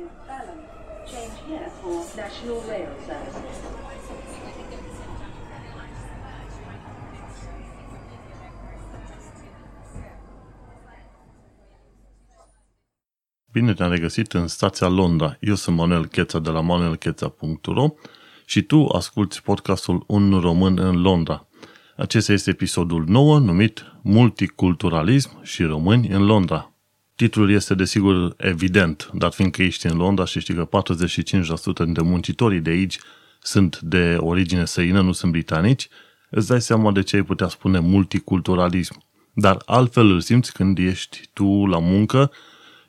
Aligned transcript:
in 0.00 0.08
Balham. 0.28 0.60
Change 1.10 1.36
here 1.48 1.68
for 1.80 1.96
National 2.22 2.58
Rail 2.70 2.92
Services. 3.06 3.56
Bine 13.52 13.74
te-am 13.74 13.90
regăsit 13.90 14.32
în 14.32 14.46
stația 14.46 14.88
Londra. 14.88 15.36
Eu 15.40 15.54
sunt 15.54 15.76
Manuel 15.76 16.06
Cheța 16.06 16.38
de 16.38 16.50
la 16.50 16.60
manuelcheța.ro 16.60 17.88
și 18.44 18.62
tu 18.62 18.86
asculti 18.86 19.40
podcastul 19.42 20.04
Un 20.06 20.40
român 20.40 20.78
în 20.78 21.00
Londra. 21.00 21.46
Acesta 21.96 22.32
este 22.32 22.50
episodul 22.50 23.04
9 23.06 23.38
numit 23.38 23.84
Multiculturalism 24.02 25.42
și 25.42 25.62
români 25.62 26.08
în 26.08 26.26
Londra. 26.26 26.69
Titlul 27.20 27.50
este 27.50 27.74
desigur 27.74 28.34
evident, 28.36 29.10
dar 29.12 29.32
fiindcă 29.32 29.62
ești 29.62 29.86
în 29.86 29.96
Londra 29.96 30.24
și 30.24 30.40
știi 30.40 30.54
că 30.54 30.68
45% 30.68 31.84
dintre 31.84 32.02
muncitorii 32.02 32.60
de 32.60 32.70
aici 32.70 32.98
sunt 33.42 33.80
de 33.80 34.16
origine 34.18 34.64
săină, 34.64 35.00
nu 35.00 35.12
sunt 35.12 35.32
britanici, 35.32 35.88
îți 36.30 36.48
dai 36.48 36.60
seama 36.60 36.92
de 36.92 37.02
ce 37.02 37.16
ai 37.16 37.22
putea 37.22 37.48
spune 37.48 37.78
multiculturalism. 37.78 39.02
Dar 39.32 39.62
altfel 39.66 40.10
îl 40.10 40.20
simți 40.20 40.52
când 40.52 40.78
ești 40.78 41.20
tu 41.32 41.66
la 41.66 41.78
muncă 41.78 42.30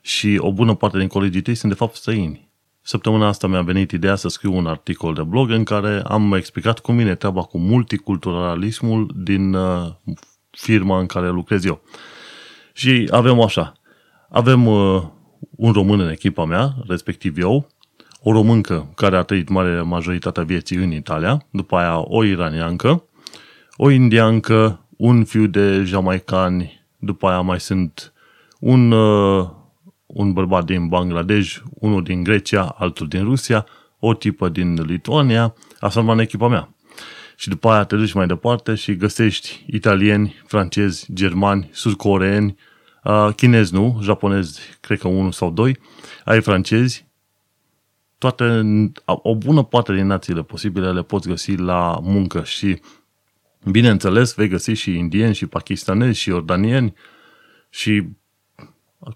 și 0.00 0.36
o 0.38 0.52
bună 0.52 0.74
parte 0.74 0.98
din 0.98 1.08
colegii 1.08 1.42
tăi 1.42 1.54
sunt 1.54 1.72
de 1.72 1.78
fapt 1.78 1.94
străini. 1.94 2.50
Săptămâna 2.82 3.26
asta 3.26 3.46
mi-a 3.46 3.62
venit 3.62 3.90
ideea 3.90 4.14
să 4.14 4.28
scriu 4.28 4.56
un 4.56 4.66
articol 4.66 5.14
de 5.14 5.22
blog 5.22 5.50
în 5.50 5.64
care 5.64 6.02
am 6.06 6.32
explicat 6.32 6.78
cum 6.78 6.96
vine 6.96 7.14
treaba 7.14 7.42
cu 7.42 7.58
multiculturalismul 7.58 9.14
din 9.16 9.54
uh, 9.54 9.88
firma 10.50 10.98
în 10.98 11.06
care 11.06 11.28
lucrez 11.28 11.64
eu. 11.64 11.82
Și 12.72 13.08
avem 13.10 13.40
așa, 13.40 13.76
avem 14.32 14.66
uh, 14.66 15.02
un 15.50 15.72
român 15.72 16.00
în 16.00 16.10
echipa 16.10 16.44
mea, 16.44 16.74
respectiv 16.88 17.38
eu, 17.38 17.66
o 18.22 18.32
româncă 18.32 18.92
care 18.94 19.16
a 19.16 19.22
trăit 19.22 19.48
mare 19.48 19.80
majoritatea 19.80 20.42
vieții 20.42 20.76
în 20.76 20.92
Italia, 20.92 21.46
după 21.50 21.76
aia 21.76 21.98
o 22.04 22.24
iraniancă, 22.24 23.04
o 23.76 23.90
indiancă, 23.90 24.86
un 24.96 25.24
fiu 25.24 25.46
de 25.46 25.82
jamaicani, 25.84 26.84
după 26.98 27.26
aia 27.26 27.40
mai 27.40 27.60
sunt 27.60 28.12
un 28.58 28.90
uh, 28.90 29.48
un 30.06 30.32
bărbat 30.32 30.64
din 30.64 30.88
Bangladesh, 30.88 31.56
unul 31.74 32.02
din 32.02 32.22
Grecia, 32.22 32.64
altul 32.64 33.08
din 33.08 33.24
Rusia, 33.24 33.66
o 33.98 34.14
tipă 34.14 34.48
din 34.48 34.82
Lituania, 34.82 35.54
asta 35.80 36.00
în 36.00 36.18
echipa 36.18 36.48
mea. 36.48 36.74
Și 37.36 37.48
după 37.48 37.68
aia 37.68 37.84
te 37.84 37.96
duci 37.96 38.12
mai 38.12 38.26
departe 38.26 38.74
și 38.74 38.96
găsești 38.96 39.64
italieni, 39.66 40.42
francezi, 40.46 41.12
germani, 41.12 41.68
sudcoreeni, 41.72 42.56
chinezi 43.36 43.74
nu, 43.74 43.98
japonezi, 44.02 44.60
cred 44.80 44.98
că 44.98 45.08
unul 45.08 45.32
sau 45.32 45.50
doi, 45.50 45.78
ai 46.24 46.42
francezi, 46.42 47.06
toate, 48.18 48.62
o 49.04 49.34
bună 49.34 49.62
parte 49.62 49.94
din 49.94 50.06
națiile 50.06 50.42
posibile 50.42 50.92
le 50.92 51.02
poți 51.02 51.28
găsi 51.28 51.54
la 51.54 51.98
muncă 52.02 52.42
și 52.42 52.80
bineînțeles 53.70 54.34
vei 54.34 54.48
găsi 54.48 54.72
și 54.72 54.96
indieni 54.96 55.34
și 55.34 55.46
pakistanezi 55.46 56.18
și 56.20 56.30
ordanieni 56.30 56.94
și 57.70 58.08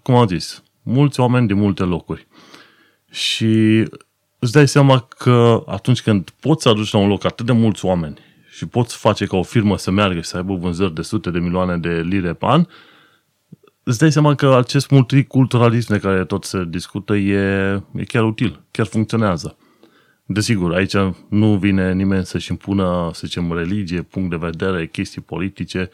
cum 0.03 0.15
am 0.15 0.27
zis, 0.27 0.63
mulți 0.83 1.19
oameni 1.19 1.47
din 1.47 1.57
multe 1.57 1.83
locuri. 1.83 2.27
Și 3.11 3.83
îți 4.39 4.51
dai 4.51 4.67
seama 4.67 4.99
că 4.99 5.63
atunci 5.65 6.01
când 6.01 6.29
poți 6.39 6.63
să 6.63 6.69
aduci 6.69 6.91
la 6.91 6.99
un 6.99 7.07
loc 7.07 7.25
atât 7.25 7.45
de 7.45 7.51
mulți 7.51 7.85
oameni 7.85 8.19
și 8.49 8.65
poți 8.65 8.97
face 8.97 9.25
ca 9.25 9.37
o 9.37 9.43
firmă 9.43 9.77
să 9.77 9.91
meargă 9.91 10.19
și 10.19 10.29
să 10.29 10.37
aibă 10.37 10.55
vânzări 10.55 10.93
de 10.93 11.01
sute 11.01 11.29
de 11.31 11.39
milioane 11.39 11.77
de 11.77 12.01
lire 12.01 12.33
pe 12.33 12.45
an, 12.45 12.65
îți 13.87 13.99
dai 13.99 14.11
seama 14.11 14.35
că 14.35 14.55
acest 14.55 14.89
multiculturalism 14.89 15.91
de 15.91 15.99
care 15.99 16.25
tot 16.25 16.43
se 16.43 16.65
discută 16.69 17.15
e, 17.15 17.73
e 17.95 18.03
chiar 18.07 18.23
util, 18.23 18.61
chiar 18.71 18.85
funcționează. 18.85 19.57
Desigur, 20.25 20.73
aici 20.73 20.95
nu 21.29 21.57
vine 21.57 21.93
nimeni 21.93 22.25
să-și 22.25 22.51
impună, 22.51 23.09
să 23.13 23.21
zicem, 23.27 23.53
religie, 23.53 24.01
punct 24.01 24.29
de 24.29 24.35
vedere, 24.35 24.87
chestii 24.87 25.21
politice 25.21 25.89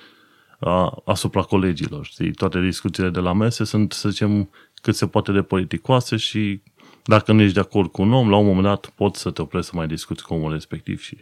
asupra 1.05 1.41
colegilor. 1.41 2.05
Știi? 2.05 2.31
Toate 2.31 2.59
discuțiile 2.61 3.09
de 3.09 3.19
la 3.19 3.33
mese 3.33 3.63
sunt, 3.63 3.91
să 3.91 4.09
zicem, 4.09 4.49
cât 4.81 4.95
se 4.95 5.07
poate 5.07 5.31
de 5.31 5.41
politicoase 5.41 6.15
și 6.15 6.61
dacă 7.03 7.31
nu 7.31 7.41
ești 7.41 7.53
de 7.53 7.59
acord 7.59 7.91
cu 7.91 8.01
un 8.01 8.13
om, 8.13 8.29
la 8.29 8.35
un 8.35 8.45
moment 8.45 8.65
dat 8.65 8.91
poți 8.95 9.21
să 9.21 9.31
te 9.31 9.41
oprești 9.41 9.69
să 9.69 9.75
mai 9.75 9.87
discuți 9.87 10.23
cu 10.23 10.33
omul 10.33 10.51
respectiv 10.51 11.01
și 11.01 11.17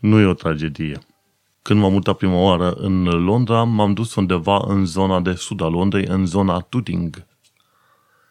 nu 0.00 0.18
e 0.18 0.24
o 0.24 0.34
tragedie. 0.34 0.98
Când 1.62 1.80
m-am 1.80 1.92
mutat 1.92 2.16
prima 2.16 2.40
oară 2.40 2.72
în 2.72 3.02
Londra, 3.02 3.62
m-am 3.62 3.92
dus 3.92 4.14
undeva 4.14 4.64
în 4.66 4.84
zona 4.84 5.20
de 5.20 5.32
sud 5.32 5.60
a 5.60 5.66
Londrei, 5.66 6.04
în 6.08 6.26
zona 6.26 6.58
Tooting. 6.58 7.26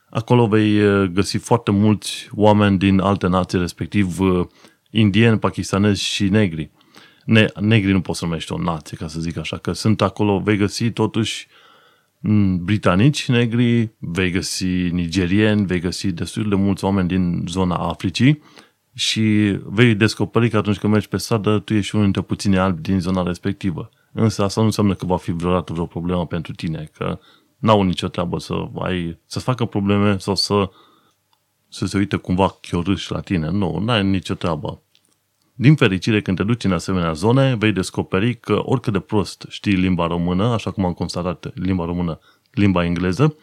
Acolo 0.10 0.48
vei 0.48 0.78
eh, 0.78 1.10
găsi 1.14 1.38
foarte 1.38 1.72
mulți 1.72 2.30
oameni 2.32 2.78
din 2.78 3.00
alte 3.00 3.28
nații, 3.28 3.60
respectiv 3.60 4.20
eh, 4.20 4.46
indieni, 4.90 5.40
pakistanezi 5.40 6.04
și 6.04 6.30
negri. 6.30 6.72
Ne, 7.26 7.48
negri 7.60 7.92
nu 7.92 8.02
poți 8.02 8.20
să 8.20 8.26
numești 8.26 8.52
o 8.52 8.58
nație, 8.58 8.98
ca 8.98 9.08
să 9.08 9.20
zic 9.20 9.38
așa, 9.38 9.58
că 9.58 9.72
sunt 9.72 10.02
acolo, 10.02 10.40
vei 10.40 10.58
găsi 10.58 10.92
totuși 10.92 11.48
uh, 11.50 11.62
Mm, 12.24 12.64
britanici 12.64 13.28
negri, 13.28 13.92
vei 13.98 14.32
găsi 14.32 14.66
nigerieni, 14.66 15.66
vei 15.66 15.80
găsi 15.80 16.12
destul 16.12 16.50
de 16.50 16.56
mulți 16.56 16.84
oameni 16.84 17.08
din 17.08 17.44
zona 17.48 17.76
Africii 17.76 18.42
și 18.94 19.58
vei 19.64 19.96
descoperi 19.96 20.50
că 20.50 20.58
atunci 20.58 20.78
când 20.78 20.94
mergi 20.94 21.08
pe 21.08 21.18
stradă, 21.18 21.60
tu 21.60 21.74
ești 21.74 21.96
unul 21.96 22.06
dintre 22.06 22.22
puțini 22.22 22.58
albi 22.58 22.82
din 22.82 23.00
zona 23.00 23.24
respectivă. 23.24 23.90
Însă 24.12 24.44
asta 24.44 24.60
nu 24.60 24.66
înseamnă 24.66 24.94
că 24.94 25.06
va 25.06 25.18
fi 25.18 25.32
vreodată 25.32 25.74
vreo 25.74 25.86
problemă 25.86 26.26
pentru 26.26 26.54
tine, 26.54 26.90
că 26.94 27.20
n-au 27.58 27.82
nicio 27.82 28.08
treabă 28.08 28.40
să 28.40 28.68
ai, 28.80 29.20
să 29.26 29.40
facă 29.40 29.66
probleme 29.66 30.18
sau 30.18 30.36
să, 30.36 30.70
să 31.70 31.86
se 31.86 31.98
uite 31.98 32.16
cumva 32.16 32.58
chiorâși 32.62 33.12
la 33.12 33.20
tine. 33.20 33.50
Nu, 33.50 33.80
n-ai 33.80 34.04
nicio 34.04 34.34
treabă. 34.34 34.82
Din 35.54 35.76
fericire, 35.76 36.22
când 36.22 36.38
te 36.38 36.44
duci 36.44 36.64
în 36.64 36.72
asemenea 36.72 37.14
zone, 37.14 37.56
vei 37.56 37.72
descoperi 37.72 38.36
că 38.36 38.62
oricât 38.64 38.94
de 38.94 39.00
prost 39.00 39.46
știi 39.50 39.74
limba 39.74 40.08
română, 40.08 40.44
așa 40.44 40.72
cum 40.72 40.86
am 40.86 40.94
constatat 40.94 41.52
limba 41.54 41.86
română, 41.86 42.20
limba 42.52 42.86
engleză, 42.86 43.36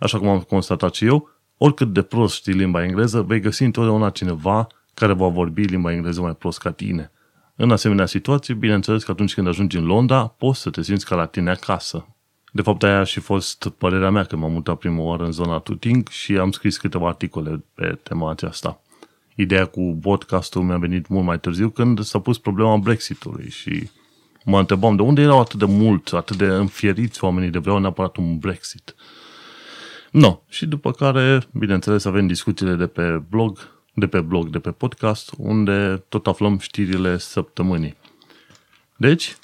așa 0.00 0.18
cum 0.18 0.28
am 0.28 0.40
constatat 0.40 0.94
și 0.94 1.04
eu, 1.04 1.28
oricât 1.64 1.92
de 1.92 2.02
prost 2.02 2.34
știi 2.34 2.52
limba 2.52 2.84
engleză, 2.84 3.22
vei 3.22 3.40
găsi 3.40 3.62
întotdeauna 3.62 4.10
cineva 4.10 4.66
care 4.94 5.12
va 5.12 5.28
vorbi 5.28 5.62
limba 5.62 5.92
engleză 5.92 6.20
mai 6.20 6.34
prost 6.34 6.58
ca 6.58 6.70
tine. 6.70 7.10
În 7.56 7.70
asemenea 7.70 8.06
situații, 8.06 8.54
bineînțeles 8.54 9.04
că 9.04 9.10
atunci 9.10 9.34
când 9.34 9.46
ajungi 9.48 9.76
în 9.76 9.84
Londra, 9.84 10.26
poți 10.26 10.60
să 10.60 10.70
te 10.70 10.82
simți 10.82 11.04
ca 11.04 11.14
la 11.14 11.26
tine 11.26 11.50
acasă. 11.50 12.06
De 12.52 12.62
fapt, 12.62 12.82
aia 12.82 12.98
a 12.98 13.04
și 13.04 13.20
fost 13.20 13.68
părerea 13.78 14.10
mea 14.10 14.24
când 14.24 14.42
m-am 14.42 14.52
mutat 14.52 14.78
prima 14.78 15.02
oară 15.02 15.24
în 15.24 15.32
zona 15.32 15.58
Tuting 15.58 16.08
și 16.08 16.36
am 16.36 16.50
scris 16.50 16.76
câteva 16.76 17.08
articole 17.08 17.64
pe 17.74 17.98
tema 18.02 18.30
aceasta 18.30 18.82
ideea 19.34 19.64
cu 19.64 19.98
podcastul 20.00 20.62
mi-a 20.62 20.76
venit 20.76 21.08
mult 21.08 21.24
mai 21.24 21.40
târziu 21.40 21.68
când 21.68 22.00
s-a 22.00 22.18
pus 22.18 22.38
problema 22.38 22.76
Brexitului 22.76 23.50
și 23.50 23.90
mă 24.44 24.58
întrebam 24.58 24.96
de 24.96 25.02
unde 25.02 25.20
erau 25.20 25.40
atât 25.40 25.58
de 25.58 25.64
mult, 25.64 26.12
atât 26.12 26.36
de 26.36 26.44
înfieriți 26.44 27.24
oamenii 27.24 27.50
de 27.50 27.58
vreau 27.58 27.78
neapărat 27.78 28.16
un 28.16 28.38
Brexit. 28.38 28.94
No, 30.12 30.42
și 30.48 30.66
după 30.66 30.90
care, 30.90 31.40
bineînțeles, 31.52 32.04
avem 32.04 32.26
discuțiile 32.26 32.74
de 32.74 32.86
pe 32.86 33.22
blog, 33.28 33.58
de 33.94 34.06
pe 34.06 34.20
blog, 34.20 34.48
de 34.48 34.58
pe 34.58 34.70
podcast, 34.70 35.32
unde 35.38 36.04
tot 36.08 36.26
aflăm 36.26 36.58
știrile 36.58 37.18
săptămânii. 37.18 37.96
Deci, 38.96 39.36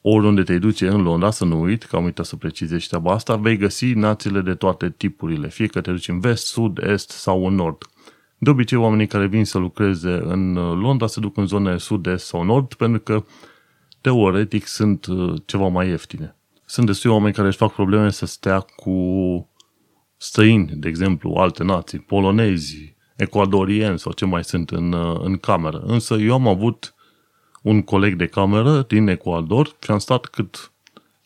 oriunde 0.00 0.42
te 0.42 0.58
duce 0.58 0.88
în 0.88 1.02
Londra, 1.02 1.30
să 1.30 1.44
nu 1.44 1.60
uit, 1.60 1.82
că 1.82 1.96
am 1.96 2.04
uitat 2.04 2.26
să 2.26 2.36
precizez 2.36 2.86
treaba 2.86 3.12
asta, 3.12 3.36
vei 3.36 3.56
găsi 3.56 3.92
națiile 3.92 4.40
de 4.40 4.54
toate 4.54 4.90
tipurile, 4.90 5.48
fie 5.48 5.66
că 5.66 5.80
te 5.80 5.90
duci 5.90 6.08
în 6.08 6.20
vest, 6.20 6.46
sud, 6.46 6.78
est 6.78 7.10
sau 7.10 7.46
în 7.46 7.54
nord. 7.54 7.82
De 8.38 8.50
obicei, 8.50 8.78
oamenii 8.78 9.06
care 9.06 9.26
vin 9.26 9.44
să 9.44 9.58
lucreze 9.58 10.20
în 10.24 10.56
uh, 10.56 10.76
Londra 10.76 11.06
se 11.06 11.20
duc 11.20 11.36
în 11.36 11.46
zone 11.46 11.78
sud-est 11.78 12.26
sau 12.26 12.42
nord, 12.42 12.74
pentru 12.74 13.00
că, 13.00 13.24
teoretic, 14.00 14.66
sunt 14.66 15.06
uh, 15.06 15.34
ceva 15.44 15.68
mai 15.68 15.88
ieftine. 15.88 16.36
Sunt 16.64 16.86
destui 16.86 17.10
oameni 17.10 17.34
care 17.34 17.46
își 17.46 17.56
fac 17.56 17.72
probleme 17.72 18.10
să 18.10 18.26
stea 18.26 18.60
cu 18.60 18.90
străini, 20.22 20.72
de 20.74 20.88
exemplu, 20.88 21.34
alte 21.34 21.64
nații, 21.64 21.98
polonezi, 21.98 22.94
ecuadorieni 23.16 23.98
sau 23.98 24.12
ce 24.12 24.24
mai 24.24 24.44
sunt 24.44 24.70
în, 24.70 24.92
uh, 24.92 25.20
în 25.22 25.36
cameră. 25.36 25.82
Însă 25.86 26.14
eu 26.14 26.32
am 26.32 26.48
avut 26.48 26.94
un 27.62 27.82
coleg 27.82 28.14
de 28.14 28.26
cameră 28.26 28.84
din 28.88 29.08
Ecuador 29.08 29.76
și 29.82 29.90
am 29.90 29.98
stat 29.98 30.24
cât 30.26 30.72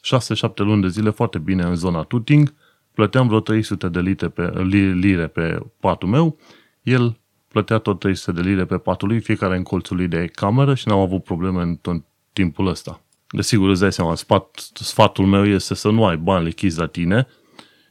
6-7 0.02 0.54
luni 0.56 0.82
de 0.82 0.88
zile 0.88 1.10
foarte 1.10 1.38
bine 1.38 1.62
în 1.62 1.74
zona 1.74 2.02
Tuting, 2.02 2.54
plăteam 2.92 3.26
vreo 3.26 3.40
300 3.40 3.88
de 3.88 4.00
lire 4.00 4.28
pe, 4.28 4.62
lire 4.94 5.26
pe 5.26 5.58
patul 5.80 6.08
meu 6.08 6.38
el 6.82 7.18
plătea 7.48 7.78
tot 7.78 7.98
300 7.98 8.32
de 8.32 8.48
lire 8.48 8.64
pe 8.64 8.78
patul 8.78 9.08
lui, 9.08 9.20
fiecare 9.20 9.56
în 9.56 9.62
colțul 9.62 9.96
lui 9.96 10.08
de 10.08 10.26
cameră 10.34 10.74
și 10.74 10.88
n-am 10.88 10.98
avut 10.98 11.24
probleme 11.24 11.62
în 11.62 11.76
tot 11.76 12.02
timpul 12.32 12.66
ăsta. 12.66 13.00
Desigur, 13.28 13.68
îți 13.68 13.80
dai 13.80 13.92
seama, 13.92 14.14
sfat, 14.14 14.70
sfatul 14.74 15.26
meu 15.26 15.46
este 15.46 15.74
să 15.74 15.90
nu 15.90 16.06
ai 16.06 16.16
bani 16.16 16.44
lichizi 16.44 16.78
la 16.78 16.86
tine 16.86 17.26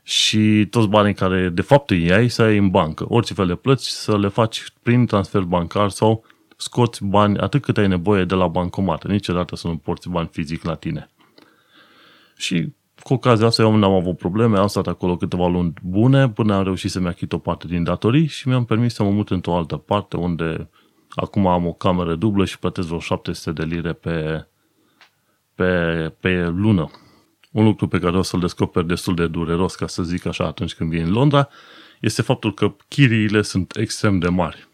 și 0.03 0.67
toți 0.69 0.87
banii 0.87 1.13
care 1.13 1.49
de 1.49 1.61
fapt 1.61 1.89
îi 1.89 2.11
ai 2.11 2.27
să 2.27 2.41
ai 2.41 2.57
în 2.57 2.69
bancă. 2.69 3.05
Orice 3.07 3.33
fel 3.33 3.47
de 3.47 3.55
plăți 3.55 3.89
să 3.89 4.17
le 4.17 4.27
faci 4.27 4.63
prin 4.81 5.05
transfer 5.05 5.41
bancar 5.41 5.89
sau 5.89 6.25
scoți 6.57 7.05
bani 7.05 7.37
atât 7.37 7.61
cât 7.61 7.77
ai 7.77 7.87
nevoie 7.87 8.25
de 8.25 8.35
la 8.35 8.47
bancomat. 8.47 9.07
Niciodată 9.07 9.55
să 9.55 9.67
nu 9.67 9.77
porți 9.77 10.09
bani 10.09 10.29
fizic 10.31 10.63
la 10.63 10.75
tine. 10.75 11.09
Și 12.37 12.73
cu 12.99 13.13
ocazia 13.13 13.45
asta 13.45 13.61
eu 13.61 13.75
n-am 13.75 13.93
avut 13.93 14.17
probleme, 14.17 14.57
am 14.57 14.67
stat 14.67 14.87
acolo 14.87 15.17
câteva 15.17 15.47
luni 15.47 15.73
bune 15.83 16.29
până 16.29 16.53
am 16.53 16.63
reușit 16.63 16.91
să-mi 16.91 17.07
achit 17.07 17.33
o 17.33 17.37
parte 17.37 17.67
din 17.67 17.83
datorii 17.83 18.27
și 18.27 18.47
mi-am 18.47 18.65
permis 18.65 18.93
să 18.93 19.03
mă 19.03 19.09
mut 19.09 19.29
într-o 19.29 19.55
altă 19.55 19.77
parte 19.77 20.17
unde 20.17 20.69
acum 21.09 21.47
am 21.47 21.65
o 21.65 21.73
cameră 21.73 22.15
dublă 22.15 22.45
și 22.45 22.59
plătesc 22.59 22.87
vreo 22.87 22.99
700 22.99 23.51
de 23.51 23.75
lire 23.75 23.93
pe, 23.93 24.47
pe, 25.55 26.13
pe 26.19 26.47
lună. 26.47 26.91
Un 27.53 27.63
lucru 27.63 27.87
pe 27.87 27.99
care 27.99 28.17
o 28.17 28.21
să-l 28.21 28.39
descoper 28.39 28.83
destul 28.83 29.15
de 29.15 29.27
dureros, 29.27 29.75
ca 29.75 29.87
să 29.87 30.03
zic 30.03 30.25
așa, 30.25 30.45
atunci 30.45 30.73
când 30.73 30.89
vin 30.89 31.05
în 31.05 31.11
Londra, 31.11 31.49
este 32.01 32.21
faptul 32.21 32.53
că 32.53 32.75
chiriile 32.87 33.41
sunt 33.41 33.75
extrem 33.75 34.19
de 34.19 34.27
mari. 34.27 34.67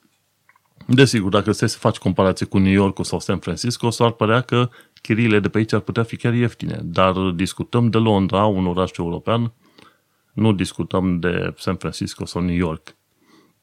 Desigur, 0.85 1.29
dacă 1.29 1.51
stai 1.51 1.69
să 1.69 1.77
faci 1.77 1.97
comparație 1.97 2.45
cu 2.45 2.57
New 2.57 2.71
York 2.71 3.05
sau 3.05 3.19
San 3.19 3.39
Francisco, 3.39 3.89
s-ar 3.89 4.11
părea 4.11 4.41
că 4.41 4.69
chiriile 5.01 5.39
de 5.39 5.49
pe 5.49 5.57
aici 5.57 5.73
ar 5.73 5.79
putea 5.79 6.03
fi 6.03 6.15
chiar 6.15 6.33
ieftine, 6.33 6.79
dar 6.83 7.13
discutăm 7.13 7.89
de 7.89 7.97
Londra, 7.97 8.45
un 8.45 8.65
oraș 8.65 8.91
european, 8.97 9.53
nu 10.33 10.53
discutăm 10.53 11.19
de 11.19 11.53
San 11.57 11.75
Francisco 11.75 12.25
sau 12.25 12.41
New 12.41 12.55
York. 12.55 12.95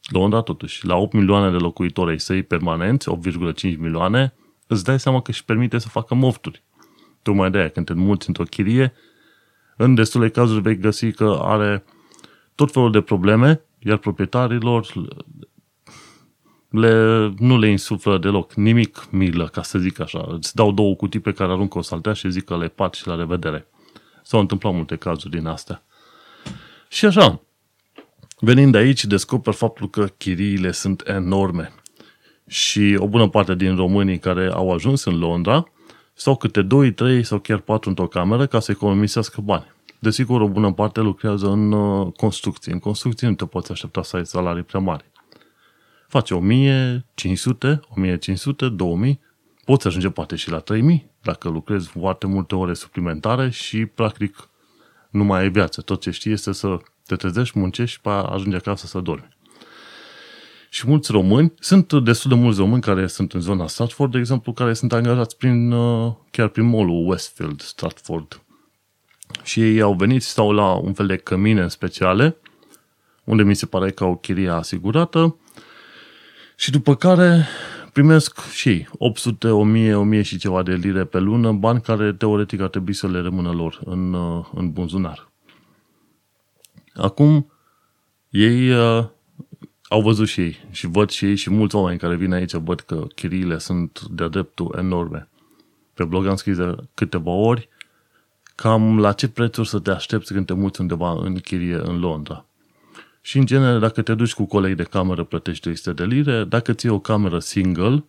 Londra, 0.09 0.41
totuși, 0.41 0.87
la 0.87 0.97
8 0.97 1.13
milioane 1.13 1.51
de 1.51 1.57
locuitori 1.57 2.11
ai 2.11 2.21
săi 2.21 2.43
permanenți, 2.43 3.09
8,5 3.11 3.77
milioane, 3.79 4.35
îți 4.67 4.85
dai 4.85 5.01
seama 5.01 5.21
că 5.21 5.31
își 5.31 5.45
permite 5.45 5.79
să 5.79 5.89
facă 5.89 6.15
mofturi. 6.15 6.63
Tocmai 7.23 7.51
de 7.51 7.59
aia, 7.59 7.69
când 7.69 7.87
te 7.87 7.93
mulți 7.93 8.29
într-o 8.29 8.45
chirie, 8.45 8.93
în 9.77 9.95
destule 9.95 10.31
cazuri 10.31 10.61
vei 10.61 10.79
găsi 10.79 11.13
că 11.13 11.39
are 11.43 11.85
tot 12.55 12.73
felul 12.73 12.91
de 12.91 13.01
probleme, 13.01 13.61
iar 13.79 13.97
proprietarilor 13.97 14.87
le, 16.71 17.27
nu 17.39 17.59
le 17.59 17.69
insuflă 17.69 18.19
deloc 18.19 18.55
nimic 18.55 19.07
milă, 19.11 19.47
ca 19.47 19.63
să 19.63 19.79
zic 19.79 20.01
așa. 20.01 20.27
Îți 20.29 20.55
dau 20.55 20.73
două 20.73 20.95
cutii 20.95 21.21
pe 21.21 21.33
care 21.33 21.53
aruncă 21.53 21.79
o 21.79 21.83
saltea 21.83 22.13
și 22.13 22.31
zic 22.31 22.45
că 22.45 22.57
le 22.57 22.69
pat 22.69 22.95
și 22.95 23.07
la 23.07 23.15
revedere. 23.15 23.67
S-au 24.23 24.41
întâmplat 24.41 24.73
multe 24.75 24.97
cazuri 24.97 25.37
din 25.37 25.47
astea. 25.47 25.83
Și 26.89 27.07
așa, 27.07 27.43
venind 28.41 28.73
de 28.73 28.79
aici, 28.79 29.05
descoper 29.05 29.53
faptul 29.53 29.91
că 29.91 30.07
chiriile 30.07 30.71
sunt 30.71 31.03
enorme. 31.07 31.73
Și 32.47 32.97
o 32.99 33.09
bună 33.09 33.29
parte 33.29 33.55
din 33.55 33.77
românii 33.77 34.19
care 34.19 34.51
au 34.53 34.73
ajuns 34.73 35.05
în 35.05 35.19
Londra 35.19 35.71
sau 36.17 36.37
câte 36.37 36.63
2, 36.63 36.93
3 36.93 37.25
sau 37.25 37.39
chiar 37.39 37.59
4 37.59 37.89
într-o 37.89 38.07
cameră 38.07 38.47
ca 38.47 38.61
să 38.61 38.71
economisească 38.71 39.41
bani. 39.41 39.75
Desigur, 39.99 40.41
o 40.41 40.49
bună 40.49 40.73
parte 40.73 41.01
lucrează 41.01 41.49
în 41.49 41.73
uh, 41.73 42.13
construcții. 42.13 42.73
În 42.73 42.79
construcții 42.79 43.27
nu 43.27 43.35
te 43.35 43.47
poți 43.47 43.73
aștepta 43.73 44.03
să 44.03 44.17
ai 44.17 44.27
salarii 44.27 44.63
prea 44.63 44.81
mari 44.81 45.05
face 46.07 46.35
1500, 46.35 47.81
1500, 47.95 48.69
2000, 48.69 49.21
poți 49.65 49.87
ajunge 49.87 50.11
poate 50.11 50.37
și 50.37 50.51
la 50.51 50.59
3000 50.59 51.11
dacă 51.23 51.49
lucrezi 51.49 51.89
foarte 51.89 52.27
multe 52.27 52.55
ore 52.55 52.75
suplimentare 52.75 53.51
și 53.51 53.87
practic 53.87 54.49
nu 55.11 55.25
mai 55.25 55.41
ai 55.41 55.51
viață. 55.51 55.81
Tot 55.81 56.01
ce 56.01 56.11
știi 56.11 56.33
este 56.33 56.53
să 56.53 56.79
te 57.07 57.17
trezești, 57.17 57.59
muncești 57.59 57.95
și 57.95 58.01
pe 58.01 58.09
ajungi 58.09 58.57
acasă 58.57 58.87
să 58.87 59.01
dormi. 59.01 59.36
Și 60.69 60.89
mulți 60.89 61.13
români, 61.13 61.53
sunt 61.59 61.93
destul 61.93 62.31
de 62.31 62.37
mulți 62.37 62.59
români 62.59 62.83
care 62.83 63.07
sunt 63.07 63.33
în 63.33 63.41
zona 63.41 63.67
Stratford, 63.67 64.13
de 64.13 64.19
exemplu, 64.19 64.53
care 64.53 64.75
sunt 64.75 64.93
angajați 64.93 65.37
prin, 65.37 65.73
uh, 65.73 66.13
chiar 66.31 66.49
prin 66.49 66.65
mall 66.65 66.89
Westfield, 67.09 67.61
Stratford. 67.61 68.43
Și 69.43 69.61
ei 69.61 69.81
au 69.81 69.95
venit, 69.95 70.23
stau 70.23 70.53
la 70.53 70.73
un 70.73 70.93
fel 70.93 71.07
de 71.07 71.17
cămine 71.17 71.69
speciale, 71.69 72.37
unde 73.25 73.43
mi 73.43 73.55
se 73.55 73.67
pare 73.67 73.91
că 73.91 74.05
au 74.05 74.17
chiria 74.17 74.55
asigurată 74.55 75.37
și 76.57 76.71
după 76.71 76.95
care 76.95 77.47
primesc 77.93 78.51
și 78.51 78.69
ei 78.69 78.89
800, 78.99 79.49
1000, 79.49 79.95
1000 79.95 80.23
și 80.23 80.39
ceva 80.39 80.63
de 80.63 80.75
lire 80.75 81.05
pe 81.05 81.19
lună, 81.19 81.53
bani 81.53 81.81
care 81.81 82.13
teoretic 82.13 82.61
ar 82.61 82.69
trebui 82.69 82.93
să 82.93 83.09
le 83.09 83.21
rămână 83.21 83.51
lor 83.51 83.81
în, 83.85 84.13
uh, 84.13 84.47
în 84.55 84.73
bunzunar. 84.73 85.31
Acum, 86.95 87.53
ei 88.29 88.71
uh, 88.71 89.05
au 89.89 90.01
văzut 90.01 90.29
și 90.29 90.41
ei 90.41 90.57
și 90.71 90.87
văd 90.87 91.11
și 91.11 91.25
ei 91.25 91.37
și 91.37 91.51
mulți 91.51 91.75
oameni 91.75 91.99
care 91.99 92.17
vin 92.17 92.33
aici 92.33 92.53
văd 92.53 92.81
că 92.81 93.07
chiriile 93.15 93.59
sunt 93.59 94.01
de-a 94.01 94.29
dreptul 94.29 94.75
enorme. 94.79 95.29
Pe 95.95 96.05
blog 96.05 96.27
am 96.27 96.37
scris 96.37 96.57
de 96.57 96.75
câteva 96.95 97.31
ori 97.31 97.69
cam 98.55 98.99
la 98.99 99.13
ce 99.13 99.29
prețuri 99.29 99.69
să 99.69 99.79
te 99.79 99.91
aștepți 99.91 100.33
când 100.33 100.47
te 100.47 100.55
muți 100.55 100.81
undeva 100.81 101.11
în 101.11 101.35
chirie 101.35 101.81
în 101.83 101.99
Londra. 101.99 102.47
Și 103.21 103.39
în 103.39 103.47
genere, 103.47 103.79
dacă 103.79 104.03
te 104.03 104.15
duci 104.15 104.35
cu 104.35 104.45
colegi 104.45 104.75
de 104.75 104.83
cameră, 104.83 105.25
plătești 105.25 105.63
300 105.63 105.93
de 105.93 106.05
lire. 106.05 106.45
Dacă 106.45 106.73
ții 106.73 106.89
o 106.89 106.99
cameră 106.99 107.39
single, 107.39 108.05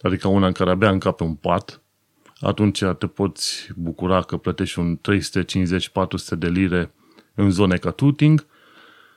adică 0.00 0.28
una 0.28 0.46
în 0.46 0.52
care 0.52 0.70
abia 0.70 0.90
încape 0.90 1.22
un 1.22 1.34
pat, 1.34 1.82
atunci 2.40 2.82
te 2.98 3.06
poți 3.06 3.68
bucura 3.76 4.22
că 4.22 4.36
plătești 4.36 4.78
un 4.78 4.98
350-400 4.98 6.38
de 6.38 6.48
lire 6.48 6.92
în 7.34 7.50
zone 7.50 7.76
ca 7.76 7.90
Tooting. 7.90 8.46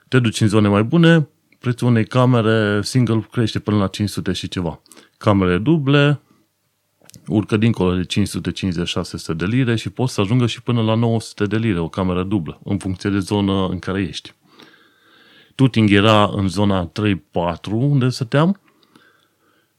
Te 0.07 0.19
duci 0.19 0.41
în 0.41 0.47
zone 0.47 0.67
mai 0.67 0.83
bune, 0.83 1.27
prețul 1.61 1.87
unei 1.87 2.05
camere 2.05 2.81
single 2.81 3.27
crește 3.31 3.59
până 3.59 3.77
la 3.77 3.87
500 3.87 4.31
și 4.31 4.47
ceva. 4.47 4.81
Camere 5.17 5.57
duble 5.57 6.21
urcă 7.27 7.57
dincolo 7.57 7.95
de 7.95 8.05
550-600 8.05 9.35
de 9.35 9.45
lire 9.45 9.75
și 9.75 9.89
poți 9.89 10.13
să 10.13 10.21
ajungă 10.21 10.45
și 10.45 10.61
până 10.61 10.81
la 10.81 10.95
900 10.95 11.45
de 11.45 11.57
lire 11.57 11.79
o 11.79 11.89
cameră 11.89 12.23
dublă, 12.23 12.59
în 12.63 12.77
funcție 12.77 13.09
de 13.09 13.19
zonă 13.19 13.67
în 13.67 13.79
care 13.79 14.01
ești. 14.01 14.33
Tuting 15.55 15.91
era 15.91 16.31
în 16.33 16.47
zona 16.47 16.91
3-4 16.91 17.71
unde 17.71 18.09
stăteam 18.09 18.59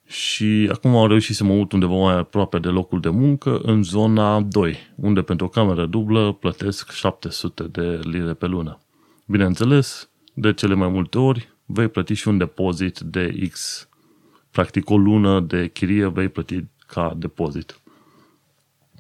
și 0.07 0.69
acum 0.73 0.97
am 0.97 1.09
reușit 1.09 1.35
să 1.35 1.45
mă 1.45 1.55
mut 1.55 1.73
undeva 1.73 1.95
mai 1.95 2.19
aproape 2.19 2.59
de 2.59 2.69
locul 2.69 3.01
de 3.01 3.09
muncă, 3.09 3.61
în 3.63 3.83
zona 3.83 4.41
2, 4.41 4.77
unde 4.97 5.23
pentru 5.23 5.47
o 5.47 5.49
cameră 5.49 5.87
dublă 5.87 6.33
plătesc 6.33 6.91
700 6.91 7.63
de 7.63 8.01
lire 8.03 8.35
pe 8.35 8.47
lună. 8.47 8.79
Bineînțeles, 9.27 10.11
de 10.35 10.53
cele 10.53 10.75
mai 10.75 10.89
multe 10.89 11.19
ori 11.19 11.52
vei 11.73 11.89
plăti 11.89 12.15
și 12.15 12.29
un 12.29 12.39
depozit 12.39 12.99
de 12.99 13.49
X. 13.51 13.89
Practic 14.51 14.91
o 14.91 14.97
lună 14.97 15.41
de 15.41 15.69
chirie 15.69 16.07
vei 16.07 16.29
plăti 16.29 16.65
ca 16.87 17.15
depozit. 17.17 17.81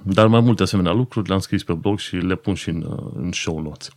Dar 0.02 0.26
mai 0.26 0.40
multe 0.40 0.62
asemenea 0.62 0.92
lucruri 0.92 1.28
le-am 1.28 1.40
scris 1.40 1.62
pe 1.62 1.72
blog 1.72 1.98
și 1.98 2.16
le 2.16 2.34
pun 2.34 2.54
și 2.54 2.68
în, 2.68 3.10
în 3.14 3.32
show 3.32 3.60
notes. 3.60 3.88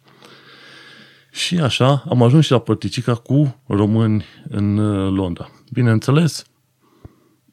Și 1.31 1.59
așa 1.59 2.03
am 2.09 2.23
ajuns 2.23 2.45
și 2.45 2.51
la 2.51 2.59
părticica 2.59 3.15
cu 3.15 3.61
români 3.67 4.25
în 4.49 4.77
uh, 4.77 5.11
Londra. 5.11 5.49
Bineînțeles, 5.71 6.45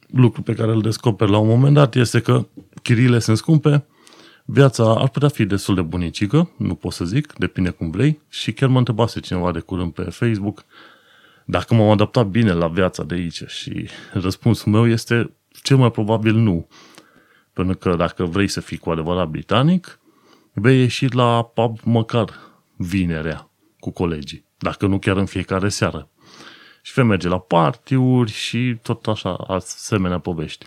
lucru 0.06 0.42
pe 0.42 0.54
care 0.54 0.70
îl 0.70 0.80
descoper 0.80 1.28
la 1.28 1.38
un 1.38 1.48
moment 1.48 1.74
dat 1.74 1.94
este 1.94 2.20
că 2.20 2.46
chirile 2.82 3.18
sunt 3.18 3.36
scumpe, 3.36 3.84
viața 4.44 4.94
ar 4.94 5.08
putea 5.08 5.28
fi 5.28 5.44
destul 5.44 5.74
de 5.74 5.82
bunicică, 5.82 6.50
nu 6.56 6.74
pot 6.74 6.92
să 6.92 7.04
zic, 7.04 7.32
depinde 7.38 7.70
cum 7.70 7.90
vrei, 7.90 8.20
și 8.28 8.52
chiar 8.52 8.68
mă 8.68 8.78
întrebase 8.78 9.20
cineva 9.20 9.52
de 9.52 9.60
curând 9.60 9.92
pe 9.92 10.02
Facebook 10.02 10.64
dacă 11.52 11.74
m-am 11.74 11.90
adaptat 11.90 12.26
bine 12.26 12.52
la 12.52 12.68
viața 12.68 13.02
de 13.02 13.14
aici 13.14 13.42
și 13.46 13.88
răspunsul 14.12 14.72
meu 14.72 14.88
este 14.88 15.34
cel 15.62 15.76
mai 15.76 15.90
probabil 15.90 16.34
nu. 16.34 16.68
Pentru 17.52 17.76
că 17.76 17.94
dacă 17.96 18.24
vrei 18.24 18.48
să 18.48 18.60
fii 18.60 18.76
cu 18.76 18.90
adevărat 18.90 19.28
britanic, 19.28 20.00
vei 20.52 20.78
ieși 20.78 21.14
la 21.14 21.42
pub 21.42 21.78
măcar 21.84 22.30
vinerea 22.76 23.50
cu 23.78 23.90
colegii, 23.90 24.44
dacă 24.58 24.86
nu 24.86 24.98
chiar 24.98 25.16
în 25.16 25.26
fiecare 25.26 25.68
seară. 25.68 26.08
Și 26.82 26.92
vei 26.92 27.04
merge 27.04 27.28
la 27.28 27.38
partiuri 27.38 28.32
și 28.32 28.78
tot 28.82 29.06
așa 29.06 29.32
asemenea 29.34 30.18
povești. 30.18 30.66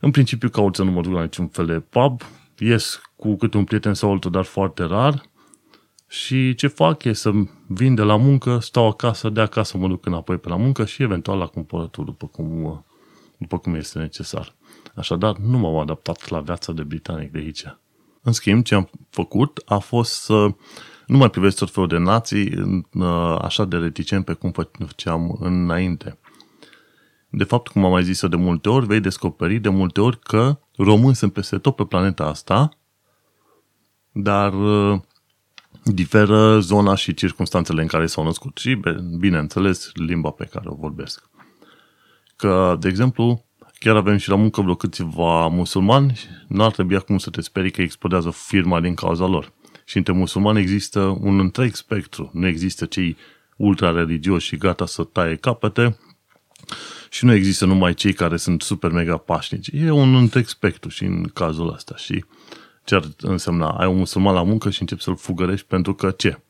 În 0.00 0.10
principiu 0.10 0.48
caut 0.48 0.76
să 0.76 0.82
nu 0.82 0.90
mă 0.90 1.00
duc 1.00 1.12
la 1.12 1.22
niciun 1.22 1.48
fel 1.48 1.66
de 1.66 1.80
pub, 1.80 2.22
ies 2.58 3.00
cu 3.16 3.36
câte 3.36 3.56
un 3.56 3.64
prieten 3.64 3.94
sau 3.94 4.10
altul, 4.10 4.30
dar 4.30 4.44
foarte 4.44 4.82
rar, 4.82 5.22
și 6.12 6.54
ce 6.54 6.66
fac 6.66 7.04
e 7.04 7.12
să 7.12 7.30
vin 7.66 7.94
de 7.94 8.02
la 8.02 8.16
muncă, 8.16 8.58
stau 8.58 8.86
acasă, 8.86 9.28
de 9.28 9.40
acasă 9.40 9.78
mă 9.78 9.88
duc 9.88 10.06
înapoi 10.06 10.38
pe 10.38 10.48
la 10.48 10.56
muncă 10.56 10.84
și 10.84 11.02
eventual 11.02 11.38
la 11.38 11.46
cumpărături 11.46 12.06
după 12.06 12.26
cum, 12.26 12.84
după 13.36 13.58
cum 13.58 13.74
este 13.74 13.98
necesar. 13.98 14.54
Așadar, 14.94 15.36
nu 15.36 15.58
m-am 15.58 15.76
adaptat 15.76 16.28
la 16.28 16.40
viața 16.40 16.72
de 16.72 16.82
britanic 16.82 17.32
de 17.32 17.38
aici. 17.38 17.64
În 18.22 18.32
schimb, 18.32 18.64
ce 18.64 18.74
am 18.74 18.90
făcut 19.10 19.62
a 19.66 19.78
fost 19.78 20.12
să 20.12 20.54
nu 21.06 21.16
mai 21.16 21.30
privesc 21.30 21.56
tot 21.56 21.70
felul 21.70 21.88
de 21.88 21.98
nații 21.98 22.54
uh, 22.92 23.38
așa 23.40 23.64
de 23.64 23.76
reticent 23.76 24.24
pe 24.24 24.32
cum 24.32 24.50
făceam 24.78 25.36
înainte. 25.40 26.18
De 27.28 27.44
fapt, 27.44 27.68
cum 27.68 27.84
am 27.84 27.90
mai 27.90 28.04
zis 28.04 28.26
de 28.26 28.36
multe 28.36 28.68
ori, 28.68 28.86
vei 28.86 29.00
descoperi 29.00 29.58
de 29.58 29.68
multe 29.68 30.00
ori 30.00 30.18
că 30.18 30.58
români 30.76 31.14
sunt 31.14 31.32
peste 31.32 31.58
tot 31.58 31.76
pe 31.76 31.84
planeta 31.84 32.24
asta, 32.24 32.68
dar 34.12 34.52
uh, 34.52 35.00
diferă 35.84 36.58
zona 36.58 36.94
și 36.94 37.14
circunstanțele 37.14 37.82
în 37.82 37.86
care 37.86 38.06
s-au 38.06 38.24
născut 38.24 38.56
și, 38.58 38.80
bineînțeles, 39.18 39.90
limba 39.94 40.30
pe 40.30 40.44
care 40.44 40.68
o 40.68 40.74
vorbesc. 40.74 41.30
Că, 42.36 42.76
de 42.80 42.88
exemplu, 42.88 43.44
chiar 43.78 43.96
avem 43.96 44.16
și 44.16 44.28
la 44.28 44.36
muncă 44.36 44.60
vreo 44.60 44.74
câțiva 44.74 45.46
musulmani, 45.46 46.20
nu 46.48 46.64
ar 46.64 46.72
trebui 46.72 46.96
acum 46.96 47.18
să 47.18 47.30
te 47.30 47.40
sperii 47.40 47.70
că 47.70 47.82
explodează 47.82 48.30
firma 48.30 48.80
din 48.80 48.94
cauza 48.94 49.26
lor. 49.26 49.52
Și 49.84 49.96
între 49.96 50.12
musulmani 50.12 50.60
există 50.60 51.00
un 51.20 51.38
întreg 51.38 51.74
spectru. 51.74 52.30
Nu 52.32 52.46
există 52.46 52.84
cei 52.84 53.16
ultra-religioși 53.56 54.46
și 54.46 54.56
gata 54.56 54.86
să 54.86 55.04
taie 55.04 55.36
capete 55.36 55.98
și 57.10 57.24
nu 57.24 57.32
există 57.32 57.64
numai 57.64 57.94
cei 57.94 58.12
care 58.12 58.36
sunt 58.36 58.62
super 58.62 58.90
mega 58.90 59.16
pașnici. 59.16 59.70
E 59.72 59.90
un 59.90 60.14
întreg 60.14 60.46
spectru 60.46 60.88
și 60.88 61.04
în 61.04 61.24
cazul 61.34 61.72
ăsta. 61.72 61.96
Și 61.96 62.24
Ce 62.84 62.94
ar 62.94 63.04
însemna? 63.20 63.70
Ai 63.70 63.86
un 63.86 63.96
musulman 63.96 64.34
la 64.34 64.42
muncă 64.42 64.70
și 64.70 64.80
începi 64.80 65.02
să-l 65.02 65.16
fugărești 65.16 65.66
pentru 65.66 65.94
că 65.94 66.10
ce? 66.10 66.40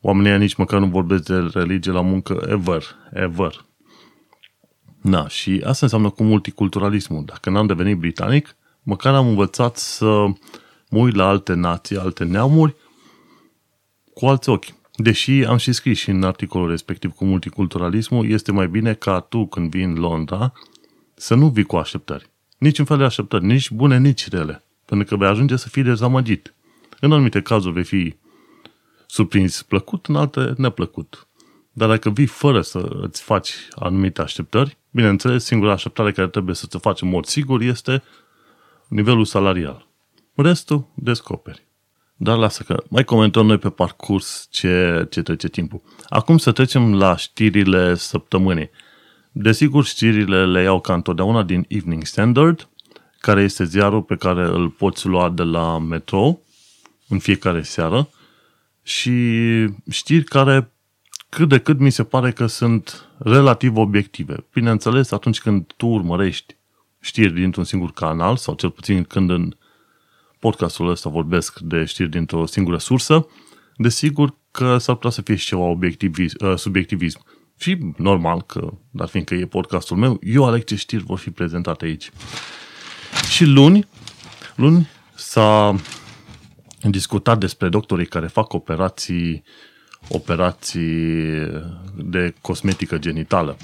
Oamenii 0.00 0.38
nici 0.38 0.54
măcar 0.54 0.80
nu 0.80 0.86
vorbesc 0.86 1.22
de 1.22 1.50
religie 1.52 1.92
la 1.92 2.00
muncă 2.00 2.46
ever, 2.48 2.82
ever. 3.12 3.64
Na, 5.00 5.28
și 5.28 5.62
asta 5.64 5.78
înseamnă 5.84 6.10
cu 6.10 6.22
multiculturalismul. 6.22 7.24
Dacă 7.24 7.50
n-am 7.50 7.66
devenit 7.66 7.98
britanic, 7.98 8.56
măcar 8.82 9.14
am 9.14 9.28
învățat 9.28 9.76
să 9.76 10.06
mă 10.90 10.98
uit 10.98 11.14
la 11.14 11.28
alte 11.28 11.54
nații, 11.54 11.96
alte 11.96 12.24
neamuri 12.24 12.74
cu 14.14 14.26
alți 14.26 14.48
ochi. 14.48 14.64
Deși 14.96 15.44
am 15.44 15.56
și 15.56 15.72
scris 15.72 15.98
și 15.98 16.10
în 16.10 16.22
articolul 16.22 16.68
respectiv 16.68 17.12
cu 17.12 17.24
multiculturalismul, 17.24 18.30
este 18.30 18.52
mai 18.52 18.68
bine 18.68 18.94
ca 18.94 19.20
tu 19.20 19.46
când 19.46 19.70
vii 19.70 19.84
în 19.84 19.94
Londra 19.94 20.52
să 21.14 21.34
nu 21.34 21.48
vii 21.48 21.64
cu 21.64 21.76
așteptări. 21.76 22.30
Nici 22.58 22.78
în 22.78 22.84
fel 22.84 22.96
de 22.96 23.04
așteptări, 23.04 23.44
nici 23.44 23.70
bune, 23.70 23.98
nici 23.98 24.28
rele. 24.28 24.64
Pentru 24.92 25.10
că 25.10 25.22
vei 25.22 25.32
ajunge 25.32 25.56
să 25.56 25.68
fii 25.68 25.82
dezamăgit. 25.82 26.54
În 27.00 27.12
anumite 27.12 27.42
cazuri 27.42 27.74
vei 27.74 27.84
fi 27.84 28.14
surprins 29.06 29.62
plăcut, 29.62 30.06
în 30.06 30.16
alte 30.16 30.54
neplăcut. 30.56 31.28
Dar 31.70 31.88
dacă 31.88 32.10
vii 32.10 32.26
fără 32.26 32.60
să 32.60 32.78
îți 33.00 33.22
faci 33.22 33.54
anumite 33.74 34.20
așteptări, 34.20 34.78
bineînțeles, 34.90 35.44
singura 35.44 35.72
așteptare 35.72 36.12
care 36.12 36.28
trebuie 36.28 36.54
să 36.54 36.66
te 36.66 36.78
faci 36.78 37.02
în 37.02 37.08
mod 37.08 37.24
sigur 37.24 37.60
este 37.60 38.02
nivelul 38.88 39.24
salarial. 39.24 39.88
Restul 40.34 40.86
descoperi. 40.94 41.66
Dar 42.16 42.36
lasă 42.36 42.62
că 42.62 42.82
mai 42.88 43.04
comentăm 43.04 43.46
noi 43.46 43.58
pe 43.58 43.70
parcurs 43.70 44.48
ce, 44.50 45.06
ce 45.10 45.22
trece 45.22 45.48
timpul. 45.48 45.82
Acum 46.08 46.38
să 46.38 46.52
trecem 46.52 46.94
la 46.94 47.16
știrile 47.16 47.94
săptămânii. 47.94 48.70
Desigur, 49.30 49.84
știrile 49.84 50.46
le 50.46 50.62
iau 50.62 50.80
ca 50.80 50.94
întotdeauna 50.94 51.42
din 51.42 51.64
Evening 51.68 52.04
Standard, 52.04 52.68
care 53.22 53.42
este 53.42 53.64
ziarul 53.64 54.02
pe 54.02 54.16
care 54.16 54.44
îl 54.44 54.68
poți 54.68 55.06
lua 55.06 55.30
de 55.30 55.42
la 55.42 55.78
Metro 55.78 56.38
în 57.08 57.18
fiecare 57.18 57.62
seară 57.62 58.08
și 58.82 59.12
știri 59.90 60.24
care 60.24 60.72
cât 61.28 61.48
de 61.48 61.58
cât 61.58 61.78
mi 61.78 61.90
se 61.90 62.04
pare 62.04 62.32
că 62.32 62.46
sunt 62.46 63.08
relativ 63.18 63.76
obiective. 63.76 64.44
Bineînțeles, 64.52 65.10
atunci 65.10 65.40
când 65.40 65.72
tu 65.76 65.86
urmărești 65.86 66.56
știri 67.00 67.32
dintr-un 67.32 67.64
singur 67.64 67.92
canal, 67.92 68.36
sau 68.36 68.54
cel 68.54 68.70
puțin 68.70 69.04
când 69.04 69.30
în 69.30 69.56
podcastul 70.38 70.88
ăsta 70.88 71.08
vorbesc 71.08 71.58
de 71.58 71.84
știri 71.84 72.10
dintr-o 72.10 72.46
singură 72.46 72.78
sursă, 72.78 73.26
desigur 73.76 74.34
că 74.50 74.78
s-ar 74.78 74.94
putea 74.94 75.10
să 75.10 75.22
fie 75.22 75.34
și 75.34 75.46
ceva 75.46 75.62
obiectivism, 75.62 76.46
uh, 76.46 76.56
subiectivism. 76.56 77.24
Și 77.58 77.78
normal 77.96 78.42
că, 78.42 78.72
dar 78.90 79.08
fiindcă 79.08 79.34
e 79.34 79.46
podcastul 79.46 79.96
meu, 79.96 80.18
eu 80.22 80.44
aleg 80.44 80.64
ce 80.64 80.76
știri 80.76 81.04
vor 81.04 81.18
fi 81.18 81.30
prezentate 81.30 81.84
aici. 81.84 82.10
Și 83.32 83.44
luni, 83.44 83.86
luni 84.56 84.88
s-a 85.14 85.74
discutat 86.82 87.38
despre 87.38 87.68
doctorii 87.68 88.06
care 88.06 88.26
fac 88.26 88.52
operații 88.52 89.42
operații 90.08 91.46
de 91.96 92.34
cosmetică 92.40 92.98
genitală. 92.98 93.56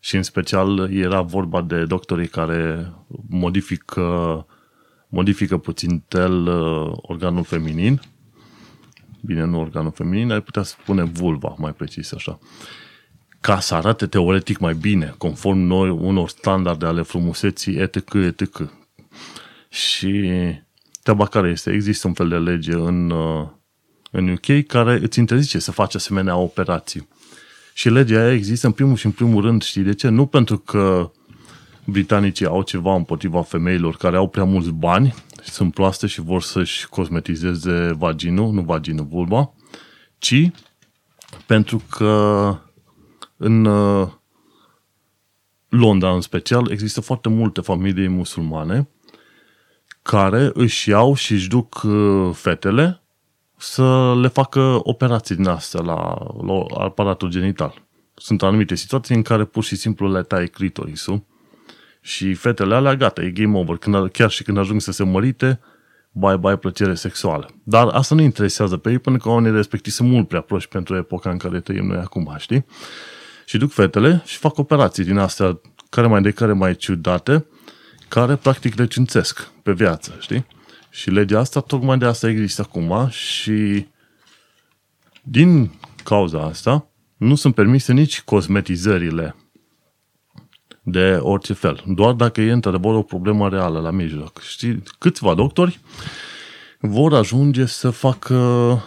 Și 0.00 0.16
în 0.16 0.22
special 0.22 0.92
era 0.92 1.20
vorba 1.20 1.62
de 1.62 1.84
doctorii 1.84 2.28
care 2.28 2.92
modifică, 3.28 4.46
modifică 5.08 5.58
puțin 5.58 6.02
tel 6.08 6.46
uh, 6.46 6.92
organul 6.96 7.44
feminin. 7.44 8.00
Bine, 9.20 9.44
nu 9.44 9.60
organul 9.60 9.92
feminin, 9.92 10.30
ai 10.30 10.40
putea 10.40 10.62
spune 10.62 11.04
vulva, 11.04 11.54
mai 11.58 11.72
precis 11.72 12.12
așa. 12.12 12.38
Ca 13.40 13.60
să 13.60 13.74
arate 13.74 14.06
teoretic 14.06 14.58
mai 14.58 14.74
bine, 14.74 15.14
conform 15.18 15.58
noi 15.58 15.90
unor 15.90 16.28
standarde 16.28 16.86
ale 16.86 17.02
frumuseții, 17.02 17.76
etc., 17.76 18.14
etc. 18.14 18.70
Și 19.68 20.30
treaba 21.02 21.26
care 21.26 21.50
este? 21.50 21.72
Există 21.72 22.06
un 22.06 22.14
fel 22.14 22.28
de 22.28 22.36
lege 22.36 22.72
în, 22.72 23.10
uh, 23.10 23.46
în 24.10 24.28
UK 24.28 24.66
care 24.66 24.98
îți 25.02 25.18
interzice 25.18 25.58
să 25.58 25.72
faci 25.72 25.94
asemenea 25.94 26.36
operații. 26.36 27.08
Și 27.74 27.88
legea 27.88 28.20
aia 28.20 28.32
există 28.32 28.66
în 28.66 28.72
primul 28.72 28.96
și 28.96 29.06
în 29.06 29.12
primul 29.12 29.42
rând, 29.42 29.62
știi 29.62 29.82
de 29.82 29.94
ce? 29.94 30.08
Nu 30.08 30.26
pentru 30.26 30.58
că 30.58 31.10
britanicii 31.84 32.46
au 32.46 32.62
ceva 32.62 32.94
împotriva 32.94 33.42
femeilor 33.42 33.96
care 33.96 34.16
au 34.16 34.28
prea 34.28 34.44
mulți 34.44 34.70
bani, 34.70 35.14
sunt 35.44 35.74
proaste 35.74 36.06
și 36.06 36.20
vor 36.20 36.42
să-și 36.42 36.88
cosmetizeze 36.88 37.92
vaginul, 37.98 38.52
nu 38.52 38.60
vaginul, 38.60 39.06
vulva, 39.10 39.52
ci 40.18 40.50
pentru 41.46 41.82
că 41.90 42.54
în 43.36 43.64
uh, 43.64 44.08
Londra 45.68 46.14
în 46.14 46.20
special 46.20 46.70
există 46.70 47.00
foarte 47.00 47.28
multe 47.28 47.60
familii 47.60 48.08
musulmane 48.08 48.88
care 50.10 50.50
își 50.54 50.88
iau 50.88 51.14
și 51.14 51.32
își 51.32 51.48
duc 51.48 51.82
uh, 51.82 52.30
fetele 52.32 53.02
să 53.56 54.14
le 54.20 54.28
facă 54.28 54.80
operații 54.82 55.34
din 55.34 55.46
astea 55.46 55.80
la, 55.80 56.16
la 56.46 56.84
aparatul 56.84 57.30
genital. 57.30 57.82
Sunt 58.14 58.42
anumite 58.42 58.74
situații 58.74 59.14
în 59.14 59.22
care 59.22 59.44
pur 59.44 59.64
și 59.64 59.76
simplu 59.76 60.12
le 60.12 60.22
tai 60.22 60.46
clitorisul 60.46 61.24
și 62.00 62.34
fetele 62.34 62.74
alea, 62.74 62.96
gata, 62.96 63.22
e 63.22 63.30
game 63.30 63.58
over. 63.58 63.76
Când, 63.76 64.10
chiar 64.10 64.30
și 64.30 64.42
când 64.42 64.58
ajung 64.58 64.80
să 64.80 64.92
se 64.92 65.04
mărite, 65.04 65.60
bye-bye 66.10 66.56
plăcere 66.60 66.94
sexuală. 66.94 67.50
Dar 67.62 67.86
asta 67.86 68.14
nu 68.14 68.22
interesează 68.22 68.76
pe 68.76 68.90
ei, 68.90 68.98
pentru 68.98 69.22
că 69.22 69.28
oamenii 69.28 69.56
respectiv 69.56 69.92
sunt 69.92 70.08
mult 70.08 70.28
prea 70.28 70.40
proști 70.40 70.70
pentru 70.70 70.96
epoca 70.96 71.30
în 71.30 71.36
care 71.38 71.60
trăim 71.60 71.86
noi 71.86 71.98
acum, 71.98 72.34
știi? 72.38 72.64
Și 73.44 73.58
duc 73.58 73.72
fetele 73.72 74.22
și 74.24 74.36
fac 74.36 74.58
operații 74.58 75.04
din 75.04 75.16
astea, 75.18 75.60
care 75.90 76.06
mai 76.06 76.22
de 76.22 76.30
care 76.30 76.52
mai 76.52 76.74
ciudate, 76.74 77.46
care 78.08 78.36
practic 78.36 78.74
le 78.74 78.86
cințesc 78.86 79.50
pe 79.62 79.72
viață, 79.72 80.16
știi? 80.20 80.46
Și 80.90 81.10
legea 81.10 81.38
asta, 81.38 81.60
tocmai 81.60 81.98
de 81.98 82.04
asta 82.04 82.28
există 82.28 82.62
acum 82.62 83.08
și 83.08 83.86
din 85.22 85.70
cauza 86.04 86.42
asta 86.42 86.88
nu 87.16 87.34
sunt 87.34 87.54
permise 87.54 87.92
nici 87.92 88.20
cosmetizările 88.20 89.34
de 90.82 91.18
orice 91.20 91.52
fel. 91.52 91.84
Doar 91.86 92.12
dacă 92.12 92.40
e 92.40 92.52
într-adevăr 92.52 92.94
o 92.94 93.02
problemă 93.02 93.48
reală 93.48 93.80
la 93.80 93.90
mijloc. 93.90 94.40
Știi, 94.40 94.82
câțiva 94.98 95.34
doctori 95.34 95.80
vor 96.80 97.14
ajunge 97.14 97.66
să 97.66 97.90
facă 97.90 98.82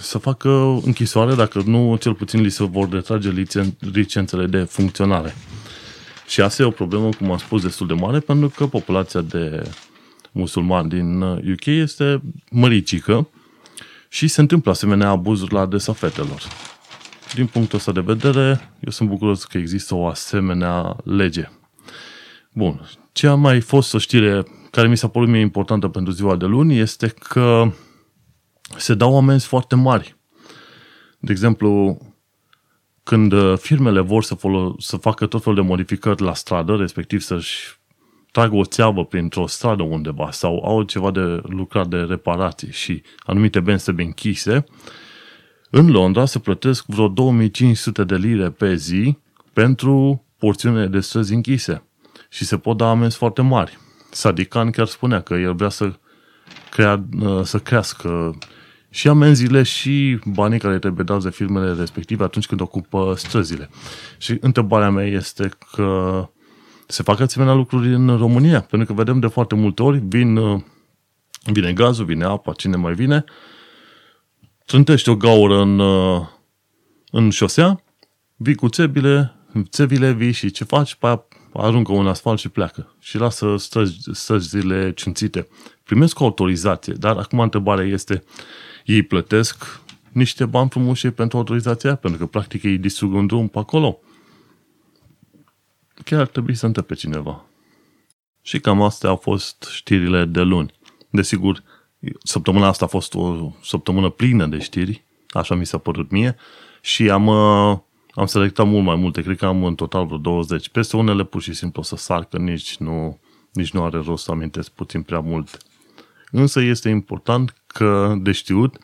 să 0.00 0.18
facă 0.18 0.48
închisoare, 0.84 1.34
dacă 1.34 1.62
nu, 1.66 1.96
cel 1.96 2.14
puțin 2.14 2.40
li 2.40 2.50
se 2.50 2.64
vor 2.64 2.88
retrage 2.90 3.46
licențele 3.78 4.46
de 4.46 4.62
funcționare. 4.62 5.34
Și 6.28 6.40
asta 6.40 6.62
e 6.62 6.66
o 6.66 6.70
problemă, 6.70 7.08
cum 7.08 7.30
am 7.30 7.38
spus, 7.38 7.62
destul 7.62 7.86
de 7.86 7.92
mare, 7.92 8.20
pentru 8.20 8.48
că 8.48 8.66
populația 8.66 9.20
de 9.20 9.70
musulman 10.32 10.88
din 10.88 11.20
UK 11.22 11.66
uh, 11.66 11.66
este 11.66 12.22
măricică 12.50 13.28
și 14.08 14.28
se 14.28 14.40
întâmplă 14.40 14.70
asemenea 14.70 15.08
abuzuri 15.08 15.52
la 15.52 15.60
adresa 15.60 15.92
fetelor. 15.92 16.42
Din 17.34 17.46
punctul 17.46 17.78
ăsta 17.78 17.92
de 17.92 18.00
vedere, 18.00 18.72
eu 18.80 18.90
sunt 18.90 19.08
bucuros 19.08 19.44
că 19.44 19.58
există 19.58 19.94
o 19.94 20.06
asemenea 20.06 20.96
lege. 21.04 21.50
Bun. 22.52 22.88
Ce 23.12 23.26
a 23.26 23.34
mai 23.34 23.60
fost 23.60 23.94
o 23.94 23.98
știre 23.98 24.44
care 24.70 24.88
mi 24.88 24.96
s-a 24.96 25.08
părut 25.08 25.28
mie 25.28 25.40
importantă 25.40 25.88
pentru 25.88 26.12
ziua 26.12 26.36
de 26.36 26.44
luni 26.44 26.78
este 26.78 27.06
că 27.08 27.72
se 28.76 28.94
dau 28.94 29.16
amenzi 29.16 29.46
foarte 29.46 29.74
mari. 29.74 30.16
De 31.18 31.32
exemplu, 31.32 31.98
când 33.08 33.32
uh, 33.32 33.58
firmele 33.58 34.00
vor 34.00 34.22
să, 34.22 34.34
folo- 34.34 34.74
să 34.78 34.96
facă 34.96 35.26
tot 35.26 35.42
felul 35.42 35.58
de 35.62 35.68
modificări 35.68 36.22
la 36.22 36.34
stradă, 36.34 36.76
respectiv 36.76 37.20
să-și 37.20 37.78
trag 38.30 38.52
o 38.52 38.64
țeavă 38.64 39.04
printr-o 39.04 39.46
stradă 39.46 39.82
undeva 39.82 40.30
sau 40.30 40.64
au 40.64 40.82
ceva 40.82 41.10
de 41.10 41.40
lucrat 41.42 41.86
de 41.86 41.96
reparații 41.96 42.72
și 42.72 43.02
anumite 43.18 43.60
benzi 43.60 43.84
trebuie 43.84 44.06
închise, 44.06 44.64
în 45.70 45.90
Londra 45.90 46.24
se 46.24 46.38
plătesc 46.38 46.84
vreo 46.86 47.08
2500 47.08 48.04
de 48.04 48.16
lire 48.16 48.50
pe 48.50 48.74
zi 48.74 49.18
pentru 49.52 50.24
porțiune 50.38 50.86
de 50.86 51.00
străzi 51.00 51.34
închise 51.34 51.82
și 52.28 52.44
se 52.44 52.58
pot 52.58 52.76
da 52.76 52.90
amenzi 52.90 53.16
foarte 53.16 53.42
mari. 53.42 53.78
Sadikan 54.10 54.70
chiar 54.70 54.86
spunea 54.86 55.20
că 55.20 55.34
el 55.34 55.54
vrea 55.54 55.68
să, 55.68 55.92
crea, 56.70 57.04
să 57.42 57.58
crească 57.58 58.38
și 58.90 59.08
amenziile 59.08 59.62
și 59.62 60.18
banii 60.24 60.58
care 60.58 60.78
trebuie 60.78 61.04
dați 61.04 61.24
de 61.24 61.30
firmele 61.30 61.72
respective 61.72 62.24
atunci 62.24 62.46
când 62.46 62.60
ocupă 62.60 63.14
străzile. 63.16 63.70
Și 64.18 64.36
întrebarea 64.40 64.90
mea 64.90 65.06
este 65.06 65.50
că 65.72 66.28
se 66.86 67.02
fac 67.02 67.20
asemenea 67.20 67.54
lucruri 67.54 67.94
în 67.94 68.16
România, 68.16 68.60
pentru 68.60 68.86
că 68.86 68.92
vedem 68.92 69.20
de 69.20 69.26
foarte 69.26 69.54
multe 69.54 69.82
ori, 69.82 69.98
vin, 69.98 70.36
uh, 70.36 70.60
vine 71.44 71.72
gazul, 71.72 72.04
vine 72.04 72.24
apa, 72.24 72.52
cine 72.52 72.76
mai 72.76 72.94
vine, 72.94 73.24
trântește 74.64 75.10
o 75.10 75.16
gaură 75.16 75.60
în, 75.60 75.78
uh, 75.78 76.26
în 77.10 77.30
șosea, 77.30 77.82
vii 78.36 78.54
cu 78.54 78.68
țebile, 78.68 79.34
țevile 79.70 80.12
vii 80.12 80.32
și 80.32 80.50
ce 80.50 80.64
faci? 80.64 80.94
Pe 80.94 81.06
aia 81.06 81.24
aruncă 81.52 81.92
un 81.92 82.06
asfalt 82.06 82.38
și 82.38 82.48
pleacă 82.48 82.94
și 83.00 83.18
lasă 83.18 83.54
străzile 84.12 84.92
cințite. 84.92 85.48
Primesc 85.84 86.20
o 86.20 86.24
autorizație, 86.24 86.92
dar 86.92 87.16
acum 87.16 87.40
întrebarea 87.40 87.84
este, 87.84 88.24
ei 88.88 89.02
plătesc 89.02 89.80
niște 90.12 90.46
bani 90.46 90.70
frumoși 90.70 91.10
pentru 91.10 91.38
autorizația, 91.38 91.94
pentru 91.94 92.18
că 92.20 92.26
practic 92.26 92.62
ei 92.62 92.78
distrug 92.78 93.12
un 93.12 93.26
drum 93.26 93.48
pe 93.48 93.58
acolo 93.58 93.98
chiar 96.04 96.20
ar 96.20 96.26
trebui 96.26 96.54
să 96.54 96.66
întrebe 96.66 96.94
cineva. 96.94 97.44
Și 98.42 98.60
cam 98.60 98.82
astea 98.82 99.08
au 99.08 99.16
fost 99.16 99.68
știrile 99.72 100.24
de 100.24 100.40
luni. 100.40 100.72
Desigur, 101.10 101.62
săptămâna 102.22 102.66
asta 102.66 102.84
a 102.84 102.88
fost 102.88 103.14
o 103.14 103.52
săptămână 103.62 104.08
plină 104.08 104.46
de 104.46 104.58
știri, 104.58 105.04
așa 105.30 105.54
mi 105.54 105.66
s-a 105.66 105.78
părut 105.78 106.10
mie, 106.10 106.36
și 106.80 107.10
am, 107.10 107.26
uh, 107.26 107.78
am 108.10 108.26
selectat 108.26 108.66
mult 108.66 108.84
mai 108.84 108.96
multe, 108.96 109.22
cred 109.22 109.36
că 109.36 109.46
am 109.46 109.64
în 109.64 109.74
total 109.74 110.06
vreo 110.06 110.18
20. 110.18 110.68
Peste 110.68 110.96
unele 110.96 111.24
pur 111.24 111.42
și 111.42 111.52
simplu 111.52 111.80
o 111.80 111.84
să 111.84 111.96
sar, 111.96 112.24
că 112.24 112.38
nici 112.38 112.76
nu, 112.76 113.20
nici 113.52 113.70
nu 113.70 113.84
are 113.84 113.98
rost 113.98 114.24
să 114.24 114.30
amintesc 114.30 114.70
puțin 114.70 115.02
prea 115.02 115.20
mult. 115.20 115.58
Însă 116.30 116.60
este 116.60 116.88
important 116.88 117.54
că 117.78 118.14
de 118.20 118.32
știut, 118.32 118.78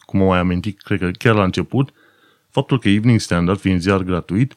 cum 0.00 0.20
am 0.20 0.26
mai 0.26 0.38
amintit, 0.38 0.82
cred 0.82 0.98
că 0.98 1.10
chiar 1.10 1.34
la 1.34 1.44
început, 1.44 1.92
faptul 2.50 2.78
că 2.78 2.88
Evening 2.88 3.20
Standard, 3.20 3.58
fiind 3.58 3.80
ziar 3.80 4.02
gratuit, 4.02 4.56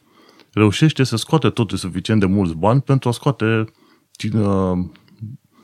reușește 0.52 1.04
să 1.04 1.16
scoate 1.16 1.50
totuși 1.50 1.80
suficient 1.80 2.20
de 2.20 2.26
mulți 2.26 2.54
bani 2.54 2.80
pentru 2.80 3.08
a 3.08 3.12
scoate 3.12 3.64
uh, 4.34 4.78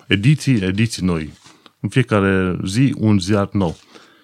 ediții, 0.07 0.55
ediții 0.55 1.05
noi. 1.05 1.33
În 1.81 1.89
fiecare 1.89 2.59
zi 2.67 2.95
un 2.99 3.19
ziar 3.19 3.49
nou. 3.53 3.77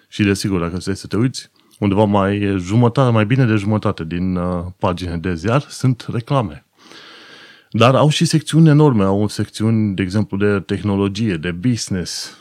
Și 0.07 0.23
desigur, 0.23 0.59
dacă 0.59 0.79
stai 0.79 0.95
să 0.95 1.07
te 1.07 1.17
uiți, 1.17 1.51
undeva 1.79 2.03
mai 2.03 2.55
jumătate, 2.57 3.11
mai 3.11 3.25
bine 3.25 3.45
de 3.45 3.55
jumătate 3.55 4.03
din 4.03 4.35
uh, 4.35 4.65
pagine 4.77 5.17
de 5.17 5.35
ziar 5.35 5.61
sunt 5.69 6.07
reclame. 6.11 6.65
Dar 7.69 7.95
au 7.95 8.09
și 8.09 8.25
secțiuni 8.25 8.69
enorme, 8.69 9.03
au 9.03 9.27
secțiuni, 9.27 9.95
de 9.95 10.01
exemplu, 10.01 10.37
de 10.37 10.59
tehnologie, 10.59 11.35
de 11.35 11.51
business, 11.51 12.40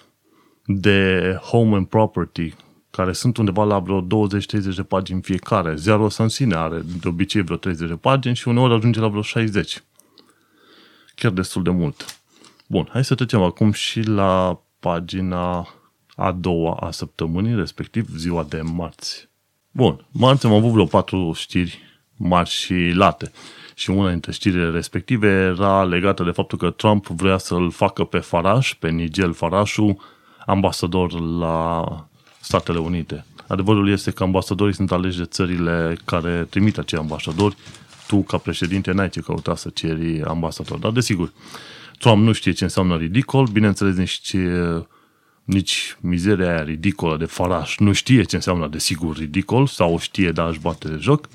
de 0.78 1.38
home 1.42 1.76
and 1.76 1.86
property, 1.86 2.54
care 2.90 3.12
sunt 3.12 3.36
undeva 3.36 3.64
la 3.64 3.78
vreo 3.78 4.02
20-30 4.02 4.06
de 4.76 4.82
pagini 4.82 5.22
fiecare. 5.22 5.74
Ziarul 5.76 6.04
ăsta 6.04 6.22
în 6.22 6.28
sine 6.28 6.54
are 6.54 6.82
de 7.00 7.08
obicei 7.08 7.42
vreo 7.42 7.56
30 7.56 7.88
de 7.88 7.94
pagini 7.94 8.36
și 8.36 8.48
uneori 8.48 8.74
ajunge 8.74 9.00
la 9.00 9.08
vreo 9.08 9.22
60. 9.22 9.82
Chiar 11.14 11.30
destul 11.30 11.62
de 11.62 11.70
mult. 11.70 12.20
Bun, 12.66 12.88
hai 12.90 13.04
să 13.04 13.14
trecem 13.14 13.42
acum 13.42 13.72
și 13.72 14.00
la 14.00 14.60
pagina 14.80 15.68
a 16.16 16.32
doua 16.32 16.72
a 16.80 16.90
săptămânii, 16.90 17.54
respectiv 17.54 18.08
ziua 18.16 18.46
de 18.48 18.60
marți. 18.60 19.28
Bun, 19.70 20.06
marți 20.10 20.46
am 20.46 20.52
avut 20.52 20.70
vreo 20.70 20.84
patru 20.84 21.32
știri 21.34 21.78
mari 22.16 22.48
și 22.48 22.74
late. 22.94 23.32
Și 23.74 23.90
una 23.90 24.10
dintre 24.10 24.32
știrile 24.32 24.70
respective 24.70 25.28
era 25.28 25.84
legată 25.84 26.22
de 26.22 26.30
faptul 26.30 26.58
că 26.58 26.70
Trump 26.70 27.06
vrea 27.06 27.38
să-l 27.38 27.70
facă 27.70 28.04
pe 28.04 28.18
Farage, 28.18 28.74
pe 28.78 28.90
Nigel 28.90 29.32
Farașu, 29.32 29.96
ambasador 30.50 31.20
la 31.20 31.84
Statele 32.40 32.78
Unite. 32.78 33.24
Adevărul 33.46 33.88
este 33.88 34.10
că 34.10 34.22
ambasadorii 34.22 34.74
sunt 34.74 34.92
aleși 34.92 35.18
de 35.18 35.24
țările 35.24 35.96
care 36.04 36.46
trimit 36.50 36.78
acei 36.78 36.98
ambasadori. 36.98 37.56
Tu, 38.06 38.22
ca 38.22 38.38
președinte, 38.38 38.92
n-ai 38.92 39.08
ce 39.08 39.20
căuta 39.20 39.56
să 39.56 39.68
ceri 39.68 40.22
ambasador. 40.22 40.78
Dar, 40.78 40.90
desigur, 40.90 41.32
Trump 41.98 42.22
nu 42.22 42.32
știe 42.32 42.52
ce 42.52 42.64
înseamnă 42.64 42.96
ridicol, 42.96 43.46
bineînțeles 43.46 43.96
nici, 43.96 44.36
nici 45.44 45.96
mizeria 46.00 46.48
aia 46.48 46.62
ridicolă 46.62 47.16
de 47.16 47.24
faraș 47.24 47.78
nu 47.78 47.92
știe 47.92 48.22
ce 48.22 48.36
înseamnă 48.36 48.66
desigur 48.68 49.16
ridicol, 49.16 49.66
sau 49.66 49.94
o 49.94 49.98
știe, 49.98 50.32
dar 50.32 50.48
își 50.48 50.60
bate 50.60 50.88
de 50.88 50.96
joc. 50.96 51.28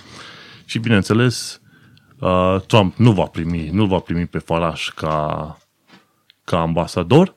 Și, 0.65 0.79
bineînțeles, 0.79 1.61
uh, 2.19 2.61
Trump 2.67 2.95
nu 2.95 3.11
va 3.11 3.23
primi, 3.23 3.69
nu 3.71 3.85
va 3.85 3.99
primi 3.99 4.25
pe 4.25 4.37
faraș 4.37 4.89
ca, 4.89 5.57
ca 6.43 6.59
ambasador 6.59 7.35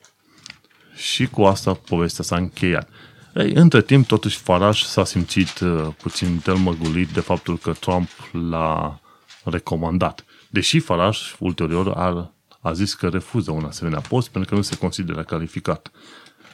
și 0.99 1.27
cu 1.27 1.43
asta 1.43 1.73
povestea 1.73 2.23
s-a 2.23 2.35
încheiat. 2.35 2.89
Ei, 3.35 3.51
între 3.53 3.81
timp, 3.81 4.07
totuși, 4.07 4.37
Farage 4.37 4.83
s-a 4.83 5.05
simțit 5.05 5.59
uh, 5.59 5.87
puțin 6.01 6.39
telmăgulit 6.43 7.09
de 7.09 7.19
faptul 7.19 7.57
că 7.57 7.71
Trump 7.71 8.09
l-a 8.49 8.99
recomandat. 9.43 10.25
Deși 10.49 10.79
Farage, 10.79 11.19
ulterior, 11.39 11.87
a, 11.87 12.33
a 12.59 12.73
zis 12.73 12.93
că 12.93 13.07
refuză 13.07 13.51
un 13.51 13.63
asemenea 13.63 13.99
post 13.99 14.29
pentru 14.29 14.49
că 14.49 14.55
nu 14.55 14.61
se 14.61 14.77
consideră 14.77 15.23
calificat. 15.23 15.91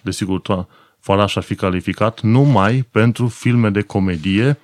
Desigur, 0.02 0.68
Farage 1.00 1.34
ar 1.36 1.44
fi 1.44 1.56
calificat 1.56 2.22
numai 2.22 2.88
pentru 2.92 3.28
filme 3.28 3.70
de 3.70 3.82
comedie 3.82 4.60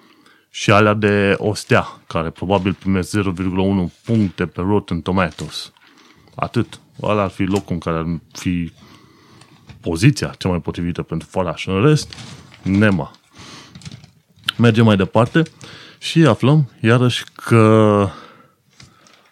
și 0.49 0.71
alea 0.71 0.93
de 0.93 1.35
ostea, 1.37 1.87
care 2.07 2.29
probabil 2.29 2.73
primesc 2.73 3.17
0,1 3.17 3.23
puncte 4.03 4.45
pe 4.45 4.61
Rotten 4.61 5.01
Tomatoes. 5.01 5.71
Atât. 6.35 6.79
Ăla 7.01 7.23
ar 7.23 7.29
fi 7.29 7.43
locul 7.43 7.73
în 7.73 7.79
care 7.79 7.97
ar 7.97 8.05
fi 8.31 8.71
poziția 9.81 10.33
cea 10.37 10.49
mai 10.49 10.61
potrivită 10.61 11.01
pentru 11.01 11.27
Faraș. 11.31 11.65
În 11.65 11.81
rest, 11.81 12.13
Nema. 12.63 13.11
Mergem 14.57 14.85
mai 14.85 14.95
departe 14.95 15.43
și 15.97 16.25
aflăm 16.25 16.71
iarăși 16.81 17.23
că 17.35 18.07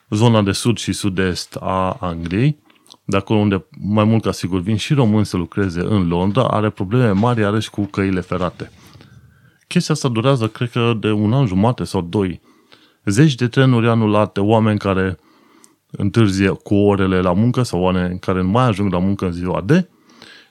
zona 0.10 0.42
de 0.42 0.52
sud 0.52 0.78
și 0.78 0.94
sud-est 0.94 1.58
a 1.60 1.98
Angliei, 2.00 2.58
de 3.06 3.18
acolo 3.18 3.40
unde 3.40 3.66
mai 3.80 4.04
mult 4.04 4.24
ca 4.24 4.32
sigur 4.32 4.60
vin 4.60 4.76
și 4.76 4.94
români 4.94 5.26
să 5.26 5.38
lucreze 5.38 5.82
în 5.82 6.08
Londra, 6.08 6.44
are 6.44 6.70
probleme 6.70 7.12
mari 7.12 7.40
iarăși 7.40 7.70
cu 7.70 7.86
căile 7.86 8.20
ferate. 8.20 8.72
Chestia 9.68 9.94
asta 9.94 10.08
durează, 10.08 10.48
cred 10.48 10.70
că, 10.70 10.94
de 11.00 11.12
un 11.12 11.34
an 11.34 11.46
jumate 11.46 11.84
sau 11.84 12.02
doi. 12.02 12.42
Zeci 13.06 13.36
de 13.36 13.48
trenuri 13.48 13.88
anulate, 13.88 14.40
oameni 14.40 14.80
care 14.80 15.20
întârzie 15.92 16.50
cu 16.50 16.76
orele 16.76 17.22
la 17.22 17.34
muncă 17.34 17.64
sau 17.64 17.82
oameni 17.82 18.20
care 18.20 18.42
nu 18.42 18.50
mai 18.50 18.66
ajung 18.66 18.92
la 18.92 19.00
muncă 19.00 19.26
în 19.26 19.32
ziua 19.32 19.62
de, 19.62 19.90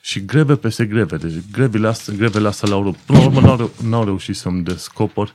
și 0.00 0.24
greve 0.24 0.56
peste 0.56 0.86
greve. 0.86 1.16
Deci 1.16 1.32
grevele 1.52 1.88
astea, 1.88 2.14
grevele 2.14 2.48
astea 2.48 2.68
le-au 2.68 2.96
Până 3.06 3.18
la 3.18 3.24
urmă 3.24 3.40
n-au, 3.40 3.56
reu- 3.56 3.72
n-au 3.82 4.04
reușit 4.04 4.36
să-mi 4.36 4.62
descoper 4.62 5.34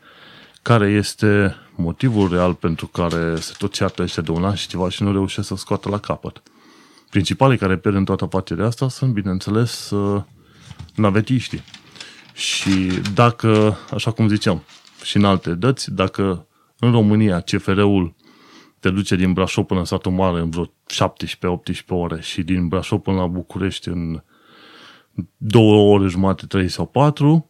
care 0.61 0.89
este 0.89 1.55
motivul 1.75 2.29
real 2.29 2.53
pentru 2.53 2.87
care 2.87 3.35
se 3.39 3.53
tot 3.57 3.73
ceartă 3.73 4.01
ăștia 4.01 4.23
de 4.23 4.31
un 4.31 4.43
an 4.43 4.55
și 4.55 4.67
ceva 4.67 4.89
și 4.89 5.03
nu 5.03 5.11
reușesc 5.11 5.47
să 5.47 5.55
scoată 5.55 5.89
la 5.89 5.97
capăt. 5.97 6.41
Principalii 7.09 7.57
care 7.57 7.77
pierd 7.77 7.95
în 7.95 8.05
toată 8.05 8.23
afacerea 8.23 8.65
asta 8.65 8.89
sunt, 8.89 9.13
bineînțeles, 9.13 9.89
uh, 9.89 10.21
navetiștii. 10.95 11.63
Și 12.33 12.71
dacă, 13.13 13.77
așa 13.93 14.11
cum 14.11 14.27
ziceam, 14.27 14.63
și 15.03 15.17
în 15.17 15.25
alte 15.25 15.53
dăți, 15.53 15.91
dacă 15.91 16.47
în 16.79 16.91
România 16.91 17.39
CFR-ul 17.39 18.15
te 18.79 18.89
duce 18.89 19.15
din 19.15 19.33
Brașov 19.33 19.65
până 19.65 19.79
în 19.79 19.85
satul 19.85 20.11
mare 20.11 20.39
în 20.39 20.49
vreo 20.49 20.65
17-18 20.65 20.69
ore 21.87 22.21
și 22.21 22.41
din 22.41 22.67
Brașov 22.67 22.99
până 22.99 23.17
la 23.17 23.27
București 23.27 23.87
în 23.87 24.21
două 25.37 25.93
ore 25.95 26.07
jumate, 26.07 26.45
trei 26.45 26.69
sau 26.69 26.85
patru, 26.85 27.49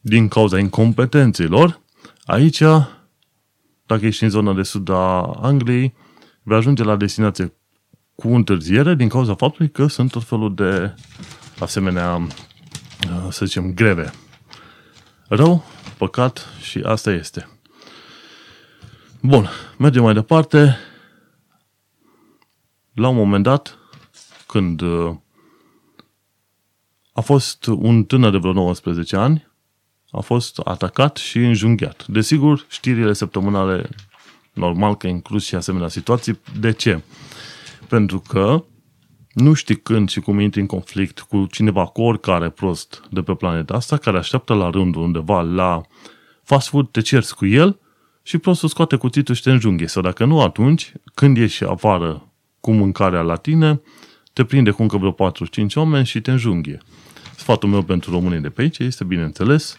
din 0.00 0.28
cauza 0.28 0.58
incompetențelor, 0.58 1.80
aici, 2.24 2.62
dacă 3.86 4.06
ești 4.06 4.24
în 4.24 4.30
zona 4.30 4.52
de 4.52 4.62
sud 4.62 4.88
a 4.88 5.22
Angliei, 5.22 5.94
vei 6.42 6.56
ajunge 6.56 6.82
la 6.82 6.96
destinație 6.96 7.54
cu 8.14 8.28
întârziere 8.28 8.94
din 8.94 9.08
cauza 9.08 9.34
faptului 9.34 9.70
că 9.70 9.86
sunt 9.86 10.10
tot 10.10 10.24
felul 10.24 10.54
de 10.54 10.94
asemenea, 11.58 12.26
să 13.30 13.44
zicem, 13.44 13.74
greve. 13.74 14.10
Rău, 15.28 15.64
păcat 15.98 16.48
și 16.60 16.78
asta 16.78 17.10
este. 17.10 17.48
Bun, 19.20 19.48
mergem 19.78 20.02
mai 20.02 20.14
departe. 20.14 20.76
La 22.94 23.08
un 23.08 23.16
moment 23.16 23.42
dat, 23.42 23.78
când 24.46 24.82
a 27.16 27.20
fost 27.20 27.66
un 27.66 28.04
tânăr 28.04 28.30
de 28.30 28.38
vreo 28.38 28.52
19 28.52 29.16
ani, 29.16 29.46
a 30.10 30.20
fost 30.20 30.58
atacat 30.58 31.16
și 31.16 31.38
înjunghiat. 31.38 32.06
Desigur, 32.06 32.66
știrile 32.68 33.12
săptămânale, 33.12 33.88
normal 34.52 34.96
că 34.96 35.06
inclus 35.06 35.44
și 35.44 35.54
asemenea 35.54 35.88
situații. 35.88 36.40
De 36.60 36.72
ce? 36.72 37.02
Pentru 37.88 38.22
că 38.28 38.64
nu 39.32 39.52
știi 39.52 39.76
când 39.76 40.08
și 40.08 40.20
cum 40.20 40.40
intri 40.40 40.60
în 40.60 40.66
conflict 40.66 41.20
cu 41.20 41.46
cineva, 41.50 41.86
cu 41.86 42.02
oricare 42.02 42.48
prost 42.48 43.02
de 43.10 43.22
pe 43.22 43.34
planeta 43.34 43.74
asta, 43.74 43.96
care 43.96 44.18
așteaptă 44.18 44.54
la 44.54 44.70
rândul 44.70 45.02
undeva 45.02 45.40
la 45.40 45.80
fast 46.42 46.68
food, 46.68 46.88
te 46.90 47.00
cerți 47.00 47.36
cu 47.36 47.46
el 47.46 47.78
și 48.22 48.38
prostul 48.38 48.68
scoate 48.68 48.96
cuțitul 48.96 49.34
și 49.34 49.42
te 49.42 49.50
înjunghe. 49.50 49.86
Sau 49.86 50.02
dacă 50.02 50.24
nu, 50.24 50.40
atunci, 50.40 50.92
când 51.14 51.36
ieși 51.36 51.64
afară 51.64 52.28
cu 52.60 52.72
mâncarea 52.72 53.20
la 53.20 53.36
tine, 53.36 53.80
te 54.32 54.44
prinde 54.44 54.70
cu 54.70 54.82
încă 54.82 54.96
vreo 54.96 55.12
4-5 55.12 55.74
oameni 55.74 56.06
și 56.06 56.20
te 56.20 56.30
înjunghie. 56.30 56.80
Sfatul 57.36 57.68
meu 57.68 57.82
pentru 57.82 58.10
românii 58.10 58.40
de 58.40 58.50
pe 58.50 58.62
aici 58.62 58.78
este, 58.78 59.04
bineînțeles, 59.04 59.76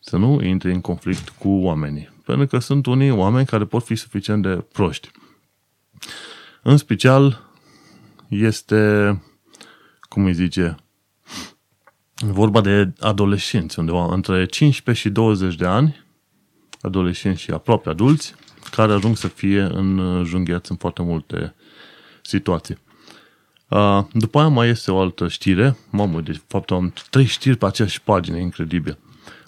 să 0.00 0.16
nu 0.16 0.42
intri 0.42 0.72
în 0.72 0.80
conflict 0.80 1.28
cu 1.28 1.48
oamenii. 1.48 2.14
Pentru 2.24 2.46
că 2.46 2.58
sunt 2.58 2.86
unii 2.86 3.10
oameni 3.10 3.46
care 3.46 3.64
pot 3.64 3.84
fi 3.84 3.94
suficient 3.94 4.42
de 4.42 4.64
proști. 4.72 5.10
În 6.62 6.76
special 6.76 7.50
este, 8.28 9.22
cum 10.00 10.24
îi 10.24 10.34
zice, 10.34 10.76
vorba 12.14 12.60
de 12.60 12.92
adolescenți, 13.00 13.78
undeva 13.78 14.14
între 14.14 14.46
15 14.46 15.04
și 15.06 15.12
20 15.12 15.54
de 15.54 15.66
ani, 15.66 16.04
adolescenți 16.80 17.40
și 17.40 17.50
aproape 17.50 17.88
adulți, 17.88 18.34
care 18.70 18.92
ajung 18.92 19.16
să 19.16 19.28
fie 19.28 19.60
în 19.60 20.22
junghiați 20.24 20.70
în 20.70 20.76
foarte 20.76 21.02
multe 21.02 21.54
situații. 22.22 22.78
După 24.12 24.38
aia 24.38 24.48
mai 24.48 24.68
este 24.68 24.90
o 24.90 25.00
altă 25.00 25.28
știre, 25.28 25.76
mamă, 25.90 26.20
de 26.20 26.40
fapt 26.46 26.70
am 26.70 26.92
trei 27.10 27.24
știri 27.24 27.56
pe 27.56 27.66
aceeași 27.66 28.02
pagină, 28.02 28.36
incredibil. 28.36 28.98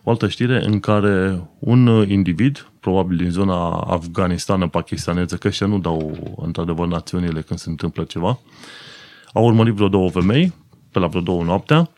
O 0.02 0.10
altă 0.10 0.28
știre 0.28 0.64
în 0.64 0.80
care 0.80 1.42
un 1.58 2.04
individ, 2.08 2.70
probabil 2.80 3.16
din 3.16 3.30
zona 3.30 3.70
afganistană-pakistaneză, 3.70 5.36
că 5.36 5.50
și 5.50 5.64
nu 5.64 5.78
dau 5.78 6.36
într-adevăr 6.42 6.86
națiunile 6.86 7.40
când 7.40 7.58
se 7.58 7.68
întâmplă 7.68 8.04
ceva, 8.04 8.38
a 9.32 9.40
urmărit 9.40 9.74
vreo 9.74 9.88
două 9.88 10.10
femei 10.10 10.52
pe 10.90 10.98
la 10.98 11.06
vreo 11.06 11.20
două 11.20 11.44
noaptea 11.44 11.90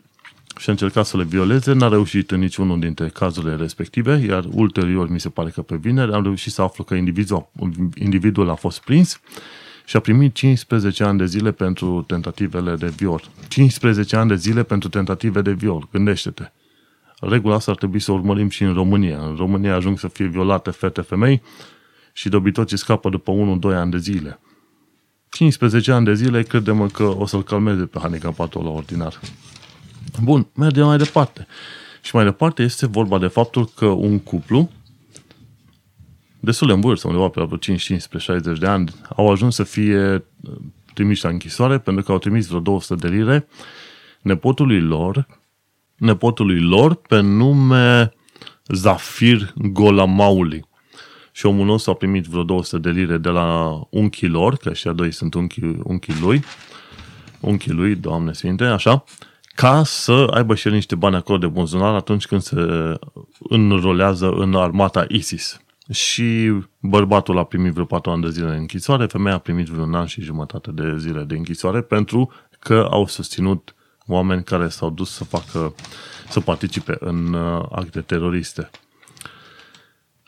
și 0.57 0.69
a 0.69 0.71
încercat 0.71 1.05
să 1.05 1.17
le 1.17 1.23
violeze, 1.23 1.73
n-a 1.73 1.87
reușit 1.87 2.31
în 2.31 2.39
niciunul 2.39 2.79
dintre 2.79 3.07
cazurile 3.07 3.55
respective, 3.55 4.23
iar 4.27 4.45
ulterior, 4.51 5.09
mi 5.09 5.19
se 5.19 5.29
pare 5.29 5.49
că 5.49 5.61
pe 5.61 5.75
vineri, 5.75 6.13
am 6.13 6.23
reușit 6.23 6.51
să 6.51 6.61
aflu 6.61 6.83
că 6.83 6.93
individul, 6.93 7.49
individul 7.95 8.49
a 8.49 8.55
fost 8.55 8.83
prins 8.83 9.19
și 9.91 9.97
a 9.97 9.99
primit 9.99 10.33
15 10.33 11.03
ani 11.03 11.17
de 11.17 11.25
zile 11.25 11.51
pentru 11.51 12.03
tentativele 12.07 12.75
de 12.75 12.87
viol. 12.87 13.21
15 13.47 14.15
ani 14.15 14.29
de 14.29 14.35
zile 14.35 14.63
pentru 14.63 14.89
tentative 14.89 15.41
de 15.41 15.51
viol, 15.51 15.87
gândește-te. 15.91 16.51
Regula 17.19 17.55
asta 17.55 17.71
ar 17.71 17.77
trebui 17.77 17.99
să 17.99 18.11
urmărim 18.11 18.49
și 18.49 18.63
în 18.63 18.73
România. 18.73 19.17
În 19.17 19.35
România 19.35 19.75
ajung 19.75 19.99
să 19.99 20.07
fie 20.07 20.25
violate 20.25 20.69
fete 20.69 21.01
femei 21.01 21.41
și 22.13 22.29
de 22.29 22.35
obicei 22.35 22.77
scapă 22.77 23.09
după 23.09 23.31
1-2 23.31 23.75
ani 23.75 23.91
de 23.91 23.97
zile. 23.97 24.39
15 25.29 25.91
ani 25.91 26.05
de 26.05 26.13
zile, 26.13 26.43
credem 26.43 26.87
că 26.87 27.03
o 27.03 27.25
să-l 27.25 27.43
calmeze 27.43 27.85
pe 27.85 27.99
handicapatul 27.99 28.63
la 28.63 28.69
ordinar. 28.69 29.19
Bun, 30.23 30.47
mergem 30.53 30.85
mai 30.85 30.97
departe. 30.97 31.47
Și 32.01 32.15
mai 32.15 32.23
departe 32.23 32.63
este 32.63 32.87
vorba 32.87 33.19
de 33.19 33.27
faptul 33.27 33.69
că 33.75 33.85
un 33.85 34.19
cuplu 34.19 34.71
destul 36.41 36.67
de 36.67 36.73
în 36.73 36.81
vârstă, 36.81 37.07
undeva 37.07 37.27
pe 37.27 37.39
la 37.39 37.47
5, 37.59 37.81
15, 37.81 38.31
60 38.31 38.59
de 38.59 38.67
ani, 38.67 38.91
au 39.15 39.31
ajuns 39.31 39.55
să 39.55 39.63
fie 39.63 40.13
uh, 40.13 40.51
trimiși 40.93 41.23
la 41.23 41.29
închisoare 41.29 41.79
pentru 41.79 42.03
că 42.03 42.11
au 42.11 42.17
trimis 42.17 42.47
vreo 42.47 42.59
200 42.59 43.07
de 43.07 43.15
lire 43.15 43.47
nepotului 44.21 44.81
lor, 44.81 45.27
nepotului 45.95 46.59
lor 46.59 46.95
pe 46.95 47.19
nume 47.19 48.13
Zafir 48.67 49.53
Golamauli. 49.55 50.69
Și 51.31 51.45
omul 51.45 51.65
nostru 51.65 51.91
a 51.91 51.93
primit 51.93 52.25
vreo 52.25 52.43
200 52.43 52.77
de 52.77 52.99
lire 52.99 53.17
de 53.17 53.29
la 53.29 53.79
unchii 53.89 54.27
lor, 54.27 54.55
că 54.55 54.69
ăștia 54.69 54.91
doi 54.91 55.11
sunt 55.11 55.33
unchii, 55.33 55.79
unchii 55.83 56.19
lui, 56.21 56.43
unchii 57.39 57.71
lui, 57.71 57.95
Doamne 57.95 58.33
Sfinte, 58.33 58.63
așa, 58.63 59.03
ca 59.55 59.83
să 59.83 60.27
aibă 60.33 60.55
și 60.55 60.67
el 60.67 60.73
niște 60.73 60.95
bani 60.95 61.15
acolo 61.15 61.37
de 61.37 61.47
bunzunar 61.47 61.93
atunci 61.93 62.25
când 62.25 62.41
se 62.41 62.55
înrolează 63.39 64.29
în 64.29 64.55
armata 64.55 65.05
ISIS. 65.07 65.61
Și 65.91 66.53
bărbatul 66.79 67.37
a 67.37 67.43
primit 67.43 67.73
vreo 67.73 67.85
4 67.85 68.11
ani 68.11 68.21
de 68.21 68.29
zile 68.29 68.49
de 68.49 68.55
închisoare, 68.55 69.05
femeia 69.05 69.35
a 69.35 69.39
primit 69.39 69.67
vreo 69.67 69.83
un 69.83 69.95
an 69.95 70.05
și 70.05 70.21
jumătate 70.21 70.71
de 70.71 70.95
zile 70.97 71.23
de 71.23 71.35
închisoare 71.35 71.81
pentru 71.81 72.31
că 72.59 72.87
au 72.91 73.07
susținut 73.07 73.75
oameni 74.07 74.43
care 74.43 74.67
s-au 74.67 74.89
dus 74.89 75.11
să 75.11 75.23
facă, 75.23 75.75
să 76.29 76.39
participe 76.39 76.95
în 76.99 77.33
uh, 77.33 77.65
acte 77.71 78.01
teroriste. 78.01 78.69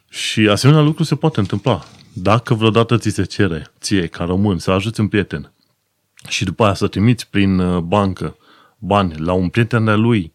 Și 0.10 0.48
asemenea 0.48 0.82
lucru 0.82 1.04
se 1.04 1.16
poate 1.16 1.40
întâmpla. 1.40 1.84
Dacă 2.14 2.54
vreodată 2.54 2.98
ți 2.98 3.10
se 3.10 3.24
cere, 3.24 3.72
ție, 3.80 4.08
ca 4.08 4.24
român, 4.24 4.58
să 4.58 4.72
ajuți 4.72 5.00
un 5.00 5.08
prieten 5.08 5.52
și 6.28 6.44
după 6.44 6.64
aia 6.64 6.74
să 6.74 6.88
trimiți 6.88 7.30
prin 7.30 7.60
uh, 7.60 7.82
bancă 7.82 8.38
bani 8.78 9.18
la 9.18 9.34
un 9.34 9.50
prieten 9.50 9.86
de 9.86 9.94
lui 9.94 10.34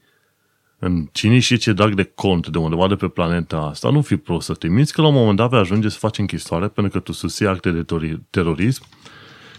în 0.78 1.08
cine 1.12 1.38
și 1.38 1.56
ce 1.56 1.72
drag 1.72 1.94
de 1.94 2.04
cont 2.04 2.48
de 2.48 2.58
undeva 2.58 2.88
de 2.88 2.94
pe 2.94 3.08
planeta 3.08 3.56
asta, 3.56 3.90
nu 3.90 4.02
fi 4.02 4.16
prost 4.16 4.46
să 4.46 4.54
trimiți, 4.54 4.92
că 4.92 5.00
la 5.00 5.06
un 5.06 5.14
moment 5.14 5.36
dat 5.36 5.50
vei 5.50 5.58
ajunge 5.58 5.88
să 5.88 5.98
faci 5.98 6.18
închisoare 6.18 6.68
pentru 6.68 6.92
că 6.92 6.98
tu 6.98 7.12
susții 7.12 7.46
acte 7.46 7.70
de 7.70 7.84
terorism 8.30 8.84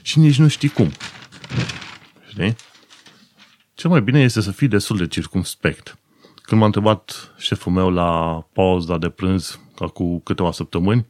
și 0.02 0.20
nici 0.20 0.38
nu 0.38 0.48
știi 0.48 0.70
cum. 0.70 0.92
Știi? 2.30 2.56
Cel 3.74 3.90
mai 3.90 4.02
bine 4.02 4.22
este 4.22 4.42
să 4.42 4.52
fii 4.52 4.68
destul 4.68 4.98
de 4.98 5.08
circumspect. 5.08 5.98
Când 6.42 6.60
m-a 6.60 6.66
întrebat 6.66 7.34
șeful 7.38 7.72
meu 7.72 7.90
la 7.90 8.42
pauza 8.54 8.98
de 8.98 9.10
prânz, 9.10 9.60
ca 9.76 9.88
cu 9.88 10.20
câteva 10.20 10.52
săptămâni, 10.52 11.08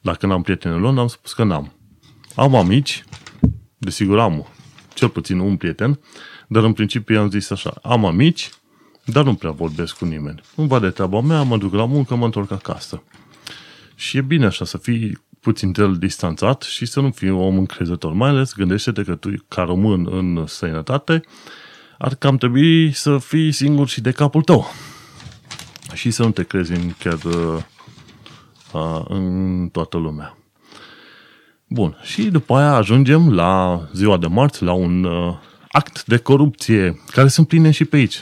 dacă 0.00 0.26
n-am 0.26 0.42
prieteni 0.42 0.74
în 0.74 0.80
Londra, 0.80 1.02
am 1.02 1.08
spus 1.08 1.32
că 1.32 1.44
n-am. 1.44 1.72
Am 2.34 2.54
amici, 2.54 3.04
desigur 3.76 4.18
am 4.18 4.46
cel 4.94 5.08
puțin 5.08 5.38
un 5.38 5.56
prieten, 5.56 6.00
dar 6.48 6.64
în 6.64 6.72
principiu 6.72 7.14
i-am 7.14 7.30
zis 7.30 7.50
așa, 7.50 7.74
am 7.82 8.04
amici, 8.04 8.50
dar 9.10 9.24
nu 9.24 9.34
prea 9.34 9.50
vorbesc 9.50 9.96
cu 9.96 10.04
nimeni. 10.04 10.40
Îmi 10.54 10.68
va 10.68 10.78
de 10.78 10.90
treaba 10.90 11.20
mea, 11.20 11.42
mă 11.42 11.56
duc 11.56 11.74
la 11.74 11.84
muncă, 11.84 12.14
mă 12.14 12.24
întorc 12.24 12.50
acasă. 12.50 13.02
Și 13.94 14.16
e 14.16 14.20
bine 14.20 14.46
așa 14.46 14.64
să 14.64 14.78
fii 14.78 15.18
puțin 15.40 15.72
de 15.72 15.82
el 15.82 15.96
distanțat 15.96 16.62
și 16.62 16.86
să 16.86 17.00
nu 17.00 17.10
fii 17.10 17.28
un 17.28 17.40
om 17.40 17.58
încrezător. 17.58 18.12
Mai 18.12 18.28
ales 18.28 18.54
gândește-te 18.54 19.02
că 19.02 19.14
tu, 19.14 19.30
ca 19.48 19.62
român 19.62 20.08
în 20.10 20.44
sănătate, 20.46 21.22
ar 21.98 22.14
cam 22.14 22.36
trebui 22.36 22.92
să 22.92 23.18
fii 23.18 23.52
singur 23.52 23.88
și 23.88 24.00
de 24.00 24.10
capul 24.10 24.42
tău. 24.42 24.66
Și 25.94 26.10
să 26.10 26.22
nu 26.22 26.30
te 26.30 26.42
crezi 26.42 26.72
în 26.72 26.92
chiar 26.98 27.18
uh, 27.24 27.62
în 29.08 29.68
toată 29.72 29.96
lumea. 29.96 30.36
Bun, 31.66 31.98
și 32.02 32.22
după 32.22 32.54
aia 32.54 32.72
ajungem 32.72 33.32
la 33.32 33.82
ziua 33.92 34.16
de 34.16 34.26
marți, 34.26 34.62
la 34.62 34.72
un 34.72 35.04
uh, 35.04 35.36
act 35.68 36.04
de 36.04 36.16
corupție, 36.16 37.00
care 37.10 37.28
sunt 37.28 37.48
pline 37.48 37.70
și 37.70 37.84
pe 37.84 37.96
aici. 37.96 38.18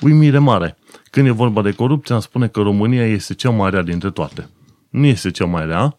Uimire 0.00 0.38
mare. 0.38 0.76
Când 1.10 1.26
e 1.26 1.30
vorba 1.30 1.62
de 1.62 1.72
corupție, 1.72 2.14
am 2.14 2.20
spune 2.20 2.48
că 2.48 2.60
România 2.60 3.06
este 3.06 3.34
cea 3.34 3.50
mai 3.50 3.70
rea 3.70 3.82
dintre 3.82 4.10
toate. 4.10 4.48
Nu 4.90 5.06
este 5.06 5.30
cea 5.30 5.44
mai 5.44 5.66
rea. 5.66 5.98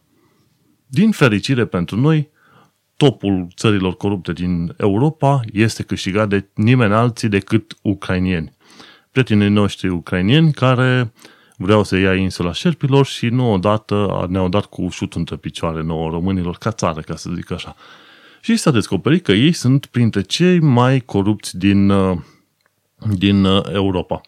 Din 0.88 1.12
fericire 1.12 1.66
pentru 1.66 2.00
noi, 2.00 2.30
topul 2.98 3.48
țărilor 3.56 3.96
corupte 3.96 4.34
din 4.34 4.74
Europa 4.78 5.42
este 5.52 5.84
câștigat 5.84 6.30
de 6.30 6.50
nimeni 6.54 6.94
alții 6.94 7.30
decât 7.30 7.78
ucrainieni. 7.82 8.54
Prietenii 9.12 9.50
noștri 9.50 9.88
ucrainieni 9.88 10.52
care 10.52 11.14
vreau 11.58 11.84
să 11.84 11.98
ia 11.98 12.16
insula 12.16 12.54
șerpilor 12.54 13.06
și 13.06 13.28
nu 13.28 13.52
odată 13.52 14.26
ne-au 14.30 14.50
dat 14.50 14.66
cu 14.66 14.88
șut 14.90 15.14
între 15.14 15.36
picioare 15.36 15.84
nouă 15.84 16.10
românilor 16.10 16.58
ca 16.58 16.72
țară, 16.72 17.02
ca 17.02 17.16
să 17.16 17.30
zic 17.36 17.52
așa. 17.52 17.76
Și 18.42 18.56
s-a 18.56 18.72
descoperit 18.72 19.24
că 19.24 19.32
ei 19.32 19.52
sunt 19.52 19.86
printre 19.86 20.22
cei 20.22 20.60
mai 20.60 21.00
corupți 21.00 21.58
din, 21.58 21.90
uh, 21.90 22.18
din 23.12 23.44
uh, 23.44 23.64
Europa. 23.72 24.22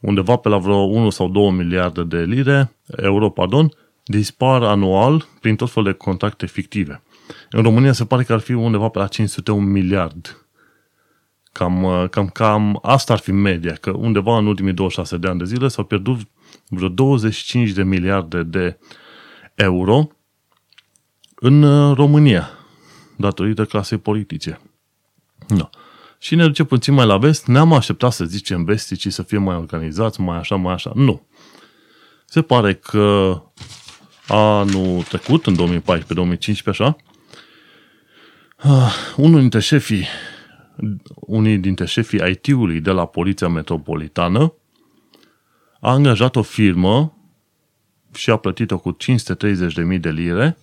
Undeva 0.00 0.36
pe 0.36 0.48
la 0.48 0.58
vreo 0.58 0.76
1 0.76 1.10
sau 1.10 1.28
2 1.28 1.50
miliarde 1.50 2.04
de 2.04 2.18
lire, 2.18 2.72
euro, 2.96 3.30
pardon, 3.30 3.72
dispar 4.04 4.62
anual 4.62 5.26
prin 5.40 5.56
tot 5.56 5.70
felul 5.70 5.90
de 5.90 5.96
contacte 5.96 6.46
fictive. 6.46 7.02
În 7.50 7.62
România 7.62 7.92
se 7.92 8.04
pare 8.04 8.22
că 8.22 8.32
ar 8.32 8.38
fi 8.38 8.52
undeva 8.52 8.88
pe 8.88 8.98
la 8.98 9.06
500 9.06 9.50
un 9.50 9.70
miliard. 9.70 10.46
Cam, 11.52 11.82
uh, 11.82 12.08
cam, 12.10 12.28
cam 12.28 12.78
asta 12.82 13.12
ar 13.12 13.18
fi 13.18 13.32
media, 13.32 13.72
că 13.72 13.90
undeva 13.90 14.38
în 14.38 14.46
ultimii 14.46 14.72
26 14.72 15.16
de 15.16 15.28
ani 15.28 15.38
de 15.38 15.44
zile 15.44 15.68
s-au 15.68 15.84
pierdut 15.84 16.20
vreo 16.68 16.88
25 16.88 17.70
de 17.70 17.82
miliarde 17.82 18.42
de 18.42 18.78
euro 19.54 20.08
în 21.34 21.92
România 21.94 22.50
datorită 23.16 23.64
clasei 23.64 23.98
politice. 23.98 24.60
No. 25.48 25.68
Și 26.18 26.34
ne 26.34 26.46
duce 26.46 26.64
puțin 26.64 26.94
mai 26.94 27.06
la 27.06 27.18
vest, 27.18 27.46
ne-am 27.46 27.72
așteptat 27.72 28.12
să 28.12 28.24
zicem 28.24 28.64
vesticii 28.64 29.10
să 29.10 29.22
fie 29.22 29.38
mai 29.38 29.56
organizați, 29.56 30.20
mai 30.20 30.38
așa, 30.38 30.56
mai 30.56 30.74
așa. 30.74 30.92
Nu. 30.94 31.26
Se 32.24 32.42
pare 32.42 32.74
că 32.74 33.36
anul 34.26 35.02
trecut, 35.02 35.46
în 35.46 35.82
2014-2015, 35.82 36.64
așa, 36.64 36.96
uh, 38.64 38.94
unul 39.16 39.40
dintre 39.40 39.60
șefii 39.60 40.06
unii 41.14 41.58
dintre 41.58 41.86
șefii 41.86 42.20
IT-ului 42.30 42.80
de 42.80 42.90
la 42.90 43.06
Poliția 43.06 43.48
Metropolitană 43.48 44.54
a 45.80 45.90
angajat 45.90 46.36
o 46.36 46.42
firmă 46.42 47.16
și 48.14 48.30
a 48.30 48.36
plătit-o 48.36 48.78
cu 48.78 48.96
530.000 49.92 50.00
de 50.00 50.10
lire 50.10 50.56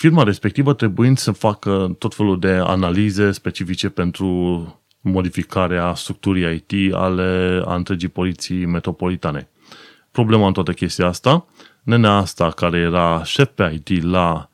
firma 0.00 0.22
respectivă 0.22 0.74
trebuind 0.74 1.18
să 1.18 1.32
facă 1.32 1.94
tot 1.98 2.14
felul 2.14 2.38
de 2.38 2.50
analize 2.50 3.30
specifice 3.30 3.88
pentru 3.88 4.28
modificarea 5.00 5.94
structurii 5.94 6.64
IT 6.68 6.94
ale 6.94 7.62
a 7.64 7.74
întregii 7.74 8.08
poliții 8.08 8.66
metropolitane. 8.66 9.48
Problema 10.10 10.46
în 10.46 10.52
toată 10.52 10.72
chestia 10.72 11.06
asta, 11.06 11.46
nenea 11.82 12.12
asta 12.12 12.50
care 12.50 12.78
era 12.78 13.24
șef 13.24 13.48
pe 13.54 13.80
IT 13.84 14.02
la, 14.02 14.50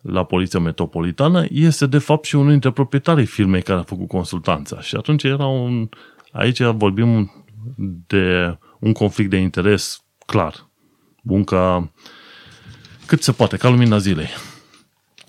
la 0.00 0.24
Poliția 0.24 0.60
Metropolitană, 0.60 1.44
este 1.50 1.86
de 1.86 1.98
fapt 1.98 2.24
și 2.24 2.34
unul 2.34 2.50
dintre 2.50 2.70
proprietarii 2.70 3.26
firmei 3.26 3.62
care 3.62 3.78
a 3.78 3.82
făcut 3.82 4.08
consultanța. 4.08 4.80
Și 4.80 4.96
atunci 4.96 5.22
era 5.22 5.46
un... 5.46 5.88
Aici 6.32 6.62
vorbim 6.62 7.32
de 8.06 8.58
un 8.80 8.92
conflict 8.92 9.30
de 9.30 9.36
interes 9.36 10.04
clar. 10.26 10.68
Bun 11.22 11.44
ca 11.44 11.90
cât 13.06 13.22
se 13.22 13.32
poate, 13.32 13.56
ca 13.56 13.68
lumina 13.68 13.98
zilei. 13.98 14.28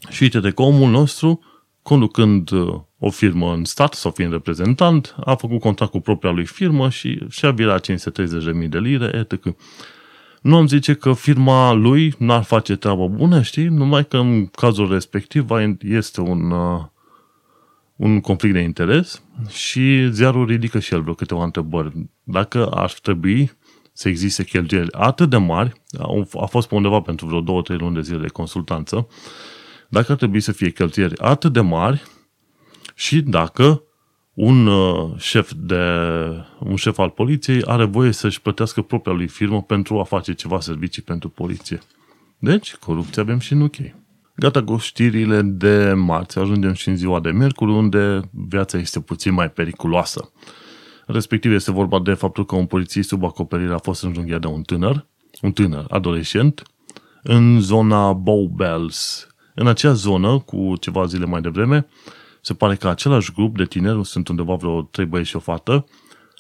Și 0.10 0.24
uite-te 0.24 0.52
că 0.52 0.62
omul 0.62 0.90
nostru, 0.90 1.40
conducând 1.82 2.52
uh, 2.52 2.80
o 3.00 3.10
firmă 3.10 3.54
în 3.54 3.64
stat 3.64 3.94
sau 3.94 4.12
fiind 4.12 4.32
reprezentant, 4.32 5.16
a 5.24 5.36
făcut 5.36 5.60
contact 5.60 5.92
cu 5.92 6.00
propria 6.00 6.32
lui 6.32 6.46
firmă 6.46 6.90
și 6.90 7.20
și-a 7.30 7.52
virat 7.52 7.92
530.000 7.92 8.70
de 8.70 8.80
lire, 8.80 9.26
etc. 9.30 9.56
Nu 10.42 10.56
am 10.56 10.68
zice 10.68 10.94
că 10.94 11.14
firma 11.14 11.72
lui 11.72 12.14
n-ar 12.18 12.44
face 12.44 12.76
treabă 12.76 13.08
bună, 13.08 13.42
știi? 13.42 13.68
Numai 13.68 14.08
că 14.08 14.18
în 14.18 14.46
cazul 14.46 14.92
respectiv 14.92 15.46
este 15.80 16.22
un, 16.22 16.52
uh, 16.52 16.82
un 17.96 18.22
conflict 18.22 18.54
de 18.54 18.62
interes 18.62 19.24
și 19.50 20.12
ziarul 20.12 20.46
ridică 20.46 20.80
și 20.80 20.94
el 20.94 21.02
vreo 21.02 21.14
câteva 21.14 21.44
întrebări. 21.44 22.10
Dacă 22.24 22.68
ar 22.68 22.92
trebui 23.02 23.52
să 23.94 24.10
existe 24.10 24.44
cheltuieli 24.44 24.92
atât 24.92 25.30
de 25.30 25.38
mari, 25.38 25.82
a 26.40 26.46
fost 26.46 26.68
pe 26.68 26.76
undeva 26.76 27.02
pentru 27.02 27.26
vreo 27.26 27.42
două, 27.42 27.62
trei 27.62 27.78
luni 27.78 27.96
de 27.96 28.02
zile 28.02 28.18
de 28.18 28.28
consultanță, 28.28 29.08
dacă 29.90 30.12
ar 30.12 30.18
trebui 30.18 30.40
să 30.40 30.52
fie 30.52 30.70
cheltuieri 30.70 31.20
atât 31.20 31.54
de 31.54 31.62
mari 31.62 32.02
și 32.96 33.22
dacă 33.22 33.84
un 34.34 34.68
uh, 34.68 35.12
șef, 35.18 35.52
de, 35.56 35.84
un 36.60 36.76
șef 36.76 36.98
al 36.98 37.10
poliției 37.10 37.64
are 37.64 37.86
voie 37.86 38.12
să-și 38.12 38.42
plătească 38.42 38.82
propria 38.82 39.14
lui 39.14 39.28
firmă 39.28 39.62
pentru 39.62 40.00
a 40.00 40.04
face 40.04 40.34
ceva 40.34 40.60
servicii 40.60 41.02
pentru 41.02 41.30
poliție. 41.30 41.80
Deci, 42.38 42.76
corupție 42.76 43.22
avem 43.22 43.40
și 43.40 43.54
în 43.54 43.62
UK. 43.62 43.76
Gata 44.36 44.64
cu 44.64 44.78
știrile 44.78 45.42
de 45.42 45.94
marți, 45.94 46.40
ajungem 46.40 46.74
și 46.74 46.90
în 46.90 46.96
ziua 46.96 47.20
de 47.20 47.32
miercuri, 47.32 47.72
unde 47.72 48.20
viața 48.32 48.78
este 48.78 49.00
puțin 49.00 49.34
mai 49.34 49.52
periculoasă. 49.52 50.32
Respectiv 51.06 51.52
este 51.52 51.72
vorba 51.72 52.00
de 52.00 52.14
faptul 52.14 52.46
că 52.46 52.56
un 52.56 52.66
polițist 52.66 53.08
sub 53.08 53.24
acoperire 53.24 53.74
a 53.74 53.78
fost 53.78 54.04
înjunghiat 54.04 54.42
de 54.42 54.48
un 54.48 54.62
tânăr, 54.62 55.08
un 55.42 55.52
tânăr 55.52 55.86
adolescent, 55.90 56.64
în 57.24 57.62
zona 57.62 58.14
Bowbells. 58.14 59.28
În 59.60 59.68
acea 59.68 59.94
zonă, 59.94 60.40
cu 60.40 60.74
ceva 60.80 61.06
zile 61.06 61.26
mai 61.26 61.42
devreme, 61.42 61.88
se 62.42 62.54
pare 62.54 62.76
că 62.76 62.88
același 62.88 63.32
grup 63.32 63.58
de 63.58 63.66
tineri, 63.66 64.06
sunt 64.06 64.28
undeva 64.28 64.56
vreo 64.56 64.82
trei 64.82 65.06
băieți 65.06 65.30
și 65.30 65.36
o 65.36 65.40
fată, 65.40 65.86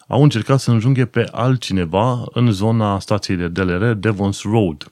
au 0.08 0.23
încercat 0.23 0.60
să 0.60 0.71
înjunghe 0.71 1.05
pe 1.05 1.27
altcineva 1.32 2.23
în 2.34 2.51
zona 2.51 2.99
stației 2.99 3.38
de 3.38 3.47
DLR, 3.47 3.91
Devons 3.91 4.41
Road. 4.41 4.91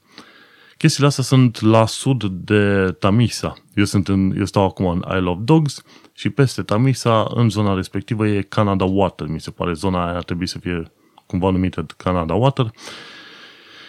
Chestiile 0.78 1.08
astea 1.08 1.24
sunt 1.24 1.62
la 1.62 1.86
sud 1.86 2.24
de 2.24 2.96
Tamisa. 3.00 3.54
Eu, 3.74 3.84
sunt 3.84 4.08
în, 4.08 4.34
eu 4.38 4.46
stau 4.46 4.64
acum 4.64 4.88
în 4.88 5.04
Isle 5.18 5.30
of 5.30 5.38
Dogs 5.42 5.82
și 6.14 6.30
peste 6.30 6.62
Tamisa, 6.62 7.28
în 7.36 7.50
zona 7.50 7.74
respectivă, 7.74 8.28
e 8.28 8.42
Canada 8.42 8.86
Water. 8.86 9.28
Mi 9.28 9.42
se 9.42 9.52
pare 9.52 9.74
zona 9.74 10.06
aia 10.06 10.16
ar 10.16 10.24
trebui 10.24 10.48
să 10.48 10.60
fie 10.60 10.92
cumva 11.26 11.50
numită 11.50 11.86
Canada 11.98 12.34
Water. 12.34 12.72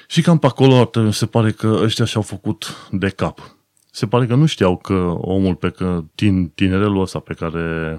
Și 0.09 0.22
cam 0.22 0.38
pe 0.38 0.46
acolo 0.46 0.90
se 1.11 1.27
pare 1.27 1.51
că 1.51 1.79
ăștia 1.83 2.05
și-au 2.05 2.22
făcut 2.22 2.88
de 2.90 3.09
cap. 3.09 3.58
Se 3.90 4.07
pare 4.07 4.27
că 4.27 4.35
nu 4.35 4.46
știau 4.46 4.77
că 4.77 4.94
omul 5.16 5.55
pe 5.55 5.70
că, 5.70 6.05
tin, 6.14 6.48
tinerelul 6.48 7.01
ăsta 7.01 7.18
pe 7.18 7.35
care, 7.35 7.98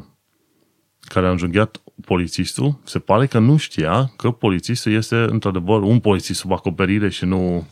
care 1.00 1.28
a 1.28 1.32
înjunghiat 1.32 1.82
polițistul, 2.06 2.80
se 2.84 3.00
pare 3.00 3.26
că 3.26 3.40
nu 3.40 3.58
știa 3.58 4.12
că 4.16 4.32
polițistul 4.32 4.92
este 4.92 5.16
într-adevăr 5.16 5.82
un 5.82 6.00
polițist 6.00 6.40
sub 6.40 6.52
acoperire 6.52 7.10
și 7.10 7.26
nu 7.26 7.68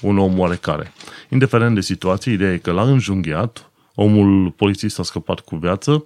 un 0.00 0.18
om 0.18 0.38
oarecare. 0.38 0.92
Indiferent 1.30 1.74
de 1.74 1.80
situație, 1.80 2.32
ideea 2.32 2.52
e 2.52 2.58
că 2.58 2.72
l-a 2.72 2.82
înjunghiat, 2.82 3.70
omul 3.94 4.50
polițist 4.50 4.98
a 4.98 5.02
scăpat 5.02 5.40
cu 5.40 5.56
viață, 5.56 6.04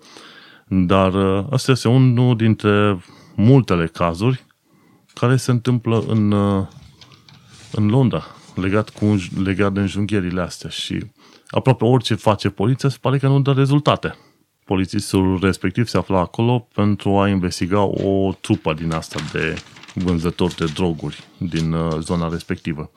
dar 0.69 1.15
uh, 1.15 1.47
asta 1.51 1.71
este 1.71 1.89
unul 1.89 2.37
dintre 2.37 3.05
multele 3.37 3.87
cazuri 3.87 4.45
care 5.15 5.37
se 5.37 5.51
întâmplă 5.51 6.05
în, 6.09 6.31
uh, 6.31 6.67
în 7.73 7.89
Londra, 7.89 8.25
legat, 8.55 8.91
cu, 8.91 9.17
legat 9.43 9.73
de 9.73 9.81
înjunghierile 9.81 10.41
astea 10.41 10.71
și 10.71 11.01
aproape 11.53 11.85
orice 11.85 12.15
face 12.15 12.51
poliția 12.51 12.89
se 12.89 12.99
pare 13.01 13.19
că 13.19 13.29
nu 13.29 13.41
dă 13.41 13.53
rezultate. 13.53 14.17
Polițistul 14.65 15.39
respectiv 15.43 15.87
se 15.87 15.97
afla 15.97 16.19
acolo 16.19 16.69
pentru 16.75 17.19
a 17.19 17.29
investiga 17.29 17.83
o 17.83 18.33
trupă 18.41 18.75
din 18.75 18.93
asta 18.93 19.21
de 19.33 19.63
vânzători 19.95 20.55
de 20.55 20.65
droguri 20.75 21.25
din 21.39 21.73
uh, 21.73 21.99
zona 21.99 22.29
respectivă. 22.29 22.91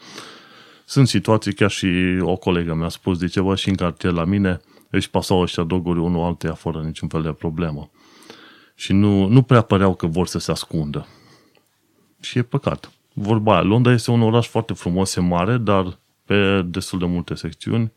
Sunt 0.85 1.07
situații, 1.07 1.53
chiar 1.53 1.69
și 1.69 2.19
o 2.21 2.35
colegă 2.35 2.73
mi-a 2.73 2.89
spus, 2.89 3.17
de 3.17 3.27
ceva 3.27 3.55
și 3.55 3.69
în 3.69 3.75
cartier 3.75 4.11
la 4.11 4.23
mine 4.23 4.61
își 4.89 5.09
pasau 5.09 5.39
ăștia 5.39 5.63
droguri 5.63 5.99
unul 5.99 6.23
altuia 6.23 6.53
fără 6.53 6.81
niciun 6.81 7.07
fel 7.07 7.21
de 7.21 7.31
problemă. 7.31 7.89
Și 8.75 8.93
nu, 8.93 9.27
nu 9.27 9.41
prea 9.41 9.61
păreau 9.61 9.95
că 9.95 10.07
vor 10.07 10.27
să 10.27 10.39
se 10.39 10.51
ascundă. 10.51 11.07
Și 12.19 12.37
e 12.37 12.41
păcat. 12.41 12.91
Vorba 13.13 13.53
aia, 13.53 13.61
Londra 13.61 13.91
este 13.91 14.11
un 14.11 14.21
oraș 14.21 14.47
foarte 14.47 14.73
frumos, 14.73 15.15
e 15.15 15.21
mare, 15.21 15.57
dar 15.57 15.99
pe 16.25 16.61
destul 16.61 16.99
de 16.99 17.05
multe 17.05 17.35
secțiuni 17.35 17.91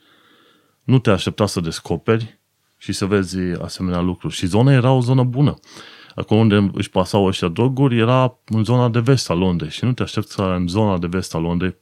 nu 0.88 0.98
te 0.98 1.10
aștepta 1.10 1.46
să 1.46 1.60
descoperi 1.60 2.40
și 2.78 2.92
să 2.92 3.06
vezi 3.06 3.38
asemenea 3.62 4.00
lucruri. 4.00 4.34
Și 4.34 4.46
zona 4.46 4.72
era 4.72 4.92
o 4.92 5.00
zonă 5.00 5.22
bună. 5.22 5.54
Acolo 6.14 6.40
unde 6.40 6.70
își 6.72 6.90
pasau 6.90 7.24
ăștia 7.24 7.48
droguri 7.48 7.98
era 7.98 8.38
în 8.44 8.64
zona 8.64 8.88
de 8.88 8.98
vest 8.98 9.30
a 9.30 9.34
Londrei 9.34 9.70
și 9.70 9.84
nu 9.84 9.92
te 9.92 10.02
aștepți 10.02 10.32
să 10.32 10.42
în 10.42 10.68
zona 10.68 10.98
de 10.98 11.06
vest 11.06 11.34
a 11.34 11.38
Londrei, 11.38 11.76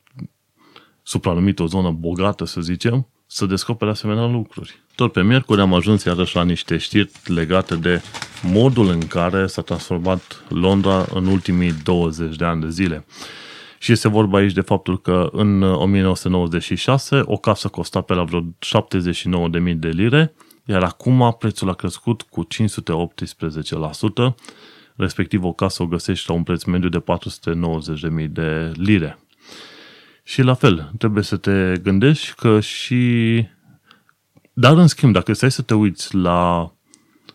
supranumită 1.02 1.62
o 1.62 1.66
zonă 1.66 1.90
bogată, 1.90 2.44
să 2.44 2.60
zicem, 2.60 3.08
să 3.26 3.46
descopere 3.46 3.90
asemenea 3.90 4.26
lucruri. 4.26 4.82
Tot 4.94 5.12
pe 5.12 5.22
miercuri 5.22 5.60
am 5.60 5.74
ajuns 5.74 6.04
iarăși 6.04 6.36
la 6.36 6.44
niște 6.44 6.76
știri 6.76 7.10
legate 7.24 7.76
de 7.76 8.02
modul 8.42 8.88
în 8.88 9.06
care 9.06 9.46
s-a 9.46 9.62
transformat 9.62 10.42
Londra 10.48 11.06
în 11.14 11.26
ultimii 11.26 11.72
20 11.72 12.36
de 12.36 12.44
ani 12.44 12.60
de 12.60 12.70
zile. 12.70 13.04
Și 13.78 13.92
este 13.92 14.08
vorba 14.08 14.38
aici 14.38 14.52
de 14.52 14.60
faptul 14.60 15.00
că 15.00 15.28
în 15.32 15.62
1996 15.62 17.20
o 17.24 17.36
casă 17.36 17.68
costa 17.68 18.00
pe 18.00 18.14
la 18.14 18.24
vreo 18.24 18.40
79.000 18.40 19.74
de 19.76 19.88
lire, 19.88 20.34
iar 20.64 20.82
acum 20.82 21.36
prețul 21.38 21.68
a 21.68 21.74
crescut 21.74 22.22
cu 22.22 22.46
518%, 24.30 24.34
respectiv 24.96 25.44
o 25.44 25.52
casă 25.52 25.82
o 25.82 25.86
găsești 25.86 26.28
la 26.28 26.34
un 26.34 26.42
preț 26.42 26.64
mediu 26.64 26.88
de 26.88 27.02
490.000 28.22 28.28
de 28.28 28.72
lire. 28.74 29.18
Și 30.22 30.42
la 30.42 30.54
fel, 30.54 30.92
trebuie 30.98 31.22
să 31.22 31.36
te 31.36 31.72
gândești 31.82 32.34
că 32.34 32.60
și... 32.60 33.44
Dar 34.52 34.76
în 34.76 34.86
schimb, 34.86 35.12
dacă 35.12 35.32
stai 35.32 35.50
să 35.50 35.62
te 35.62 35.74
uiți 35.74 36.14
la 36.14 36.70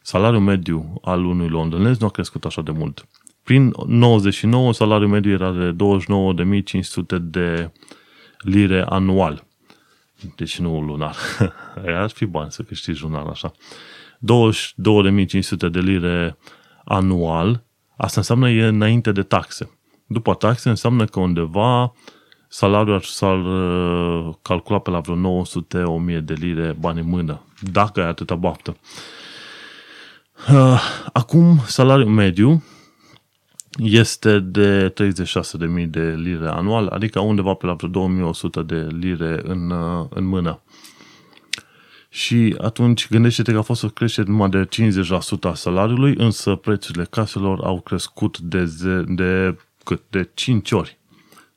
salariul 0.01 0.41
mediu 0.41 0.93
al 1.01 1.25
unui 1.25 1.47
londonez, 1.47 1.97
nu 1.97 2.07
a 2.07 2.09
crescut 2.09 2.45
așa 2.45 2.61
de 2.61 2.71
mult. 2.71 3.07
Prin 3.51 3.73
99, 3.87 4.73
salariul 4.73 5.09
mediu 5.09 5.31
era 5.31 5.51
de 5.51 5.75
29.500 7.15 7.21
de 7.21 7.71
lire 8.39 8.85
anual. 8.89 9.47
Deci 10.35 10.59
nu 10.59 10.81
lunar. 10.81 11.15
ar 12.03 12.09
fi 12.09 12.25
bani 12.25 12.51
să 12.51 12.63
câștigi 12.63 13.01
lunar 13.01 13.25
așa. 13.25 13.51
22.500 13.51 13.55
de 15.71 15.79
lire 15.79 16.37
anual, 16.85 17.63
asta 17.97 18.19
înseamnă 18.19 18.49
e 18.49 18.65
înainte 18.65 19.11
de 19.11 19.21
taxe. 19.21 19.69
După 20.07 20.33
taxe 20.33 20.69
înseamnă 20.69 21.05
că 21.05 21.19
undeva 21.19 21.93
salariul 22.47 22.99
s-ar 22.99 23.45
uh, 23.45 24.33
calcula 24.41 24.79
pe 24.79 24.89
la 24.89 24.99
vreo 24.99 25.43
900-1000 26.17 26.23
de 26.23 26.33
lire 26.33 26.75
bani 26.79 26.99
în 26.99 27.07
mână, 27.07 27.41
dacă 27.71 28.01
ai 28.01 28.07
atâta 28.07 28.35
baftă. 28.35 28.77
Uh, 30.51 30.81
acum, 31.13 31.59
salariul 31.65 32.09
mediu 32.09 32.63
este 33.83 34.39
de 34.39 34.93
36.000 35.83 35.87
de 35.87 36.15
lire 36.17 36.47
anual, 36.47 36.87
adică 36.87 37.19
undeva 37.19 37.53
pe 37.53 37.65
la 37.65 37.73
vreo 37.73 37.89
2100 37.89 38.61
de 38.61 38.87
lire 38.99 39.39
în, 39.43 39.69
uh, 39.69 40.05
în 40.09 40.25
mână. 40.25 40.61
Și 42.09 42.55
atunci 42.61 43.09
gândește-te 43.09 43.51
că 43.51 43.57
a 43.57 43.61
fost 43.61 43.83
o 43.83 43.87
creștere 43.87 44.29
numai 44.29 44.49
de 44.49 44.65
50% 44.65 45.49
a 45.49 45.53
salariului, 45.53 46.15
însă 46.17 46.55
prețurile 46.55 47.03
caselor 47.09 47.59
au 47.63 47.81
crescut 47.81 48.39
de, 48.39 48.65
ze- 48.65 49.03
de, 49.07 49.57
cât? 49.83 50.01
de 50.09 50.29
5 50.33 50.71
ori. 50.71 50.97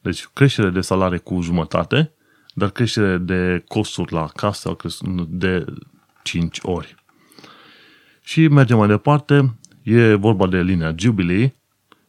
Deci 0.00 0.26
creștere 0.32 0.70
de 0.70 0.80
salarii 0.80 1.18
cu 1.18 1.40
jumătate, 1.40 2.12
dar 2.54 2.70
creștere 2.70 3.16
de 3.16 3.64
costuri 3.68 4.12
la 4.12 4.26
casă 4.26 4.68
au 4.68 4.74
crescut 4.74 5.26
de 5.26 5.64
5 6.22 6.58
ori. 6.62 6.94
Și 8.22 8.48
mergem 8.48 8.78
mai 8.78 8.88
departe, 8.88 9.54
e 9.82 10.14
vorba 10.14 10.46
de 10.46 10.62
linia 10.62 10.94
Jubilee, 10.98 11.54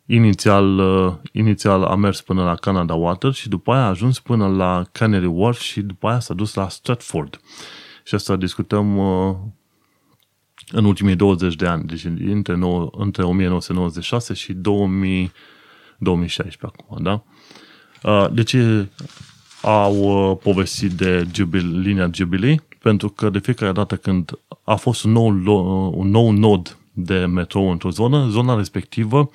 inițial, 0.05 0.77
uh, 0.77 1.13
inițial 1.31 1.83
a 1.83 1.95
mers 1.95 2.21
până 2.21 2.43
la 2.43 2.55
Canada 2.55 2.93
Water 2.93 3.33
și 3.33 3.49
după 3.49 3.71
aia 3.73 3.83
a 3.83 3.87
ajuns 3.87 4.19
până 4.19 4.47
la 4.47 4.85
Canary 4.91 5.25
Wharf 5.25 5.59
și 5.59 5.81
după 5.81 6.07
aia 6.07 6.19
s-a 6.19 6.33
dus 6.33 6.53
la 6.53 6.69
Stratford. 6.69 7.39
Și 8.03 8.15
asta 8.15 8.35
discutăm 8.35 8.97
uh, 8.97 9.35
în 10.71 10.85
ultimii 10.85 11.15
20 11.15 11.55
de 11.55 11.65
ani, 11.67 11.83
deci 11.83 12.03
între, 12.03 12.55
nou, 12.55 12.93
între 12.97 13.23
1996 13.23 14.33
și 14.33 14.53
2000, 14.53 15.31
2016 15.97 16.65
acum, 16.65 17.03
da? 17.03 17.23
Uh, 18.03 18.27
de 18.33 18.43
ce 18.43 18.89
au 19.61 19.95
uh, 19.95 20.37
povestit 20.43 20.91
de 20.91 21.27
Jubilee, 21.33 21.79
linia 21.79 22.09
Jubilee? 22.13 22.63
Pentru 22.79 23.09
că 23.09 23.29
de 23.29 23.39
fiecare 23.39 23.71
dată 23.71 23.95
când 23.95 24.39
a 24.63 24.75
fost 24.75 25.03
un 25.03 25.11
nou, 25.11 25.27
un 25.97 26.09
nou 26.09 26.31
nod 26.31 26.77
de 26.93 27.25
metrou 27.25 27.71
într-o 27.71 27.89
zonă, 27.89 28.27
zona 28.29 28.55
respectivă 28.55 29.29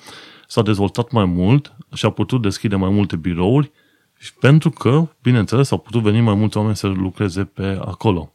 s-a 0.51 0.61
dezvoltat 0.61 1.11
mai 1.11 1.25
mult 1.25 1.75
și 1.93 2.05
a 2.05 2.09
putut 2.09 2.41
deschide 2.41 2.75
mai 2.75 2.89
multe 2.89 3.15
birouri 3.15 3.71
și 4.17 4.33
pentru 4.33 4.69
că, 4.69 5.07
bineînțeles, 5.21 5.71
au 5.71 5.77
putut 5.77 6.01
veni 6.01 6.21
mai 6.21 6.33
mulți 6.33 6.57
oameni 6.57 6.75
să 6.75 6.87
lucreze 6.87 7.43
pe 7.43 7.79
acolo. 7.85 8.33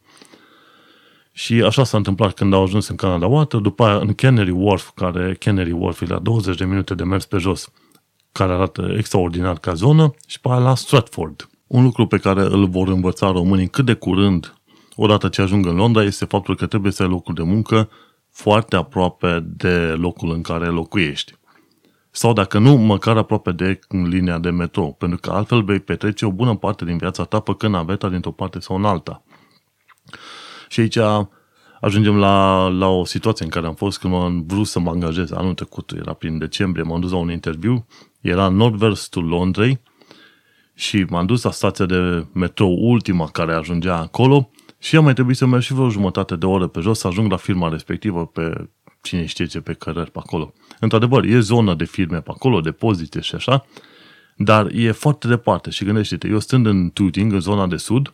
Și 1.31 1.53
așa 1.53 1.83
s-a 1.83 1.97
întâmplat 1.97 2.33
când 2.33 2.53
au 2.53 2.63
ajuns 2.63 2.87
în 2.87 2.95
Canada 2.95 3.27
Water, 3.27 3.59
după 3.59 3.83
aia 3.83 3.97
în 3.97 4.13
Canary 4.13 4.49
Wharf, 4.49 4.91
care 4.95 5.35
Canary 5.39 5.71
Wharf 5.71 6.01
e 6.01 6.05
la 6.05 6.19
20 6.19 6.57
de 6.57 6.65
minute 6.65 6.95
de 6.95 7.03
mers 7.03 7.25
pe 7.25 7.37
jos, 7.37 7.71
care 8.31 8.53
arată 8.53 8.93
extraordinar 8.97 9.57
ca 9.57 9.73
zonă, 9.73 10.13
și 10.27 10.39
pe 10.39 10.49
aia 10.49 10.59
la 10.59 10.75
Stratford. 10.75 11.49
Un 11.67 11.83
lucru 11.83 12.07
pe 12.07 12.17
care 12.17 12.41
îl 12.41 12.67
vor 12.67 12.87
învăța 12.87 13.31
românii 13.31 13.67
cât 13.67 13.85
de 13.85 13.93
curând, 13.93 14.55
odată 14.95 15.27
ce 15.27 15.41
ajung 15.41 15.65
în 15.65 15.75
Londra, 15.75 16.03
este 16.03 16.25
faptul 16.25 16.55
că 16.55 16.65
trebuie 16.65 16.91
să 16.91 17.03
ai 17.03 17.09
locul 17.09 17.33
de 17.33 17.43
muncă 17.43 17.89
foarte 18.31 18.75
aproape 18.75 19.43
de 19.45 19.95
locul 19.97 20.31
în 20.31 20.41
care 20.41 20.65
locuiești. 20.65 21.36
Sau 22.17 22.33
dacă 22.33 22.59
nu, 22.59 22.75
măcar 22.75 23.17
aproape 23.17 23.51
de 23.51 23.79
linia 23.89 24.37
de 24.37 24.49
metrou, 24.49 24.93
pentru 24.93 25.17
că 25.17 25.29
altfel 25.29 25.63
vei 25.63 25.79
petrece 25.79 26.25
o 26.25 26.31
bună 26.31 26.55
parte 26.55 26.85
din 26.85 26.97
viața 26.97 27.23
ta 27.23 27.39
păcând 27.39 27.73
naveta 27.73 28.09
dintr-o 28.09 28.31
parte 28.31 28.59
sau 28.59 28.75
în 28.75 28.85
alta. 28.85 29.23
Și 30.67 30.79
aici 30.79 30.97
ajungem 31.81 32.17
la, 32.17 32.67
la 32.67 32.87
o 32.87 33.05
situație 33.05 33.45
în 33.45 33.51
care 33.51 33.67
am 33.67 33.73
fost 33.73 33.99
când 33.99 34.13
am 34.13 34.43
vrut 34.47 34.67
să 34.67 34.79
mă 34.79 34.89
angajez 34.89 35.31
anul 35.31 35.53
trecut, 35.53 35.91
era 35.91 36.13
prin 36.13 36.37
decembrie, 36.37 36.83
m-am 36.83 36.99
dus 36.99 37.11
la 37.11 37.17
un 37.17 37.31
interviu, 37.31 37.87
era 38.21 38.45
în 38.45 38.55
nord-vestul 38.55 39.25
Londrei 39.25 39.81
și 40.73 41.05
m-am 41.09 41.25
dus 41.25 41.43
la 41.43 41.51
stația 41.51 41.85
de 41.85 42.25
metrou 42.33 42.77
ultima 42.79 43.27
care 43.27 43.53
ajungea 43.53 43.97
acolo 43.97 44.49
și 44.77 44.95
am 44.95 45.03
mai 45.03 45.13
trebuit 45.13 45.37
să 45.37 45.45
merg 45.45 45.61
și 45.61 45.73
vreo 45.73 45.89
jumătate 45.89 46.35
de 46.35 46.45
oră 46.45 46.67
pe 46.67 46.79
jos 46.79 46.99
să 46.99 47.07
ajung 47.07 47.31
la 47.31 47.37
firma 47.37 47.69
respectivă 47.69 48.25
pe 48.25 48.69
cine 49.07 49.25
știe 49.25 49.45
ce 49.45 49.59
pe 49.59 49.73
cărări 49.73 50.11
pe 50.11 50.19
acolo. 50.19 50.53
Într-adevăr, 50.79 51.23
e 51.23 51.39
zonă 51.39 51.73
de 51.73 51.85
firme 51.85 52.21
pe 52.21 52.31
acolo, 52.33 52.61
depozite 52.61 53.19
și 53.19 53.35
așa, 53.35 53.65
dar 54.35 54.67
e 54.71 54.91
foarte 54.91 55.27
departe 55.27 55.69
și 55.69 55.83
gândește-te, 55.83 56.27
eu 56.27 56.39
stând 56.39 56.65
în 56.65 56.89
Tooting, 56.89 57.33
în 57.33 57.39
zona 57.39 57.67
de 57.67 57.77
sud, 57.77 58.13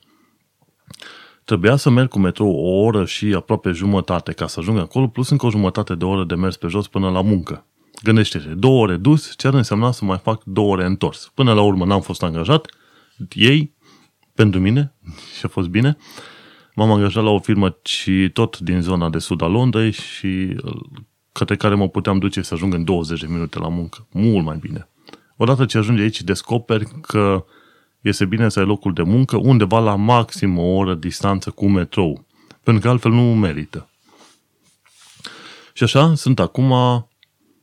trebuia 1.44 1.76
să 1.76 1.90
merg 1.90 2.10
cu 2.10 2.20
metrou 2.20 2.56
o 2.56 2.84
oră 2.84 3.06
și 3.06 3.26
aproape 3.26 3.72
jumătate 3.72 4.32
ca 4.32 4.48
să 4.48 4.60
ajung 4.60 4.78
acolo, 4.78 5.08
plus 5.08 5.30
încă 5.30 5.46
o 5.46 5.50
jumătate 5.50 5.96
de 5.96 6.06
oră 6.06 6.24
de 6.24 6.36
mers 6.36 6.58
pe 6.58 6.68
jos 6.68 6.88
până 6.88 7.10
la 7.10 7.22
muncă. 7.22 7.66
Gândește-te, 8.04 8.48
două 8.48 8.82
ore 8.82 8.98
dus, 8.98 9.34
ce 9.38 9.48
ar 9.48 9.54
însemna 9.54 9.92
să 9.92 10.06
mai 10.06 10.18
fac 10.18 10.44
două 10.44 10.72
ore 10.72 10.86
întors. 10.86 11.32
Până 11.34 11.54
la 11.54 11.62
urmă 11.62 11.86
n-am 11.86 12.02
fost 12.02 12.24
angajat, 12.24 12.68
ei, 13.30 13.76
pentru 14.36 14.60
mine, 14.60 14.94
și 15.38 15.46
a 15.46 15.48
fost 15.48 15.68
bine, 15.68 15.98
m-am 16.76 16.92
angajat 16.92 17.24
la 17.24 17.30
o 17.30 17.40
firmă 17.40 17.78
și 17.84 18.30
tot 18.34 18.60
din 18.60 18.82
zona 18.82 19.10
de 19.10 19.20
sud 19.20 19.42
a 19.42 19.48
Londrei 19.48 19.92
și 19.92 20.56
către 21.32 21.56
care 21.56 21.76
mă 21.76 21.90
puteam 21.90 22.20
duce 22.20 22.42
să 22.42 22.54
ajung 22.54 22.74
în 22.74 22.84
20 22.84 23.20
de 23.20 23.28
minute 23.30 23.60
la 23.60 23.68
muncă. 23.68 24.08
Mult 24.12 24.46
mai 24.46 24.58
bine. 24.58 24.90
Odată 25.38 25.66
ce 25.66 25.78
ajungi 25.78 26.02
aici, 26.02 26.22
descoperi 26.22 26.86
că 27.02 27.46
este 28.02 28.26
bine 28.26 28.50
să 28.50 28.60
ai 28.60 28.66
locul 28.66 28.94
de 28.94 29.02
muncă 29.02 29.38
undeva 29.38 29.80
la 29.80 29.96
maxim 29.96 30.58
o 30.58 30.76
oră 30.76 30.96
distanță 30.96 31.50
cu 31.50 31.68
metrou, 31.68 32.26
pentru 32.64 32.84
că 32.84 32.90
altfel 32.90 33.12
nu 33.12 33.36
merită. 33.36 33.90
Și 35.74 35.84
așa, 35.84 36.16
sunt 36.16 36.40
acum 36.40 36.74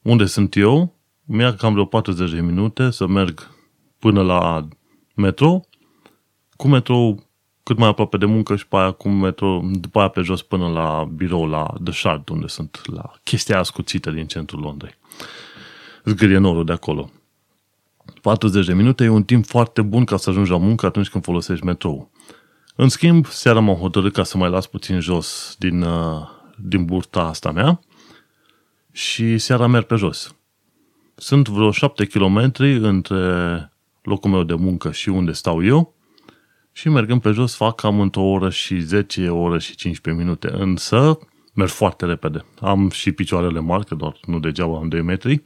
unde 0.02 0.24
sunt 0.24 0.56
eu, 0.56 0.98
mi-a 1.24 1.54
cam 1.54 1.72
vreo 1.72 1.84
40 1.84 2.30
de 2.30 2.40
minute 2.40 2.90
să 2.90 3.06
merg 3.06 3.50
până 3.98 4.22
la 4.22 4.68
metrou, 5.14 5.68
cu 6.56 6.68
metrou 6.68 7.29
cât 7.70 7.78
mai 7.78 7.88
aproape 7.88 8.16
de 8.16 8.24
muncă 8.24 8.56
și 8.56 8.66
pe 8.66 8.76
aia 8.76 8.90
cu 8.90 9.08
metrou, 9.08 9.70
după 9.72 9.98
aia 9.98 10.08
pe 10.08 10.20
jos 10.20 10.42
până 10.42 10.68
la 10.68 11.08
birou, 11.14 11.46
la 11.46 11.74
The 11.84 11.92
Shard, 11.92 12.28
unde 12.28 12.46
sunt, 12.46 12.80
la 12.84 13.12
chestia 13.22 13.58
ascuțită 13.58 14.10
din 14.10 14.26
centrul 14.26 14.60
Londrei. 14.60 14.94
Zgârie 16.04 16.38
norul 16.38 16.64
de 16.64 16.72
acolo. 16.72 17.10
40 18.22 18.66
de 18.66 18.74
minute 18.74 19.04
e 19.04 19.08
un 19.08 19.22
timp 19.22 19.46
foarte 19.46 19.82
bun 19.82 20.04
ca 20.04 20.16
să 20.16 20.30
ajungi 20.30 20.50
la 20.50 20.56
muncă 20.56 20.86
atunci 20.86 21.08
când 21.08 21.24
folosești 21.24 21.64
metrou. 21.64 22.10
În 22.76 22.88
schimb, 22.88 23.26
seara 23.26 23.60
m-am 23.60 23.76
hotărât 23.76 24.12
ca 24.12 24.22
să 24.22 24.36
mai 24.36 24.50
las 24.50 24.66
puțin 24.66 25.00
jos 25.00 25.56
din, 25.58 25.82
uh, 25.82 26.28
din 26.56 26.84
burta 26.84 27.20
asta 27.20 27.50
mea 27.50 27.80
și 28.92 29.38
seara 29.38 29.66
merg 29.66 29.84
pe 29.84 29.94
jos. 29.94 30.34
Sunt 31.14 31.48
vreo 31.48 31.70
7 31.70 32.04
km 32.04 32.52
între 32.80 33.72
locul 34.02 34.30
meu 34.30 34.42
de 34.42 34.54
muncă 34.54 34.90
și 34.90 35.08
unde 35.08 35.32
stau 35.32 35.64
eu 35.64 35.98
și 36.72 36.88
mergând 36.88 37.20
pe 37.20 37.30
jos 37.30 37.54
fac 37.54 37.74
cam 37.74 38.00
într-o 38.00 38.22
oră 38.22 38.50
și 38.50 38.80
10, 38.80 39.28
o 39.28 39.38
oră 39.38 39.58
și 39.58 39.74
15 39.74 40.22
minute. 40.22 40.50
Însă 40.52 41.18
merg 41.54 41.70
foarte 41.70 42.06
repede. 42.06 42.44
Am 42.60 42.90
și 42.90 43.12
picioarele 43.12 43.60
mari, 43.60 43.84
că 43.84 43.94
doar 43.94 44.16
nu 44.26 44.38
degeaba 44.38 44.76
am 44.76 44.88
2 44.88 45.02
metri 45.02 45.42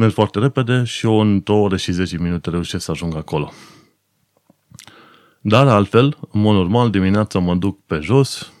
merg 0.00 0.12
foarte 0.12 0.38
repede 0.38 0.84
și 0.84 1.06
eu 1.06 1.20
în 1.20 1.42
2 1.42 1.56
ore 1.56 1.76
și 1.76 1.92
10 1.92 2.18
minute 2.18 2.50
reușesc 2.50 2.84
să 2.84 2.90
ajung 2.90 3.16
acolo. 3.16 3.52
Dar 5.40 5.68
altfel, 5.68 6.16
în 6.30 6.40
mod 6.40 6.54
normal, 6.54 6.90
dimineața 6.90 7.38
mă 7.38 7.54
duc 7.54 7.84
pe 7.86 7.98
jos, 8.02 8.52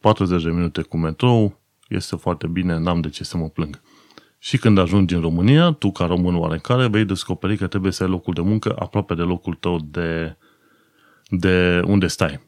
40 0.00 0.42
de 0.42 0.50
minute 0.50 0.82
cu 0.82 0.96
metrou, 0.96 1.60
este 1.88 2.16
foarte 2.16 2.46
bine, 2.46 2.78
n-am 2.78 3.00
de 3.00 3.08
ce 3.08 3.24
să 3.24 3.36
mă 3.36 3.48
plâng. 3.48 3.80
Și 4.38 4.58
când 4.58 4.78
ajungi 4.78 5.14
în 5.14 5.20
România, 5.20 5.70
tu 5.70 5.90
ca 5.90 6.06
român 6.06 6.36
oarecare 6.36 6.86
vei 6.86 7.04
descoperi 7.04 7.56
că 7.56 7.66
trebuie 7.66 7.92
să 7.92 8.02
ai 8.02 8.08
locul 8.08 8.34
de 8.34 8.40
muncă 8.40 8.74
aproape 8.78 9.14
de 9.14 9.22
locul 9.22 9.54
tău 9.54 9.78
de, 9.90 10.36
de 11.28 11.82
unde 11.84 12.06
stai. 12.06 12.40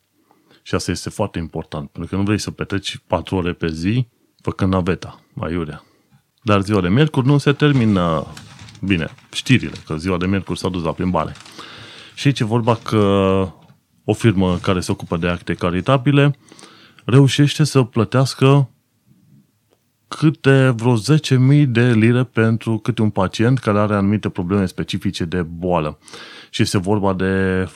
Și 0.62 0.74
asta 0.74 0.90
este 0.90 1.10
foarte 1.10 1.38
important, 1.38 1.90
pentru 1.90 2.10
că 2.10 2.16
nu 2.16 2.22
vrei 2.22 2.38
să 2.38 2.50
petreci 2.50 3.00
4 3.06 3.36
ore 3.36 3.52
pe 3.52 3.68
zi 3.68 4.08
făcând 4.42 4.72
naveta, 4.72 5.20
aiurea. 5.40 5.84
Dar 6.42 6.60
ziua 6.60 6.80
de 6.80 6.88
miercuri 6.88 7.26
nu 7.26 7.38
se 7.38 7.52
termină 7.52 8.26
bine, 8.80 9.08
știrile, 9.32 9.76
că 9.86 9.96
ziua 9.96 10.16
de 10.16 10.26
miercuri 10.26 10.58
s-a 10.58 10.68
dus 10.68 10.82
la 10.82 10.92
plimbare. 10.92 11.34
Și 12.14 12.26
aici 12.26 12.40
e 12.40 12.44
vorba 12.44 12.74
că 12.76 12.98
o 14.04 14.12
firmă 14.12 14.58
care 14.58 14.80
se 14.80 14.92
ocupă 14.92 15.16
de 15.16 15.28
acte 15.28 15.54
caritabile 15.54 16.36
reușește 17.04 17.64
să 17.64 17.82
plătească 17.82 18.70
câte 20.08 20.74
vreo 20.76 20.96
10.000 20.98 21.66
de 21.66 21.92
lire 21.92 22.24
pentru 22.24 22.78
câte 22.78 23.02
un 23.02 23.10
pacient 23.10 23.58
care 23.58 23.78
are 23.78 23.94
anumite 23.94 24.28
probleme 24.28 24.66
specifice 24.66 25.24
de 25.24 25.42
boală. 25.42 25.98
Și 26.50 26.62
este 26.62 26.78
vorba 26.78 27.12
de 27.12 27.68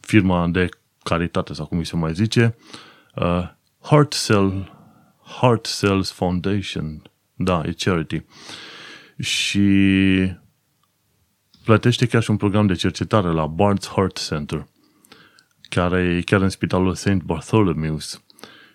firma 0.00 0.48
de 0.48 0.68
caritate, 1.02 1.52
sau 1.52 1.66
cum 1.66 1.82
se 1.82 1.96
mai 1.96 2.14
zice, 2.14 2.56
uh, 3.14 3.48
Heart, 3.80 4.24
Cell, 4.24 4.72
Heart 5.40 5.78
Cells 5.78 6.10
Foundation, 6.10 7.02
da, 7.34 7.62
e 7.64 7.74
charity. 7.78 8.22
Și 9.18 9.68
plătește 11.64 12.06
chiar 12.06 12.22
și 12.22 12.30
un 12.30 12.36
program 12.36 12.66
de 12.66 12.74
cercetare 12.74 13.28
la 13.28 13.46
Barnes 13.46 13.88
Heart 13.88 14.26
Center, 14.26 14.66
care 15.68 16.16
e 16.16 16.20
chiar 16.20 16.40
în 16.40 16.48
spitalul 16.48 16.94
St. 16.94 17.22
Bartholomew's. 17.22 18.20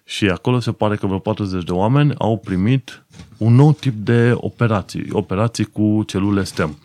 Și 0.04 0.26
acolo 0.30 0.60
se 0.60 0.72
pare 0.72 0.96
că 0.96 1.06
vreo 1.06 1.20
40 1.20 1.64
de 1.64 1.72
oameni 1.72 2.14
au 2.18 2.38
primit 2.38 3.04
un 3.38 3.56
nou 3.56 3.74
tip 3.74 3.94
de 3.94 4.32
operații, 4.36 5.08
operații 5.12 5.66
cu 5.66 6.04
celule 6.08 6.44
stem. 6.44 6.78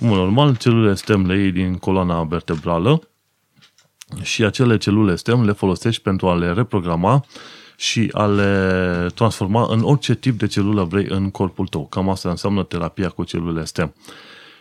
În 0.00 0.08
normal, 0.08 0.56
celulele 0.56 0.94
stem 0.94 1.26
le 1.26 1.38
iei 1.38 1.52
din 1.52 1.76
coloana 1.76 2.22
vertebrală 2.22 3.08
și 4.22 4.44
acele 4.44 4.76
celule 4.76 5.16
stem 5.16 5.44
le 5.44 5.52
folosești 5.52 6.02
pentru 6.02 6.28
a 6.28 6.34
le 6.34 6.52
reprograma 6.52 7.24
și 7.76 8.08
a 8.12 8.26
le 8.26 9.06
transforma 9.14 9.66
în 9.70 9.82
orice 9.82 10.14
tip 10.14 10.38
de 10.38 10.46
celulă 10.46 10.84
vrei 10.84 11.06
în 11.08 11.30
corpul 11.30 11.66
tău. 11.66 11.86
Cam 11.86 12.08
asta 12.08 12.30
înseamnă 12.30 12.62
terapia 12.62 13.08
cu 13.08 13.24
celulele 13.24 13.64
STEM. 13.64 13.94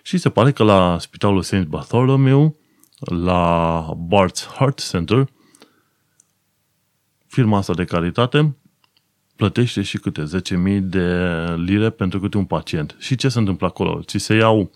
Și 0.01 0.17
se 0.17 0.29
pare 0.29 0.51
că 0.51 0.63
la 0.63 0.97
Spitalul 0.99 1.41
St. 1.41 1.63
Bartholomew, 1.63 2.55
la 2.99 3.83
Bart's 4.07 4.55
Heart 4.57 4.89
Center, 4.89 5.27
firma 7.27 7.57
asta 7.57 7.73
de 7.73 7.83
caritate 7.83 8.55
plătește 9.35 9.81
și 9.81 9.97
câte 9.97 10.23
10.000 10.67 10.79
de 10.81 11.45
lire 11.57 11.89
pentru 11.89 12.19
câte 12.19 12.37
un 12.37 12.45
pacient. 12.45 12.95
Și 12.99 13.15
ce 13.15 13.29
se 13.29 13.39
întâmplă 13.39 13.67
acolo? 13.67 14.01
Ți 14.01 14.17
se 14.17 14.35
iau 14.35 14.71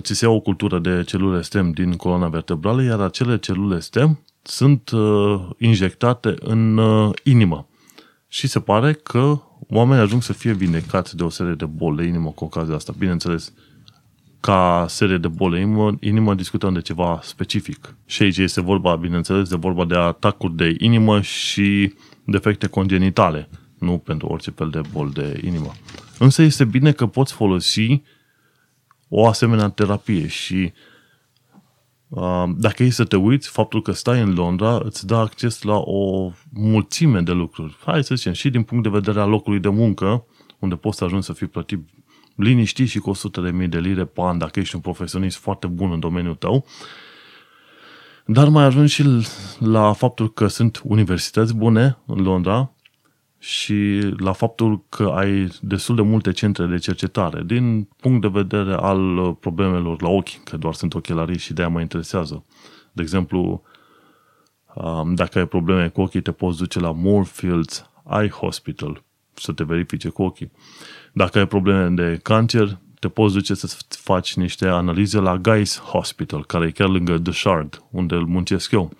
ți 0.00 0.14
se 0.14 0.24
iau 0.24 0.34
o 0.34 0.40
cultură 0.40 0.78
de 0.78 1.02
celule 1.06 1.42
STEM 1.42 1.70
din 1.70 1.92
coloana 1.92 2.28
vertebrală, 2.28 2.82
iar 2.82 3.00
acele 3.00 3.38
celule 3.38 3.80
STEM 3.80 4.18
sunt 4.42 4.90
uh, 4.90 5.48
injectate 5.58 6.34
în 6.40 6.76
uh, 6.76 7.10
inimă. 7.22 7.68
Și 8.28 8.46
se 8.46 8.60
pare 8.60 8.92
că 8.92 9.40
oamenii 9.68 10.02
ajung 10.02 10.22
să 10.22 10.32
fie 10.32 10.52
vindecați 10.52 11.16
de 11.16 11.22
o 11.22 11.28
serie 11.28 11.54
de 11.54 11.64
boli 11.64 11.96
de 11.96 12.02
inimă 12.02 12.30
cu 12.30 12.44
ocazia 12.44 12.74
asta. 12.74 12.94
Bineînțeles, 12.98 13.52
ca 14.40 14.86
serie 14.88 15.16
de 15.16 15.28
boli 15.28 15.54
de 15.54 15.60
inimă, 15.60 15.96
inimă 16.00 16.34
discutăm 16.34 16.72
de 16.72 16.80
ceva 16.80 17.20
specific. 17.22 17.94
Și 18.06 18.22
aici 18.22 18.36
este 18.36 18.60
vorba, 18.60 18.96
bineînțeles, 18.96 19.48
de 19.48 19.56
vorba 19.56 19.84
de 19.84 19.96
atacuri 19.96 20.56
de 20.56 20.76
inimă 20.78 21.20
și 21.20 21.94
defecte 22.24 22.66
congenitale, 22.66 23.48
nu 23.78 23.98
pentru 23.98 24.26
orice 24.26 24.50
fel 24.50 24.70
de 24.70 24.80
bol 24.92 25.10
de 25.10 25.40
inimă. 25.44 25.72
Însă 26.18 26.42
este 26.42 26.64
bine 26.64 26.92
că 26.92 27.06
poți 27.06 27.32
folosi 27.32 28.02
o 29.12 29.26
asemenea 29.26 29.68
terapie 29.68 30.26
și 30.26 30.72
dacă 32.56 32.82
e 32.82 32.90
să 32.90 33.04
te 33.04 33.16
uiți, 33.16 33.48
faptul 33.48 33.82
că 33.82 33.92
stai 33.92 34.20
în 34.20 34.34
Londra 34.34 34.80
îți 34.84 35.06
dă 35.06 35.14
acces 35.14 35.62
la 35.62 35.76
o 35.76 36.30
mulțime 36.52 37.20
de 37.20 37.32
lucruri. 37.32 37.76
Hai 37.84 38.04
să 38.04 38.14
zicem, 38.14 38.32
și 38.32 38.50
din 38.50 38.62
punct 38.62 38.82
de 38.82 38.88
vedere 38.88 39.20
al 39.20 39.28
locului 39.28 39.60
de 39.60 39.68
muncă, 39.68 40.24
unde 40.58 40.76
poți 40.76 40.98
să 40.98 41.04
ajungi 41.04 41.26
să 41.26 41.32
fii 41.32 41.46
plătit 41.46 41.88
liniștit 42.34 42.88
și 42.88 42.98
cu 42.98 43.10
100 43.10 43.40
de 43.40 43.50
mii 43.50 43.68
de 43.68 43.78
lire 43.78 44.04
pe 44.04 44.20
an 44.22 44.38
dacă 44.38 44.60
ești 44.60 44.74
un 44.74 44.80
profesionist 44.80 45.36
foarte 45.36 45.66
bun 45.66 45.92
în 45.92 46.00
domeniul 46.00 46.34
tău, 46.34 46.66
dar 48.26 48.48
mai 48.48 48.64
ajungi 48.64 48.92
și 48.92 49.04
la 49.58 49.92
faptul 49.92 50.32
că 50.32 50.46
sunt 50.46 50.80
universități 50.84 51.54
bune 51.54 51.98
în 52.06 52.22
Londra 52.22 52.72
și 53.42 54.00
la 54.16 54.32
faptul 54.32 54.84
că 54.88 55.12
ai 55.14 55.48
destul 55.60 55.96
de 55.96 56.02
multe 56.02 56.32
centre 56.32 56.66
de 56.66 56.78
cercetare 56.78 57.42
din 57.46 57.88
punct 58.00 58.20
de 58.20 58.28
vedere 58.28 58.72
al 58.72 59.34
problemelor 59.34 60.02
la 60.02 60.08
ochi, 60.08 60.42
că 60.44 60.56
doar 60.56 60.74
sunt 60.74 60.94
ochelarii 60.94 61.38
și 61.38 61.52
de-aia 61.52 61.70
mă 61.70 61.80
interesează. 61.80 62.44
De 62.92 63.02
exemplu, 63.02 63.62
um, 64.74 65.14
dacă 65.14 65.38
ai 65.38 65.46
probleme 65.46 65.88
cu 65.88 66.00
ochii, 66.00 66.22
te 66.22 66.32
poți 66.32 66.58
duce 66.58 66.80
la 66.80 66.92
Moorfields 66.92 67.90
Eye 68.10 68.30
Hospital 68.30 69.02
să 69.34 69.52
te 69.52 69.64
verifice 69.64 70.08
cu 70.08 70.22
ochii. 70.22 70.52
Dacă 71.12 71.38
ai 71.38 71.46
probleme 71.46 71.88
de 71.88 72.18
cancer, 72.22 72.78
te 72.98 73.08
poți 73.08 73.34
duce 73.34 73.54
să 73.54 73.76
faci 73.88 74.34
niște 74.34 74.66
analize 74.66 75.18
la 75.18 75.40
Guy's 75.40 75.78
Hospital, 75.82 76.44
care 76.44 76.66
e 76.66 76.70
chiar 76.70 76.88
lângă 76.88 77.18
The 77.18 77.32
Shard, 77.32 77.82
unde 77.90 78.14
îl 78.14 78.26
muncesc 78.26 78.72
eu. 78.72 78.92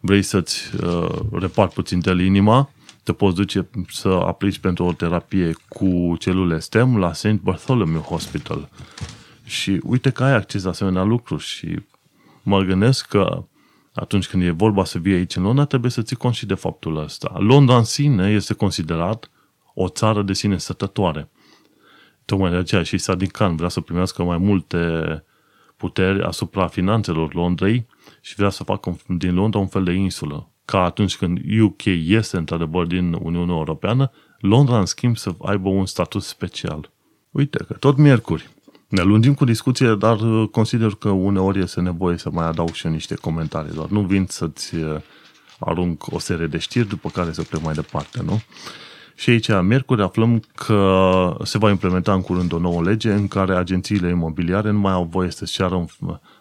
Vrei 0.00 0.22
să-ți 0.22 0.70
uh, 0.84 1.20
repar 1.32 1.68
puțin 1.68 2.00
de 2.00 2.24
inima, 2.24 2.70
te 3.08 3.14
poți 3.14 3.34
duce 3.34 3.68
să 3.88 4.08
aplici 4.08 4.58
pentru 4.58 4.84
o 4.84 4.92
terapie 4.92 5.52
cu 5.68 6.16
celule 6.18 6.58
STEM 6.58 6.98
la 6.98 7.12
St. 7.12 7.32
Bartholomew 7.32 8.00
Hospital. 8.00 8.68
Și 9.44 9.80
uite 9.84 10.10
că 10.10 10.24
ai 10.24 10.34
acces 10.34 10.62
la 10.62 10.70
asemenea 10.70 11.02
lucruri 11.02 11.42
și 11.42 11.80
mă 12.42 12.60
gândesc 12.60 13.06
că 13.06 13.44
atunci 13.92 14.28
când 14.28 14.42
e 14.42 14.50
vorba 14.50 14.84
să 14.84 14.98
vii 14.98 15.14
aici 15.14 15.36
în 15.36 15.42
Londra, 15.42 15.64
trebuie 15.64 15.90
să 15.90 16.02
ții 16.02 16.16
cont 16.16 16.34
și 16.34 16.46
de 16.46 16.54
faptul 16.54 16.96
ăsta. 16.96 17.34
Londra 17.38 17.76
în 17.76 17.84
sine 17.84 18.30
este 18.30 18.54
considerat 18.54 19.30
o 19.74 19.88
țară 19.88 20.22
de 20.22 20.32
sine 20.32 20.56
stătătoare. 20.56 21.28
Tocmai 22.24 22.50
de 22.50 22.56
aceea 22.56 22.82
și 22.82 22.96
Sadiq 22.96 23.30
Khan 23.32 23.56
vrea 23.56 23.68
să 23.68 23.80
primească 23.80 24.22
mai 24.22 24.38
multe 24.38 25.24
puteri 25.76 26.22
asupra 26.22 26.66
finanțelor 26.66 27.34
Londrei 27.34 27.86
și 28.20 28.34
vrea 28.34 28.50
să 28.50 28.64
facă 28.64 28.96
din 29.06 29.34
Londra 29.34 29.58
un 29.58 29.68
fel 29.68 29.84
de 29.84 29.92
insulă. 29.92 30.48
Ca 30.70 30.84
atunci 30.84 31.16
când 31.16 31.38
UK 31.60 31.84
este 31.84 32.36
într-adevăr 32.36 32.86
din 32.86 33.12
Uniunea 33.12 33.54
Europeană, 33.54 34.10
Londra, 34.38 34.78
în 34.78 34.86
schimb, 34.86 35.16
să 35.16 35.34
aibă 35.38 35.68
un 35.68 35.86
statut 35.86 36.22
special. 36.22 36.90
Uite 37.30 37.64
că 37.68 37.74
tot 37.74 37.96
miercuri. 37.96 38.48
Ne 38.88 39.02
lungim 39.02 39.34
cu 39.34 39.44
discuție, 39.44 39.94
dar 39.94 40.18
consider 40.50 40.90
că 40.98 41.08
uneori 41.08 41.58
este 41.60 41.80
nevoie 41.80 42.18
să 42.18 42.30
mai 42.32 42.46
adaug 42.46 42.72
și 42.72 42.86
eu 42.86 42.92
niște 42.92 43.14
comentarii, 43.14 43.74
doar 43.74 43.88
nu 43.88 44.00
vin 44.00 44.26
să-ți 44.28 44.74
arunc 45.58 46.12
o 46.12 46.18
serie 46.18 46.46
de 46.46 46.58
știri, 46.58 46.88
după 46.88 47.08
care 47.08 47.32
să 47.32 47.42
plec 47.42 47.62
mai 47.62 47.74
departe, 47.74 48.22
nu? 48.24 48.40
Și 49.14 49.30
aici, 49.30 49.48
miercuri, 49.62 50.02
aflăm 50.02 50.42
că 50.54 51.36
se 51.42 51.58
va 51.58 51.70
implementa 51.70 52.12
în 52.12 52.20
curând 52.20 52.52
o 52.52 52.58
nouă 52.58 52.82
lege 52.82 53.12
în 53.12 53.28
care 53.28 53.54
agențiile 53.54 54.08
imobiliare 54.08 54.70
nu 54.70 54.78
mai 54.78 54.92
au 54.92 55.04
voie 55.10 55.30
să-și 55.30 55.52
ceară 55.52 55.84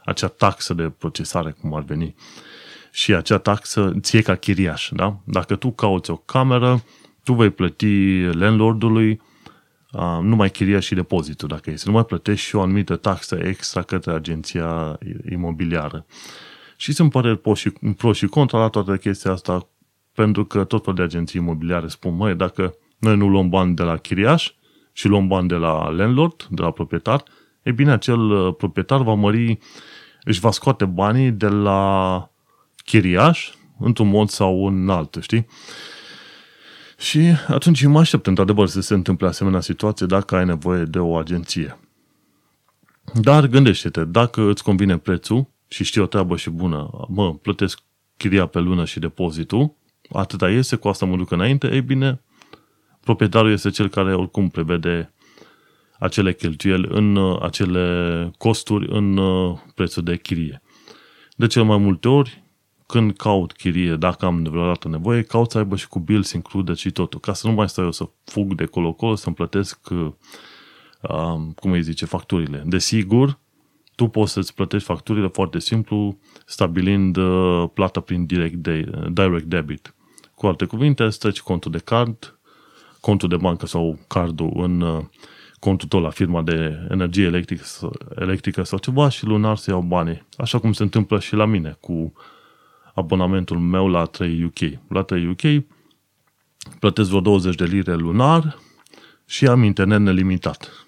acea 0.05 0.27
taxă 0.27 0.73
de 0.73 0.91
procesare, 0.97 1.55
cum 1.61 1.73
ar 1.73 1.83
veni. 1.83 2.15
Și 2.97 3.13
acea 3.13 3.37
taxă 3.37 3.93
ție 3.99 4.21
ca 4.21 4.35
chiriaș, 4.35 4.89
da? 4.91 5.19
Dacă 5.23 5.55
tu 5.55 5.71
cauți 5.71 6.11
o 6.11 6.15
cameră, 6.15 6.83
tu 7.23 7.33
vei 7.33 7.49
plăti 7.49 8.21
landlordului 8.21 9.21
uh, 9.91 10.19
numai 10.21 10.49
chiriaș 10.49 10.85
și 10.85 10.95
depozitul, 10.95 11.47
dacă 11.47 11.69
este. 11.69 11.85
Nu 11.87 11.93
mai 11.93 12.05
plătești 12.05 12.45
și 12.47 12.55
o 12.55 12.61
anumită 12.61 12.95
taxă 12.95 13.37
extra 13.41 13.81
către 13.81 14.11
agenția 14.11 14.99
imobiliară. 15.29 16.05
Și 16.77 16.93
sunt 16.93 17.11
păreri 17.11 17.37
pro 17.37 17.53
și, 17.53 17.69
pro 17.97 18.13
și 18.13 18.25
contra 18.25 18.59
la 18.59 18.67
toată 18.67 18.97
chestia 18.97 19.31
asta 19.31 19.67
pentru 20.13 20.45
că 20.45 20.63
tot 20.63 20.81
felul 20.81 20.95
de 20.95 21.03
agenții 21.03 21.41
imobiliare 21.41 21.87
spun, 21.87 22.15
măi, 22.15 22.35
dacă 22.35 22.75
noi 22.99 23.17
nu 23.17 23.27
luăm 23.27 23.49
bani 23.49 23.75
de 23.75 23.83
la 23.83 23.97
chiriaș 23.97 24.51
și 24.91 25.07
luăm 25.07 25.27
bani 25.27 25.47
de 25.47 25.55
la 25.55 25.89
landlord, 25.89 26.47
de 26.49 26.61
la 26.61 26.71
proprietar, 26.71 27.23
e 27.61 27.71
bine, 27.71 27.91
acel 27.91 28.19
uh, 28.19 28.55
proprietar 28.57 29.01
va 29.01 29.13
mări, 29.13 29.57
își 30.23 30.39
va 30.39 30.51
scoate 30.51 30.85
banii 30.85 31.31
de 31.31 31.47
la 31.47 32.31
chiriaș, 32.87 33.51
într-un 33.79 34.07
mod 34.07 34.29
sau 34.29 34.67
în 34.67 34.89
altul, 34.89 35.21
știi? 35.21 35.47
Și 36.97 37.19
atunci 37.47 37.85
mă 37.85 37.99
aștept, 37.99 38.27
într-adevăr, 38.27 38.67
să 38.67 38.81
se 38.81 38.93
întâmple 38.93 39.27
asemenea 39.27 39.59
situație 39.59 40.05
dacă 40.05 40.35
ai 40.35 40.45
nevoie 40.45 40.83
de 40.83 40.99
o 40.99 41.15
agenție. 41.15 41.79
Dar 43.13 43.47
gândește-te, 43.47 44.03
dacă 44.03 44.41
îți 44.41 44.63
convine 44.63 44.97
prețul 44.97 45.49
și 45.67 45.83
știi 45.83 46.01
o 46.01 46.05
treabă 46.05 46.37
și 46.37 46.49
bună, 46.49 46.89
mă, 47.07 47.35
plătesc 47.35 47.79
chiria 48.17 48.45
pe 48.45 48.59
lună 48.59 48.85
și 48.85 48.99
depozitul, 48.99 49.75
atâta 50.09 50.49
este, 50.49 50.75
cu 50.75 50.87
asta 50.87 51.05
mă 51.05 51.15
duc 51.15 51.31
înainte, 51.31 51.73
ei 51.73 51.81
bine, 51.81 52.21
proprietarul 53.03 53.51
este 53.51 53.69
cel 53.69 53.89
care 53.89 54.13
oricum 54.13 54.49
prevede 54.49 55.13
acele 55.99 56.33
cheltuieli 56.33 56.87
în 56.91 57.15
uh, 57.15 57.41
acele 57.41 58.31
costuri 58.37 58.87
în 58.89 59.17
uh, 59.17 59.57
prețul 59.75 60.03
de 60.03 60.17
chirie. 60.17 60.61
De 61.35 61.47
cel 61.47 61.63
mai 61.63 61.77
multe 61.77 62.07
ori, 62.07 62.46
când 62.87 63.15
caut 63.15 63.53
chirie, 63.53 63.95
dacă 63.95 64.25
am 64.25 64.43
vreodată 64.43 64.87
nevoie, 64.87 65.21
caut 65.21 65.51
să 65.51 65.57
aibă 65.57 65.75
și 65.75 65.87
cu 65.87 65.99
bills 65.99 66.31
included 66.31 66.75
și 66.75 66.91
totul, 66.91 67.19
ca 67.19 67.33
să 67.33 67.47
nu 67.47 67.53
mai 67.53 67.69
stau 67.69 67.83
eu 67.83 67.91
să 67.91 68.09
fug 68.23 68.53
de 68.53 68.65
colo-colo, 68.65 69.15
să-mi 69.15 69.35
plătesc, 69.35 69.89
uh, 69.89 70.11
cum 71.55 71.71
îi 71.71 71.81
zice, 71.81 72.05
facturile. 72.05 72.63
Desigur, 72.65 73.39
tu 73.95 74.07
poți 74.07 74.31
să-ți 74.31 74.53
plătești 74.53 74.87
facturile 74.87 75.27
foarte 75.27 75.59
simplu, 75.59 76.17
stabilind 76.45 77.17
plata 77.73 77.99
prin 77.99 78.25
direct, 78.25 78.55
de, 78.55 78.89
direct 79.11 79.45
debit. 79.45 79.93
Cu 80.35 80.47
alte 80.47 80.65
cuvinte, 80.65 81.03
îți 81.03 81.19
treci 81.19 81.41
contul 81.41 81.71
de 81.71 81.77
card, 81.77 82.39
contul 82.99 83.29
de 83.29 83.37
bancă 83.37 83.65
sau 83.65 83.99
cardul 84.07 84.51
în 84.55 84.81
uh, 84.81 85.03
contul 85.59 85.87
tău 85.87 85.99
la 85.99 86.09
firma 86.09 86.41
de 86.41 86.87
energie 86.89 87.25
electrică, 87.25 87.63
electrică 88.15 88.63
sau 88.63 88.77
ceva 88.77 89.09
și 89.09 89.25
lunar 89.25 89.57
să 89.57 89.71
iau 89.71 89.81
banii. 89.81 90.27
Așa 90.37 90.59
cum 90.59 90.73
se 90.73 90.83
întâmplă 90.83 91.19
și 91.19 91.35
la 91.35 91.45
mine 91.45 91.77
cu 91.79 92.13
abonamentul 92.97 93.59
meu 93.59 93.87
la 93.87 94.05
3 94.05 94.43
UK. 94.43 94.79
La 94.89 95.01
3 95.01 95.27
UK 95.27 95.63
plătesc 96.79 97.07
vreo 97.09 97.21
20 97.21 97.55
de 97.55 97.65
lire 97.65 97.95
lunar 97.95 98.57
și 99.25 99.47
am 99.47 99.63
internet 99.63 99.99
nelimitat. 99.99 100.87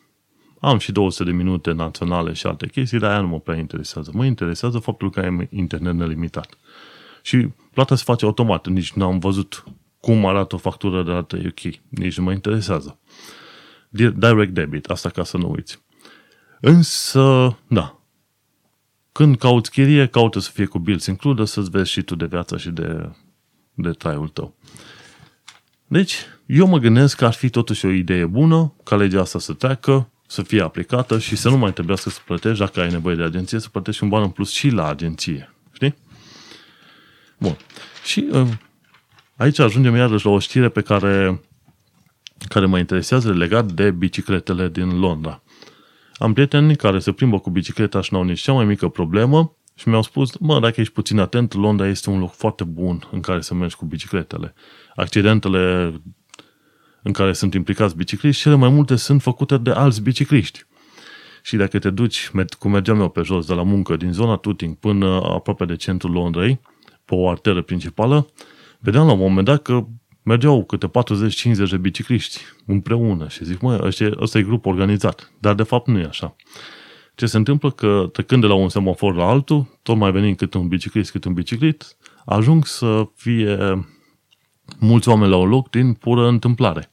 Am 0.59 0.77
și 0.77 0.91
200 0.91 1.23
de 1.29 1.35
minute 1.35 1.71
naționale 1.71 2.33
și 2.33 2.47
alte 2.47 2.67
chestii, 2.67 2.99
dar 2.99 3.11
aia 3.11 3.21
nu 3.21 3.27
mă 3.27 3.39
prea 3.39 3.57
interesează. 3.57 4.11
Mă 4.13 4.25
interesează 4.25 4.79
faptul 4.79 5.09
că 5.09 5.19
am 5.19 5.47
internet 5.49 5.93
nelimitat. 5.93 6.57
Și 7.21 7.47
plata 7.73 7.95
se 7.95 8.03
face 8.05 8.25
automat, 8.25 8.67
nici 8.67 8.93
nu 8.93 9.05
am 9.05 9.19
văzut 9.19 9.63
cum 9.99 10.25
arată 10.25 10.55
o 10.55 10.57
factură 10.57 11.03
de 11.03 11.11
la 11.11 11.25
UK, 11.45 11.75
nici 11.89 12.17
nu 12.17 12.23
mă 12.23 12.31
interesează. 12.31 12.99
Direct 13.89 14.53
debit, 14.53 14.85
asta 14.85 15.09
ca 15.09 15.23
să 15.23 15.37
nu 15.37 15.49
uiți. 15.49 15.81
Însă, 16.61 17.57
da, 17.67 17.98
când 19.19 19.37
cauți 19.37 19.71
chirie, 19.71 20.07
caută 20.07 20.39
să 20.39 20.51
fie 20.53 20.65
cu 20.65 20.79
bills 20.79 21.05
includă, 21.05 21.43
să-ți 21.43 21.69
vezi 21.69 21.89
și 21.89 22.01
tu 22.01 22.15
de 22.15 22.25
viața 22.25 22.57
și 22.57 22.69
de, 22.69 23.09
de 23.73 23.89
traiul 23.89 24.27
tău. 24.27 24.55
Deci, 25.87 26.15
eu 26.45 26.67
mă 26.67 26.77
gândesc 26.77 27.17
că 27.17 27.25
ar 27.25 27.33
fi 27.33 27.49
totuși 27.49 27.85
o 27.85 27.89
idee 27.89 28.25
bună 28.25 28.73
ca 28.83 28.95
legea 28.95 29.21
asta 29.21 29.39
să 29.39 29.53
treacă, 29.53 30.09
să 30.27 30.41
fie 30.41 30.61
aplicată 30.61 31.19
și 31.19 31.35
să 31.35 31.49
nu 31.49 31.57
mai 31.57 31.73
trebuiască 31.73 32.09
să 32.09 32.19
plătești, 32.25 32.59
dacă 32.59 32.79
ai 32.79 32.89
nevoie 32.89 33.15
de 33.15 33.23
agenție, 33.23 33.59
să 33.59 33.69
plătești 33.69 34.03
un 34.03 34.09
ban 34.09 34.21
în 34.21 34.29
plus 34.29 34.51
și 34.51 34.69
la 34.69 34.87
agenție. 34.87 35.53
Știi? 35.71 35.95
Bun. 37.39 37.57
Și 38.03 38.27
uh, 38.31 38.47
aici 39.35 39.59
ajungem 39.59 39.95
iarăși 39.95 40.25
la 40.25 40.31
o 40.31 40.39
știre 40.39 40.69
pe 40.69 40.81
care, 40.81 41.41
care 42.47 42.65
mă 42.65 42.77
interesează 42.77 43.33
legat 43.33 43.71
de 43.71 43.91
bicicletele 43.91 44.69
din 44.69 44.99
Londra. 44.99 45.41
Am 46.19 46.33
prieteni 46.33 46.75
care 46.75 46.99
se 46.99 47.11
plimbă 47.11 47.39
cu 47.39 47.49
bicicleta 47.49 48.01
și 48.01 48.13
n-au 48.13 48.23
nici 48.23 48.41
cea 48.41 48.53
mai 48.53 48.65
mică 48.65 48.87
problemă 48.87 49.55
și 49.75 49.89
mi-au 49.89 50.01
spus, 50.01 50.37
mă, 50.37 50.59
dacă 50.59 50.81
ești 50.81 50.93
puțin 50.93 51.19
atent, 51.19 51.53
Londra 51.53 51.87
este 51.87 52.09
un 52.09 52.19
loc 52.19 52.33
foarte 52.33 52.63
bun 52.63 53.07
în 53.11 53.19
care 53.19 53.41
să 53.41 53.53
mergi 53.53 53.75
cu 53.75 53.85
bicicletele. 53.85 54.53
Accidentele 54.95 55.93
în 57.01 57.11
care 57.11 57.33
sunt 57.33 57.53
implicați 57.53 57.95
bicicliști, 57.95 58.41
cele 58.41 58.55
mai 58.55 58.69
multe 58.69 58.95
sunt 58.95 59.21
făcute 59.21 59.57
de 59.57 59.69
alți 59.71 60.01
bicicliști. 60.01 60.63
Și 61.43 61.55
dacă 61.55 61.79
te 61.79 61.89
duci, 61.89 62.31
cum 62.59 62.71
mergeam 62.71 62.99
eu 62.99 63.09
pe 63.09 63.21
jos 63.21 63.45
de 63.45 63.53
la 63.53 63.63
muncă, 63.63 63.95
din 63.95 64.11
zona 64.11 64.35
Tooting 64.35 64.75
până 64.75 65.21
aproape 65.23 65.65
de 65.65 65.75
centrul 65.75 66.11
Londrei, 66.11 66.59
pe 67.05 67.15
o 67.15 67.29
arteră 67.29 67.61
principală, 67.61 68.27
vedeam 68.79 69.05
la 69.05 69.13
un 69.13 69.19
moment 69.19 69.45
dat 69.45 69.61
că 69.61 69.85
mergeau 70.29 70.65
câte 70.65 70.87
40-50 70.87 71.69
de 71.69 71.77
bicicliști 71.77 72.39
împreună 72.65 73.27
și 73.27 73.45
zic, 73.45 73.59
mă, 73.61 73.79
ăsta, 73.83 74.09
ăsta 74.19 74.37
e 74.37 74.43
grup 74.43 74.65
organizat. 74.65 75.31
Dar 75.39 75.53
de 75.53 75.63
fapt 75.63 75.87
nu 75.87 75.99
e 75.99 76.05
așa. 76.05 76.35
Ce 77.15 77.25
se 77.25 77.37
întâmplă 77.37 77.71
că 77.71 78.09
trecând 78.13 78.41
de 78.41 78.47
la 78.47 78.53
un 78.53 78.69
semafor 78.69 79.15
la 79.15 79.25
altul, 79.25 79.79
tot 79.81 79.95
mai 79.95 80.11
venim 80.11 80.35
câte 80.35 80.57
un 80.57 80.67
biciclist, 80.67 81.11
câte 81.11 81.27
un 81.27 81.33
biciclit, 81.33 81.97
ajung 82.25 82.65
să 82.65 83.07
fie 83.15 83.57
mulți 84.79 85.09
oameni 85.09 85.31
la 85.31 85.37
un 85.37 85.49
loc 85.49 85.69
din 85.69 85.93
pură 85.93 86.27
întâmplare. 86.27 86.89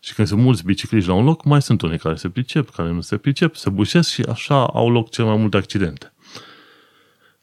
Și 0.00 0.14
când 0.14 0.28
sunt 0.28 0.40
mulți 0.40 0.64
bicicliști 0.64 1.08
la 1.08 1.14
un 1.14 1.24
loc, 1.24 1.44
mai 1.44 1.62
sunt 1.62 1.82
unii 1.82 1.98
care 1.98 2.14
se 2.14 2.28
pricep, 2.28 2.70
care 2.70 2.90
nu 2.90 3.00
se 3.00 3.16
pricep, 3.16 3.56
se 3.56 3.70
bușesc 3.70 4.10
și 4.10 4.22
așa 4.22 4.66
au 4.66 4.90
loc 4.90 5.10
cel 5.10 5.24
mai 5.24 5.36
multe 5.36 5.56
accidente. 5.56 6.12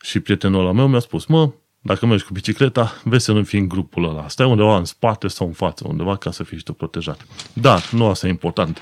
Și 0.02 0.20
prietenul 0.20 0.60
ăla 0.60 0.72
meu 0.72 0.88
mi-a 0.88 1.00
spus, 1.00 1.26
mă, 1.26 1.52
dacă 1.86 2.06
mergi 2.06 2.24
cu 2.24 2.34
bicicleta, 2.34 3.02
vezi 3.04 3.26
să 3.26 3.32
nu 3.32 3.44
fii 3.44 3.60
în 3.60 3.68
grupul 3.68 4.10
ăla. 4.10 4.28
Stai 4.28 4.48
undeva 4.48 4.78
în 4.78 4.86
spate 4.86 5.28
sau 5.28 5.48
în 5.48 5.54
față, 5.54 5.86
undeva 5.88 6.18
ca 6.18 6.32
să 6.32 6.44
fii 6.44 6.58
și 6.58 6.64
tu 6.64 6.74
protejat. 6.74 7.26
Dar, 7.54 7.90
nu 7.92 8.06
asta 8.06 8.28
e 8.28 8.30
important. 8.30 8.80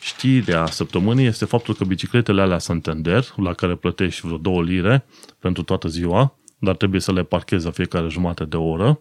Știrea 0.00 0.66
săptămânii 0.66 1.26
este 1.26 1.44
faptul 1.44 1.74
că 1.74 1.84
bicicletele 1.84 2.40
alea 2.40 2.58
Santander, 2.58 3.24
la 3.36 3.52
care 3.52 3.74
plătești 3.74 4.26
vreo 4.26 4.38
două 4.38 4.62
lire 4.62 5.06
pentru 5.38 5.62
toată 5.62 5.88
ziua, 5.88 6.38
dar 6.58 6.76
trebuie 6.76 7.00
să 7.00 7.12
le 7.12 7.22
parchezi 7.22 7.64
la 7.64 7.70
fiecare 7.70 8.08
jumătate 8.08 8.44
de 8.44 8.56
oră, 8.56 9.00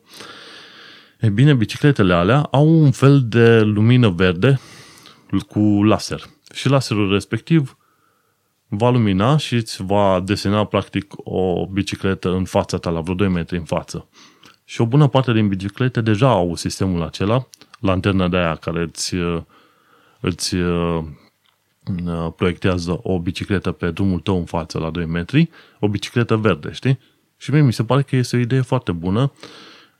e 1.19 1.29
bine, 1.29 1.53
bicicletele 1.53 2.13
alea 2.13 2.47
au 2.51 2.67
un 2.67 2.91
fel 2.91 3.23
de 3.27 3.61
lumină 3.61 4.09
verde 4.09 4.59
cu 5.47 5.59
laser. 5.83 6.23
Și 6.53 6.69
laserul 6.69 7.11
respectiv 7.11 7.77
va 8.75 8.89
lumina 8.89 9.37
și 9.37 9.55
îți 9.55 9.83
va 9.83 10.19
desena 10.19 10.65
practic 10.65 11.13
o 11.17 11.65
bicicletă 11.65 12.29
în 12.29 12.45
fața 12.45 12.77
ta, 12.77 12.89
la 12.89 13.01
vreo 13.01 13.15
2 13.15 13.27
metri 13.27 13.57
în 13.57 13.63
față. 13.63 14.07
Și 14.65 14.81
o 14.81 14.85
bună 14.85 15.07
parte 15.07 15.33
din 15.33 15.47
biciclete 15.47 16.01
deja 16.01 16.29
au 16.29 16.55
sistemul 16.55 17.01
acela, 17.01 17.47
lanterna 17.79 18.27
de 18.27 18.37
aia 18.37 18.55
care 18.55 18.81
îți, 18.81 19.15
îți 20.19 20.55
uh, 20.55 21.03
proiectează 22.35 22.99
o 23.03 23.19
bicicletă 23.19 23.71
pe 23.71 23.91
drumul 23.91 24.19
tău 24.19 24.37
în 24.37 24.45
față 24.45 24.79
la 24.79 24.89
2 24.89 25.05
metri, 25.05 25.49
o 25.79 25.87
bicicletă 25.87 26.35
verde, 26.35 26.71
știi? 26.71 26.99
Și 27.37 27.51
mie 27.51 27.61
mi 27.61 27.73
se 27.73 27.83
pare 27.83 28.01
că 28.01 28.15
este 28.15 28.35
o 28.35 28.39
idee 28.39 28.61
foarte 28.61 28.91
bună 28.91 29.31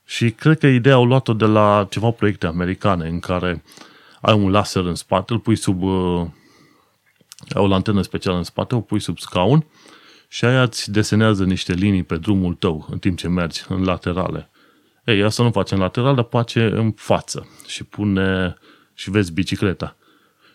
Și 0.06 0.32
cred 0.32 0.60
că 0.60 0.68
ideea 0.68 0.96
au 0.96 1.06
luat-o 1.06 1.34
de 1.34 1.46
la 1.46 1.88
ceva 1.90 2.10
proiecte 2.10 2.48
americane 2.48 3.08
în 3.08 3.20
care 3.20 3.64
ai 4.22 4.34
un 4.34 4.52
laser 4.52 4.86
în 4.86 4.96
spate, 4.96 5.34
îl 5.34 5.40
pui 5.40 5.56
sub 5.56 5.84
uh, 7.56 7.62
o 7.62 7.68
lantenă 7.68 8.02
specială 8.02 8.38
în 8.38 8.44
spate, 8.44 8.76
o 8.76 8.82
pui 8.82 9.00
sub 9.00 9.20
scaun 9.20 9.66
și 10.28 10.46
aia 10.46 10.62
îți 10.62 10.92
desenează 10.92 11.44
niște 11.44 11.74
linii 11.74 12.04
pe 12.04 12.18
drumul 12.18 12.54
tău 12.54 12.88
în 12.90 12.98
timp 12.98 13.18
ce 13.18 13.28
mergi 13.28 13.64
în 13.68 13.84
laterale. 13.84 14.50
Ei, 15.06 15.24
asta 15.24 15.44
nu 15.44 15.52
face 15.52 15.74
în 15.74 15.80
lateral, 15.80 16.16
dar 16.16 16.28
face 16.30 16.64
în 16.64 16.92
față 16.92 17.48
și 17.68 17.84
pune 17.84 18.56
și 18.94 19.10
vezi 19.10 19.32
bicicleta. 19.32 19.96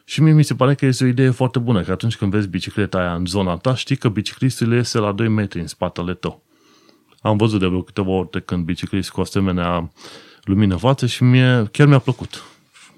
Și 0.05 0.23
mie 0.23 0.33
mi 0.33 0.43
se 0.43 0.55
pare 0.55 0.75
că 0.75 0.87
este 0.87 1.05
o 1.05 1.07
idee 1.07 1.31
foarte 1.31 1.59
bună, 1.59 1.83
că 1.83 1.93
atunci 1.93 2.17
când 2.17 2.31
vezi 2.31 2.49
bicicleta 2.49 2.99
aia 2.99 3.15
în 3.15 3.27
zona 3.27 3.57
ta, 3.57 3.75
știi 3.75 3.97
că 3.97 4.09
biciclistul 4.09 4.73
iese 4.73 4.99
la 4.99 5.13
2 5.13 5.29
metri 5.29 5.61
în 5.61 5.67
spatele 5.67 6.15
tău. 6.15 6.43
Am 7.21 7.37
văzut 7.37 7.61
de 7.61 7.67
vreo 7.67 7.83
câteva 7.83 8.11
ori 8.11 8.45
când 8.45 8.65
biciclist 8.65 9.11
cu 9.11 9.21
asemenea 9.21 9.91
lumină 10.43 10.77
față 10.77 11.07
și 11.07 11.23
mie 11.23 11.69
chiar 11.73 11.87
mi-a 11.87 11.99
plăcut. 11.99 12.43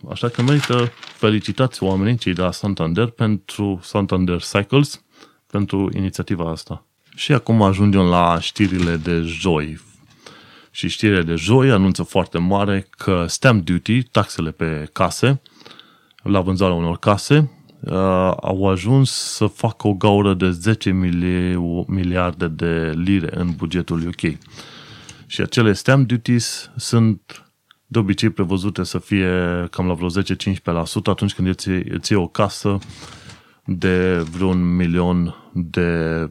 Așa 0.08 0.28
că 0.28 0.42
merită 0.42 0.92
felicitați 0.96 1.82
oamenii 1.82 2.18
cei 2.18 2.32
de 2.32 2.42
la 2.42 2.50
Santander 2.50 3.06
pentru 3.06 3.80
Santander 3.82 4.40
Cycles 4.40 5.04
pentru 5.46 5.90
inițiativa 5.96 6.50
asta. 6.50 6.84
Și 7.14 7.32
acum 7.32 7.62
ajungem 7.62 8.00
la 8.00 8.38
știrile 8.40 8.96
de 8.96 9.20
joi. 9.20 9.80
Și 10.70 10.88
știrile 10.88 11.22
de 11.22 11.34
joi 11.34 11.70
anunță 11.70 12.02
foarte 12.02 12.38
mare 12.38 12.86
că 12.90 13.24
stamp 13.28 13.64
duty, 13.64 14.02
taxele 14.02 14.50
pe 14.50 14.88
case, 14.92 15.40
la 16.22 16.40
vânzarea 16.40 16.74
unor 16.74 16.98
case, 16.98 17.50
uh, 17.80 17.92
au 18.40 18.68
ajuns 18.68 19.10
să 19.10 19.46
facă 19.46 19.86
o 19.86 19.94
gaură 19.94 20.34
de 20.34 20.50
10 20.50 20.90
miliarde 21.86 22.48
de 22.48 22.92
lire 22.96 23.30
în 23.34 23.54
bugetul 23.56 24.06
UK. 24.06 24.38
Și 25.26 25.40
acele 25.40 25.72
stamp 25.72 26.08
duties 26.08 26.70
sunt 26.76 27.49
de 27.92 27.98
obicei 27.98 28.30
prevăzute 28.30 28.82
să 28.82 28.98
fie 28.98 29.66
cam 29.70 29.86
la 29.86 29.94
vreo 29.94 30.08
10-15% 30.08 30.12
atunci 31.04 31.34
când 31.34 31.48
îți, 31.48 31.68
îți 31.68 32.14
o 32.14 32.26
casă 32.26 32.78
de 33.64 34.18
vreun 34.18 34.76
milion 34.76 35.34
de 35.52 36.30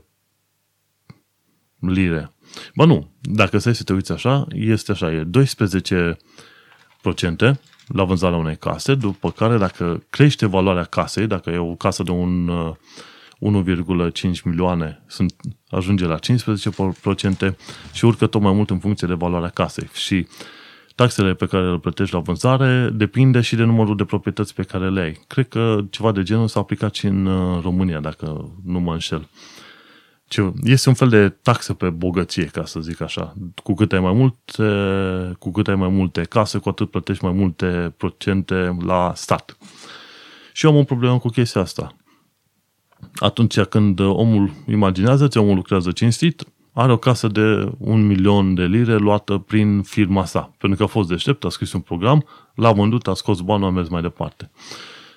lire. 1.80 2.32
Ba 2.76 2.86
nu, 2.86 3.12
dacă 3.22 3.58
stai 3.58 3.76
să 3.76 3.84
te 3.84 3.94
uiți 3.94 4.12
așa, 4.12 4.48
este 4.54 4.92
așa, 4.92 5.12
e 5.12 5.24
12% 5.24 5.28
la 7.88 8.04
vânzarea 8.04 8.38
unei 8.38 8.58
case, 8.58 8.96
după 8.96 9.32
care 9.32 9.58
dacă 9.58 10.04
crește 10.10 10.46
valoarea 10.46 10.84
casei, 10.84 11.28
dacă 11.28 11.50
e 11.50 11.58
o 11.58 11.76
casă 11.76 12.04
de 12.04 12.12
un 12.12 12.52
1,5 13.40 14.42
milioane, 14.44 15.04
sunt, 15.08 15.36
ajunge 15.70 16.06
la 16.06 16.20
15% 16.20 16.22
și 17.94 18.06
urcă 18.06 18.28
tot 18.28 18.42
mai 18.42 18.54
mult 18.54 18.70
în 18.70 18.80
funcție 18.80 19.08
de 19.08 19.14
valoarea 19.14 19.50
casei. 19.50 19.90
Și 19.94 20.28
taxele 21.00 21.34
pe 21.34 21.46
care 21.46 21.72
le 21.72 21.78
plătești 21.78 22.14
la 22.14 22.20
vânzare 22.20 22.90
depinde 22.90 23.42
și 23.42 23.56
de 23.56 23.64
numărul 23.64 23.96
de 23.96 24.04
proprietăți 24.04 24.54
pe 24.54 24.64
care 24.64 24.90
le 24.90 25.02
ai. 25.02 25.20
Cred 25.28 25.48
că 25.48 25.80
ceva 25.90 26.12
de 26.12 26.24
genul 26.24 26.48
s-a 26.48 26.60
aplicat 26.60 26.94
și 26.96 27.06
în 27.06 27.26
uh, 27.26 27.62
România, 27.62 28.00
dacă 28.00 28.52
nu 28.66 28.80
mă 28.80 28.94
înșel. 28.94 29.30
Este 30.64 30.90
un 30.90 30.96
fel 30.96 31.10
de 31.10 31.30
taxă 31.30 31.74
pe 31.74 31.90
bogăție, 31.90 32.46
ca 32.46 32.66
să 32.66 32.80
zic 32.80 33.02
așa. 33.02 33.34
Cu 33.64 33.74
cât 33.74 33.94
ai 33.94 34.00
mai 34.00 34.14
multe, 34.14 34.64
cu 35.40 35.52
cât 35.52 35.68
ai 35.68 35.76
mai 35.76 35.90
multe 35.90 36.22
case, 36.22 36.58
cu 36.58 36.70
atât 36.70 36.90
plătești 36.90 37.24
mai 37.24 37.34
multe 37.34 37.94
procente 37.98 38.78
la 38.86 39.12
stat. 39.16 39.58
Și 40.54 40.66
eu 40.66 40.72
am 40.72 40.78
o 40.78 40.84
problemă 40.84 41.20
cu 41.20 41.28
chestia 41.28 41.62
asta. 41.62 41.96
Atunci 43.16 43.60
când 43.60 44.00
omul, 44.00 44.52
imaginează-ți, 44.68 45.38
omul 45.38 45.56
lucrează 45.56 45.92
cinstit, 45.92 46.44
are 46.80 46.92
o 46.92 46.98
casă 46.98 47.28
de 47.28 47.72
un 47.78 48.08
milion 48.08 48.54
de 48.54 48.64
lire 48.64 48.96
luată 48.96 49.38
prin 49.38 49.82
firma 49.82 50.26
sa. 50.26 50.54
Pentru 50.58 50.78
că 50.78 50.84
a 50.84 50.88
fost 50.88 51.10
deștept, 51.10 51.44
a 51.44 51.50
scris 51.50 51.74
un 51.74 51.80
program, 51.80 52.26
l-a 52.56 52.72
vândut, 52.72 53.08
a 53.08 53.14
scos 53.14 53.42
bani, 53.42 53.66
a 53.66 53.70
mers 53.70 53.90
mai 53.90 54.02
departe. 54.02 54.52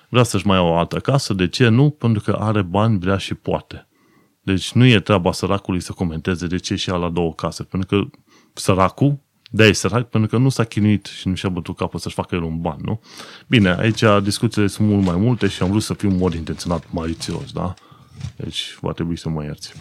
Vrea 0.09 0.23
să-și 0.23 0.47
mai 0.47 0.57
ia 0.57 0.63
o 0.63 0.75
altă 0.75 0.99
casă, 0.99 1.33
de 1.33 1.47
ce 1.47 1.67
nu? 1.67 1.89
Pentru 1.89 2.21
că 2.21 2.31
are 2.31 2.61
bani, 2.61 2.99
vrea 2.99 3.17
și 3.17 3.33
poate. 3.33 3.87
Deci 4.41 4.71
nu 4.71 4.85
e 4.85 4.99
treaba 4.99 5.31
săracului 5.31 5.79
să 5.79 5.91
comenteze 5.91 6.47
de 6.47 6.57
ce 6.57 6.75
și 6.75 6.89
la 6.89 7.09
două 7.09 7.33
case, 7.33 7.63
pentru 7.63 7.87
că 7.87 8.17
săracul, 8.53 9.19
de 9.51 9.63
e 9.63 9.73
sărac, 9.73 10.09
pentru 10.09 10.29
că 10.29 10.37
nu 10.37 10.49
s-a 10.49 10.63
chinuit 10.63 11.05
și 11.05 11.27
nu 11.27 11.35
și-a 11.35 11.49
bătut 11.49 11.75
capul 11.75 11.99
să-și 11.99 12.15
facă 12.15 12.35
el 12.35 12.41
un 12.41 12.61
ban, 12.61 12.77
nu? 12.81 13.01
Bine, 13.47 13.75
aici 13.75 14.03
discuțiile 14.23 14.67
sunt 14.67 14.87
mult 14.87 15.05
mai 15.05 15.15
multe 15.15 15.47
și 15.47 15.63
am 15.63 15.69
vrut 15.69 15.83
să 15.83 15.93
fiu 15.93 16.09
în 16.09 16.17
mod 16.17 16.33
intenționat 16.33 16.83
marițios, 16.91 17.51
da? 17.51 17.73
Deci 18.35 18.77
va 18.81 18.91
trebui 18.91 19.17
să 19.17 19.29
mă 19.29 19.43
ierți. 19.43 19.73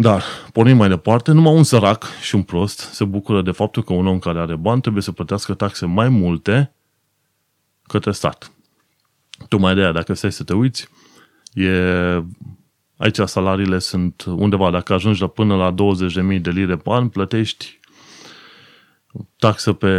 Dar, 0.00 0.22
pornim 0.52 0.76
mai 0.76 0.88
departe, 0.88 1.32
numai 1.32 1.54
un 1.54 1.62
sărac 1.62 2.04
și 2.20 2.34
un 2.34 2.42
prost 2.42 2.78
se 2.78 3.04
bucură 3.04 3.42
de 3.42 3.50
faptul 3.50 3.82
că 3.82 3.92
un 3.92 4.06
om 4.06 4.18
care 4.18 4.38
are 4.38 4.56
bani 4.56 4.80
trebuie 4.80 5.02
să 5.02 5.12
plătească 5.12 5.54
taxe 5.54 5.86
mai 5.86 6.08
multe 6.08 6.72
către 7.82 8.12
stat. 8.12 8.52
Tocmai 9.48 9.74
de 9.74 9.80
aia, 9.80 9.92
dacă 9.92 10.14
stai 10.14 10.32
să 10.32 10.44
te 10.44 10.54
uiți, 10.54 10.88
e... 11.52 11.70
aici 12.96 13.18
salariile 13.24 13.78
sunt 13.78 14.24
undeva, 14.26 14.70
dacă 14.70 14.92
ajungi 14.92 15.20
la 15.20 15.26
până 15.26 15.56
la 15.56 15.74
20.000 16.34 16.40
de 16.40 16.50
lire 16.50 16.76
pe 16.76 16.90
an, 16.90 17.08
plătești 17.08 17.80
taxă 19.38 19.72
pe, 19.72 19.92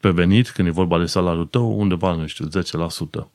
pe 0.00 0.10
venit, 0.10 0.50
când 0.50 0.68
e 0.68 0.70
vorba 0.70 0.98
de 0.98 1.06
salariul 1.06 1.46
tău, 1.46 1.80
undeva, 1.80 2.14
nu 2.14 2.26
știu, 2.26 2.48
10%. 3.22 3.28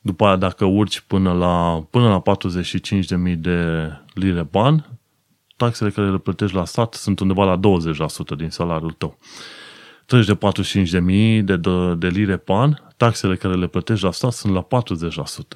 După 0.00 0.24
aia, 0.24 0.36
dacă 0.36 0.64
urci 0.64 1.00
până 1.00 1.32
la, 1.32 1.86
până 1.90 2.08
la 2.08 2.36
45.000 3.32 3.36
de 3.36 3.90
lire 4.14 4.42
ban, 4.42 4.98
taxele 5.56 5.90
care 5.90 6.10
le 6.10 6.18
plătești 6.18 6.56
la 6.56 6.64
stat 6.64 6.94
sunt 6.94 7.20
undeva 7.20 7.44
la 7.44 7.60
20% 8.34 8.36
din 8.36 8.50
salariul 8.50 8.92
tău. 8.92 9.18
Treci 10.06 10.26
de 10.26 10.38
45.000 11.38 11.44
de, 11.44 11.56
de, 11.56 11.94
de 11.94 12.08
lire 12.08 12.36
pe 12.36 12.52
an, 12.52 12.74
taxele 12.96 13.36
care 13.36 13.54
le 13.54 13.66
plătești 13.66 14.04
la 14.04 14.12
stat 14.12 14.32
sunt 14.32 14.52
la 14.52 14.66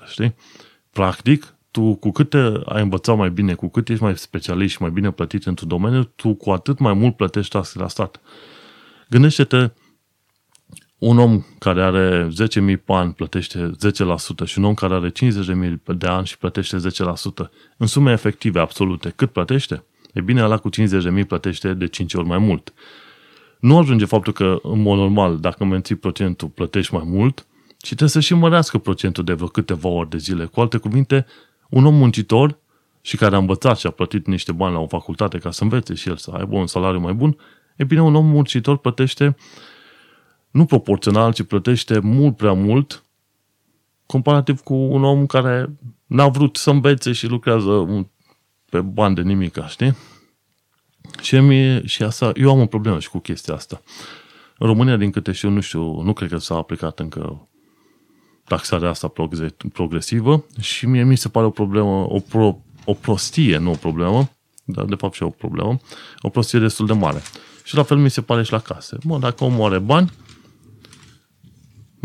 40%, 0.04 0.08
știi? 0.10 0.34
Practic, 0.90 1.56
tu 1.70 1.94
cu 1.94 2.10
cât 2.10 2.34
ai 2.64 2.82
învățat 2.82 3.16
mai 3.16 3.30
bine, 3.30 3.54
cu 3.54 3.68
cât 3.68 3.88
ești 3.88 4.02
mai 4.02 4.16
specialist 4.16 4.72
și 4.74 4.82
mai 4.82 4.90
bine 4.90 5.10
plătit 5.10 5.46
într-un 5.46 5.68
domeniu, 5.68 6.02
tu 6.02 6.34
cu 6.34 6.50
atât 6.50 6.78
mai 6.78 6.92
mult 6.92 7.16
plătești 7.16 7.50
taxe 7.50 7.78
la 7.78 7.88
stat. 7.88 8.20
Gândește-te 9.10 9.70
un 10.98 11.18
om 11.18 11.44
care 11.58 11.82
are 11.82 12.28
10.000 12.28 12.84
pe 12.84 12.92
an 12.92 13.12
plătește 13.12 13.70
10% 14.44 14.44
și 14.44 14.58
un 14.58 14.64
om 14.64 14.74
care 14.74 14.94
are 14.94 15.10
50.000 15.10 15.14
de 15.96 16.06
ani 16.06 16.26
și 16.26 16.38
plătește 16.38 16.76
10%, 16.76 16.80
în 17.76 17.86
sume 17.86 18.12
efective, 18.12 18.60
absolute, 18.60 19.12
cât 19.16 19.30
plătește? 19.30 19.84
E 20.12 20.20
bine, 20.20 20.42
ăla 20.42 20.56
cu 20.56 20.70
50.000 20.70 21.26
plătește 21.26 21.74
de 21.74 21.86
5 21.86 22.14
ori 22.14 22.26
mai 22.26 22.38
mult. 22.38 22.72
Nu 23.60 23.78
ajunge 23.78 24.04
faptul 24.04 24.32
că, 24.32 24.58
în 24.62 24.82
mod 24.82 24.98
normal, 24.98 25.38
dacă 25.38 25.64
menții 25.64 25.94
procentul, 25.94 26.48
plătești 26.48 26.94
mai 26.94 27.02
mult, 27.06 27.46
ci 27.78 27.86
trebuie 27.86 28.08
să 28.08 28.20
și 28.20 28.34
mărească 28.34 28.78
procentul 28.78 29.24
de 29.24 29.32
vreo 29.32 29.46
câteva 29.46 29.88
ori 29.88 30.10
de 30.10 30.16
zile. 30.16 30.44
Cu 30.44 30.60
alte 30.60 30.76
cuvinte, 30.76 31.26
un 31.70 31.84
om 31.84 31.94
muncitor 31.94 32.58
și 33.00 33.16
care 33.16 33.34
a 33.34 33.38
învățat 33.38 33.78
și 33.78 33.86
a 33.86 33.90
plătit 33.90 34.26
niște 34.26 34.52
bani 34.52 34.74
la 34.74 34.80
o 34.80 34.86
facultate 34.86 35.38
ca 35.38 35.50
să 35.50 35.62
învețe 35.62 35.94
și 35.94 36.08
el 36.08 36.16
să 36.16 36.30
aibă 36.30 36.56
un 36.56 36.66
salariu 36.66 37.00
mai 37.00 37.12
bun, 37.12 37.36
e 37.76 37.84
bine, 37.84 38.02
un 38.02 38.14
om 38.14 38.26
muncitor 38.26 38.76
plătește 38.76 39.36
nu 40.56 40.64
proporțional, 40.64 41.32
ci 41.32 41.42
plătește 41.42 41.98
mult 41.98 42.36
prea 42.36 42.52
mult 42.52 43.04
comparativ 44.06 44.60
cu 44.60 44.74
un 44.74 45.04
om 45.04 45.26
care 45.26 45.70
n-a 46.06 46.28
vrut 46.28 46.56
să 46.56 46.70
învețe 46.70 47.12
și 47.12 47.26
lucrează 47.26 48.06
pe 48.70 48.80
bani 48.80 49.14
de 49.14 49.22
nimic, 49.22 49.58
știi? 49.66 49.96
Și, 51.20 51.38
mie, 51.38 51.86
și 51.86 52.02
asta, 52.02 52.32
eu 52.34 52.50
am 52.50 52.60
o 52.60 52.66
problemă 52.66 52.98
și 52.98 53.08
cu 53.08 53.18
chestia 53.18 53.54
asta. 53.54 53.82
În 54.58 54.66
România, 54.66 54.96
din 54.96 55.10
câte 55.10 55.32
știu, 55.32 55.48
nu 55.48 55.60
știu, 55.60 56.00
nu 56.00 56.12
cred 56.12 56.30
că 56.30 56.36
s-a 56.36 56.54
aplicat 56.54 56.98
încă 56.98 57.48
taxarea 58.44 58.88
asta 58.88 59.12
progresivă 59.72 60.44
și 60.60 60.86
mie 60.86 61.04
mi 61.04 61.16
se 61.16 61.28
pare 61.28 61.46
o 61.46 61.50
problemă, 61.50 62.06
o, 62.08 62.18
pro, 62.18 62.58
o 62.84 62.94
prostie, 62.94 63.56
nu 63.56 63.70
o 63.70 63.74
problemă, 63.74 64.30
dar 64.64 64.84
de 64.84 64.94
fapt 64.94 65.14
și 65.14 65.22
o 65.22 65.28
problemă, 65.28 65.80
o 66.20 66.28
prostie 66.28 66.58
destul 66.58 66.86
de 66.86 66.92
mare. 66.92 67.22
Și 67.64 67.74
la 67.74 67.82
fel 67.82 67.96
mi 67.96 68.10
se 68.10 68.20
pare 68.20 68.42
și 68.42 68.52
la 68.52 68.58
case. 68.58 68.96
Mă, 69.02 69.18
dacă 69.18 69.44
omul 69.44 69.66
are 69.66 69.78
bani, 69.78 70.10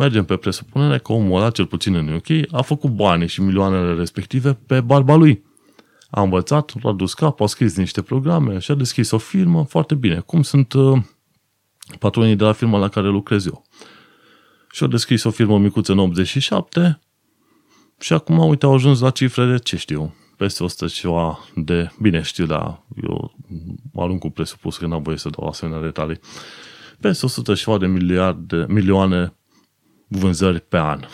mergem 0.01 0.25
pe 0.25 0.35
presupunere 0.35 0.97
că 0.97 1.11
omul 1.11 1.39
ăla, 1.39 1.49
cel 1.49 1.65
puțin 1.65 1.95
în 1.95 2.13
UK, 2.13 2.51
a 2.51 2.61
făcut 2.61 2.89
bani 2.89 3.27
și 3.27 3.41
milioanele 3.41 3.93
respective 3.93 4.53
pe 4.53 4.81
barba 4.81 5.15
lui. 5.15 5.43
A 6.09 6.21
învățat, 6.21 6.73
a 6.83 6.91
dus 6.91 7.13
cap, 7.13 7.41
a 7.41 7.45
scris 7.45 7.77
niște 7.77 8.01
programe 8.01 8.59
și 8.59 8.71
a 8.71 8.75
deschis 8.75 9.11
o 9.11 9.17
firmă 9.17 9.63
foarte 9.63 9.95
bine. 9.95 10.19
Cum 10.19 10.41
sunt 10.41 10.73
uh, 10.73 11.01
patronii 11.99 12.35
de 12.35 12.43
la 12.43 12.51
firma 12.51 12.77
la 12.77 12.87
care 12.87 13.07
lucrez 13.07 13.45
eu. 13.45 13.63
Și 14.71 14.83
a 14.83 14.87
deschis 14.87 15.23
o 15.23 15.29
firmă 15.29 15.57
micuță 15.57 15.91
în 15.91 15.99
87 15.99 16.99
și 17.99 18.13
acum, 18.13 18.37
uite, 18.37 18.65
au 18.65 18.73
ajuns 18.73 18.99
la 18.99 19.09
cifre 19.09 19.45
de, 19.45 19.57
ce 19.57 19.77
știu, 19.77 20.15
peste 20.37 20.63
100 20.63 20.87
ceva 20.87 21.39
de, 21.55 21.91
bine 21.99 22.21
știu, 22.21 22.45
dar 22.45 22.83
eu 23.03 23.35
mă 23.93 24.03
arunc 24.03 24.19
cu 24.19 24.29
presupus 24.29 24.77
că 24.77 24.87
n-am 24.87 25.01
voie 25.01 25.17
să 25.17 25.29
dau 25.29 25.47
asemenea 25.47 25.81
detalii, 25.81 26.19
peste 26.99 27.25
100 27.25 27.53
ceva 27.53 27.77
de 27.77 27.87
miliarde, 27.87 28.65
milioane 28.67 29.33
vânzări 30.11 30.61
pe 30.61 30.77
an. 30.77 31.05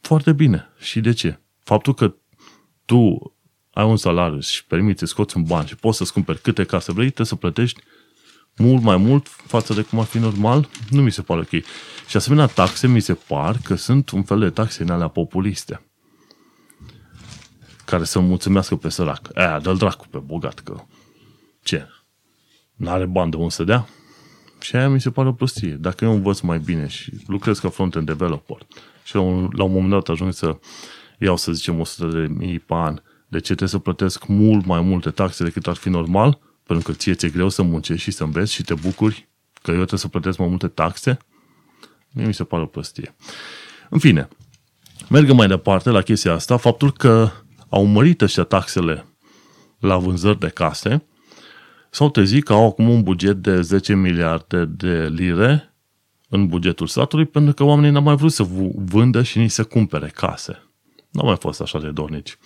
Foarte 0.00 0.32
bine. 0.32 0.68
Și 0.78 1.00
de 1.00 1.12
ce? 1.12 1.40
Faptul 1.58 1.94
că 1.94 2.14
tu 2.84 3.32
ai 3.70 3.84
un 3.84 3.96
salariu 3.96 4.40
și 4.40 4.64
permiți 4.64 4.98
să 4.98 5.06
scoți 5.06 5.36
un 5.36 5.42
bani 5.42 5.68
și 5.68 5.76
poți 5.76 5.96
să-ți 5.96 6.12
cumperi 6.12 6.40
câte 6.40 6.64
case 6.64 6.92
vrei, 6.92 7.06
trebuie 7.06 7.26
să 7.26 7.36
plătești 7.36 7.80
mult 8.56 8.82
mai 8.82 8.96
mult 8.96 9.26
față 9.26 9.74
de 9.74 9.82
cum 9.82 9.98
ar 9.98 10.04
fi 10.04 10.18
normal, 10.18 10.68
nu 10.90 11.02
mi 11.02 11.12
se 11.12 11.22
pare 11.22 11.40
ok. 11.40 11.64
Și 12.08 12.16
asemenea 12.16 12.46
taxe 12.46 12.86
mi 12.86 13.00
se 13.00 13.14
par 13.14 13.58
că 13.64 13.74
sunt 13.74 14.10
un 14.10 14.22
fel 14.22 14.38
de 14.38 14.50
taxe 14.50 14.82
în 14.82 14.90
alea 14.90 15.08
populiste 15.08 15.86
care 17.84 18.04
să 18.04 18.18
mulțumească 18.18 18.76
pe 18.76 18.88
sărac. 18.88 19.28
Aia, 19.34 19.60
dă-l 19.60 19.76
dracu 19.76 20.08
pe 20.08 20.18
bogat, 20.18 20.58
că 20.58 20.84
ce? 21.62 21.88
N-are 22.74 23.06
bani 23.06 23.30
de 23.30 23.36
unde 23.36 23.50
să 23.50 23.64
dea? 23.64 23.88
Și 24.62 24.76
aia 24.76 24.88
mi 24.88 25.00
se 25.00 25.10
pare 25.10 25.28
o 25.28 25.32
prostie. 25.32 25.70
Dacă 25.80 26.04
eu 26.04 26.12
învăț 26.12 26.40
mai 26.40 26.58
bine 26.58 26.86
și 26.86 27.12
lucrez 27.26 27.58
ca 27.58 27.68
front-end 27.68 28.06
developer 28.06 28.66
și 29.04 29.14
la 29.14 29.20
un, 29.20 29.48
la 29.52 29.64
un 29.64 29.72
moment 29.72 29.90
dat 29.90 30.08
ajung 30.08 30.32
să 30.32 30.58
iau, 31.18 31.36
să 31.36 31.52
zicem, 31.52 31.80
100 31.80 32.06
de 32.06 32.26
mii 32.28 32.58
pe 32.58 32.74
an, 32.74 32.94
de 33.28 33.38
ce 33.38 33.44
trebuie 33.44 33.68
să 33.68 33.78
plătesc 33.78 34.26
mult 34.26 34.64
mai 34.64 34.80
multe 34.80 35.10
taxe 35.10 35.44
decât 35.44 35.66
ar 35.66 35.74
fi 35.74 35.88
normal? 35.88 36.38
Pentru 36.66 36.90
că 36.90 36.96
ție 36.98 37.14
ți-e 37.14 37.28
greu 37.28 37.48
să 37.48 37.62
muncești 37.62 38.02
și 38.02 38.10
să 38.10 38.24
înveți 38.24 38.52
și 38.52 38.62
te 38.62 38.74
bucuri 38.74 39.28
că 39.62 39.70
eu 39.70 39.76
trebuie 39.76 39.98
să 39.98 40.08
plătesc 40.08 40.38
mai 40.38 40.48
multe 40.48 40.68
taxe? 40.68 41.18
Mie 42.10 42.26
mi 42.26 42.34
se 42.34 42.44
pare 42.44 42.62
o 42.62 42.66
prostie. 42.66 43.14
În 43.90 43.98
fine, 43.98 44.28
mergem 45.08 45.36
mai 45.36 45.48
departe 45.48 45.90
la 45.90 46.02
chestia 46.02 46.32
asta, 46.32 46.56
faptul 46.56 46.92
că 46.92 47.30
au 47.68 47.84
mărit 47.84 48.22
ăștia 48.22 48.42
taxele 48.42 49.06
la 49.78 49.96
vânzări 49.96 50.38
de 50.38 50.48
case, 50.48 51.06
s-au 51.94 52.10
trezit 52.10 52.44
că 52.44 52.52
au 52.52 52.66
acum 52.66 52.88
un 52.88 53.02
buget 53.02 53.36
de 53.36 53.60
10 53.60 53.94
miliarde 53.94 54.64
de 54.64 55.08
lire 55.08 55.74
în 56.28 56.46
bugetul 56.46 56.86
statului 56.86 57.26
pentru 57.26 57.54
că 57.54 57.64
oamenii 57.64 57.90
n-au 57.90 58.02
mai 58.02 58.16
vrut 58.16 58.32
să 58.32 58.42
vândă 58.74 59.22
și 59.22 59.38
nici 59.38 59.50
să 59.50 59.64
cumpere 59.64 60.08
case. 60.08 60.62
N-au 61.10 61.26
mai 61.26 61.36
fost 61.36 61.60
așa 61.60 61.78
de 61.78 61.90
dornici. 61.90 62.38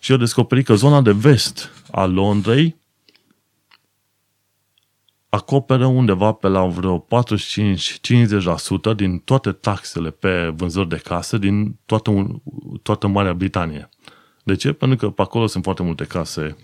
Și 0.00 0.12
eu 0.12 0.16
descoperit 0.16 0.64
că 0.64 0.74
zona 0.74 1.02
de 1.02 1.12
vest 1.12 1.70
a 1.90 2.04
Londrei 2.04 2.76
acoperă 5.28 5.86
undeva 5.86 6.32
pe 6.32 6.48
la 6.48 6.66
vreo 6.66 7.06
45-50% 8.92 8.96
din 8.96 9.18
toate 9.18 9.52
taxele 9.52 10.10
pe 10.10 10.52
vânzări 10.56 10.88
de 10.88 10.96
case 10.96 11.38
din 11.38 11.78
toată, 11.86 12.42
toată 12.82 13.06
Marea 13.06 13.34
Britanie. 13.34 13.88
De 14.42 14.54
ce? 14.54 14.72
Pentru 14.72 14.96
că 14.96 15.10
pe 15.10 15.22
acolo 15.22 15.46
sunt 15.46 15.64
foarte 15.64 15.82
multe 15.82 16.04
case 16.04 16.56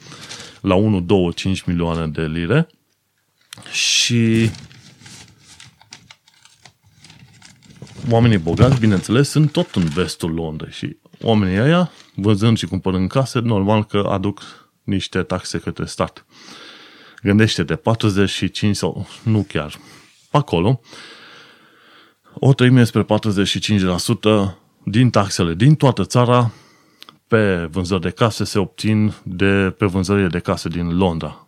la 0.60 0.74
1, 0.74 1.00
2, 1.00 1.32
5 1.32 1.62
milioane 1.62 2.06
de 2.06 2.22
lire 2.22 2.68
și 3.70 4.50
oamenii 8.10 8.38
bogați, 8.38 8.80
bineînțeles, 8.80 9.28
sunt 9.28 9.52
tot 9.52 9.74
în 9.74 9.84
vestul 9.84 10.30
Londrei 10.30 10.72
și 10.72 10.96
oamenii 11.22 11.60
ăia, 11.60 11.90
văzând 12.14 12.58
și 12.58 12.66
cumpărând 12.66 13.08
case, 13.08 13.38
normal 13.38 13.84
că 13.84 13.98
aduc 14.10 14.42
niște 14.82 15.22
taxe 15.22 15.58
către 15.58 15.86
stat. 15.86 16.26
Gândește 17.22 17.62
de 17.62 17.76
45 17.76 18.76
sau 18.76 19.06
nu 19.22 19.42
chiar 19.48 19.78
acolo, 20.30 20.80
o 22.34 22.54
treime 22.54 22.84
spre 22.84 23.04
45% 23.04 23.06
din 24.84 25.10
taxele 25.10 25.54
din 25.54 25.74
toată 25.74 26.04
țara 26.04 26.52
pe 27.28 27.68
vânzări 27.70 28.00
de 28.00 28.10
case 28.10 28.44
se 28.44 28.58
obțin 28.58 29.14
de 29.22 29.74
pe 29.78 29.86
vânzările 29.86 30.28
de 30.28 30.38
case 30.38 30.68
din 30.68 30.96
Londra. 30.96 31.46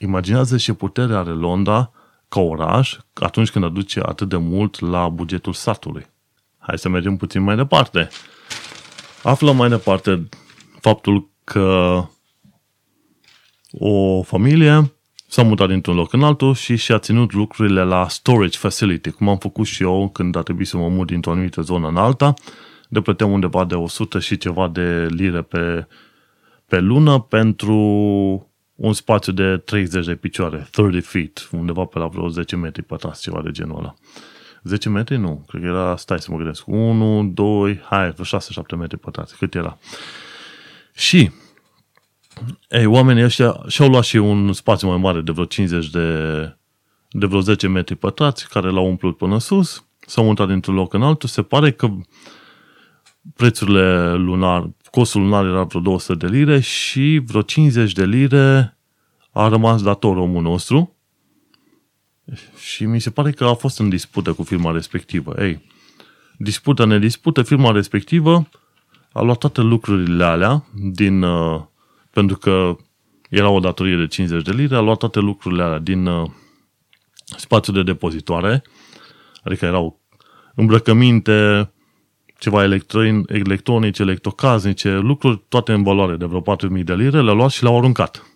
Imaginează 0.00 0.56
ce 0.56 0.72
putere 0.72 1.14
are 1.14 1.30
Londra 1.30 1.90
ca 2.28 2.40
oraș 2.40 2.96
atunci 3.14 3.50
când 3.50 3.64
aduce 3.64 4.00
atât 4.00 4.28
de 4.28 4.36
mult 4.36 4.80
la 4.80 5.08
bugetul 5.08 5.52
satului. 5.52 6.06
Hai 6.58 6.78
să 6.78 6.88
mergem 6.88 7.16
puțin 7.16 7.42
mai 7.42 7.56
departe. 7.56 8.08
Aflăm 9.22 9.56
mai 9.56 9.68
departe 9.68 10.28
faptul 10.80 11.30
că 11.44 12.02
o 13.72 14.22
familie 14.22 14.92
s-a 15.28 15.42
mutat 15.42 15.68
dintr-un 15.68 15.94
loc 15.94 16.12
în 16.12 16.22
altul 16.22 16.54
și 16.54 16.76
și-a 16.76 16.98
ținut 16.98 17.32
lucrurile 17.32 17.82
la 17.82 18.08
storage 18.08 18.58
facility, 18.58 19.10
cum 19.10 19.28
am 19.28 19.38
făcut 19.38 19.66
și 19.66 19.82
eu 19.82 20.08
când 20.08 20.36
a 20.36 20.42
trebuit 20.42 20.66
să 20.66 20.76
mă 20.76 20.88
mut 20.88 21.06
dintr-o 21.06 21.30
anumită 21.30 21.60
zonă 21.60 21.88
în 21.88 21.96
alta 21.96 22.34
de 22.88 23.00
plăteam 23.00 23.32
undeva 23.32 23.64
de 23.64 23.74
100 23.74 24.18
și 24.18 24.36
ceva 24.36 24.68
de 24.68 25.06
lire 25.10 25.42
pe, 25.42 25.86
pe 26.66 26.80
lună 26.80 27.20
pentru 27.20 27.76
un 28.74 28.92
spațiu 28.92 29.32
de 29.32 29.56
30 29.56 30.06
de 30.06 30.14
picioare, 30.14 30.68
30 30.70 31.04
feet, 31.04 31.48
undeva 31.52 31.84
pe 31.84 31.98
la 31.98 32.06
vreo 32.06 32.28
10 32.28 32.56
metri 32.56 32.82
pătrați, 32.82 33.22
ceva 33.22 33.42
de 33.42 33.50
genul 33.50 33.78
ăla. 33.78 33.94
10 34.62 34.88
metri? 34.88 35.16
Nu, 35.16 35.44
cred 35.48 35.62
că 35.62 35.66
era, 35.66 35.96
stai 35.96 36.20
să 36.20 36.30
mă 36.30 36.36
gândesc, 36.36 36.66
1, 36.66 37.24
2, 37.24 37.80
hai, 37.84 38.10
vreo 38.10 38.40
6-7 38.40 38.76
metri 38.76 38.98
pătrați, 38.98 39.36
cât 39.36 39.54
era. 39.54 39.78
Și, 40.94 41.30
ei, 42.68 42.86
oamenii 42.86 43.24
ăștia 43.24 43.62
și-au 43.66 43.88
luat 43.88 44.04
și 44.04 44.16
un 44.16 44.52
spațiu 44.52 44.88
mai 44.88 44.96
mare 44.96 45.20
de 45.20 45.32
vreo 45.32 45.44
50 45.44 45.90
de, 45.90 46.08
de 47.10 47.26
vreo 47.26 47.40
10 47.40 47.68
metri 47.68 47.94
pătrați, 47.94 48.48
care 48.48 48.70
l-au 48.70 48.86
umplut 48.86 49.16
până 49.16 49.38
sus, 49.38 49.84
s-au 50.06 50.24
mutat 50.24 50.48
dintr-un 50.48 50.74
loc 50.74 50.92
în 50.92 51.02
altul, 51.02 51.28
se 51.28 51.42
pare 51.42 51.72
că 51.72 51.90
prețurile 53.34 54.14
lunar, 54.14 54.70
costul 54.90 55.20
lunar 55.20 55.44
era 55.44 55.62
vreo 55.62 55.80
200 55.80 56.26
de 56.26 56.36
lire 56.36 56.60
și 56.60 57.22
vreo 57.26 57.42
50 57.42 57.92
de 57.92 58.04
lire 58.04 58.76
a 59.30 59.48
rămas 59.48 59.82
dator 59.82 60.16
omul 60.16 60.42
nostru 60.42 60.96
și 62.58 62.84
mi 62.84 63.00
se 63.00 63.10
pare 63.10 63.30
că 63.30 63.44
a 63.44 63.54
fost 63.54 63.78
în 63.78 63.88
dispută 63.88 64.32
cu 64.32 64.42
firma 64.42 64.70
respectivă. 64.72 65.34
Ei, 65.44 65.64
dispută, 66.38 66.84
nedispută, 66.84 67.42
firma 67.42 67.70
respectivă 67.70 68.48
a 69.12 69.20
luat 69.20 69.38
toate 69.38 69.60
lucrurile 69.60 70.24
alea 70.24 70.64
din, 70.74 71.22
uh, 71.22 71.62
pentru 72.10 72.36
că 72.36 72.76
era 73.28 73.48
o 73.48 73.60
datorie 73.60 73.96
de 73.96 74.06
50 74.06 74.44
de 74.44 74.52
lire, 74.52 74.76
a 74.76 74.80
luat 74.80 74.98
toate 74.98 75.20
lucrurile 75.20 75.62
alea 75.62 75.78
din 75.78 76.06
uh, 76.06 76.30
spațiul 77.36 77.76
de 77.76 77.82
depozitoare, 77.82 78.62
adică 79.42 79.64
erau 79.64 80.00
îmbrăcăminte, 80.54 81.70
ceva 82.38 82.64
electronice, 83.28 84.02
electrocaznice, 84.02 84.90
lucruri 84.90 85.42
toate 85.48 85.72
în 85.72 85.82
valoare 85.82 86.16
de 86.16 86.24
vreo 86.24 86.42
4.000 86.78 86.84
de 86.84 86.94
lire, 86.94 87.22
le-au 87.22 87.36
luat 87.36 87.50
și 87.50 87.62
le-au 87.62 87.78
aruncat. 87.78 88.26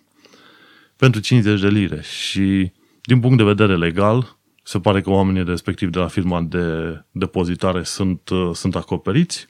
Pentru 0.95 1.21
50 1.21 1.61
de 1.61 1.67
lire. 1.67 2.01
Și 2.01 2.71
din 3.01 3.19
punct 3.19 3.37
de 3.37 3.43
vedere 3.43 3.77
legal, 3.77 4.37
se 4.63 4.79
pare 4.79 5.01
că 5.01 5.09
oamenii 5.09 5.43
respectiv 5.43 5.89
de 5.89 5.99
la 5.99 6.07
firma 6.07 6.41
de 6.41 6.65
depozitare 7.11 7.83
sunt, 7.83 8.29
uh, 8.29 8.49
sunt 8.53 8.75
acoperiți. 8.75 9.47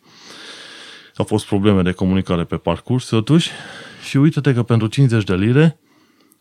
Au 1.16 1.26
fost 1.26 1.46
probleme 1.46 1.82
de 1.82 1.92
comunicare 1.92 2.44
pe 2.44 2.58
parcurs, 2.58 3.08
totuși. 3.08 3.50
Și 4.08 4.18
uite-te 4.18 4.54
că 4.54 4.64
pentru 4.64 4.88
50 4.88 5.24
de 5.24 5.36
lire, 5.36 5.80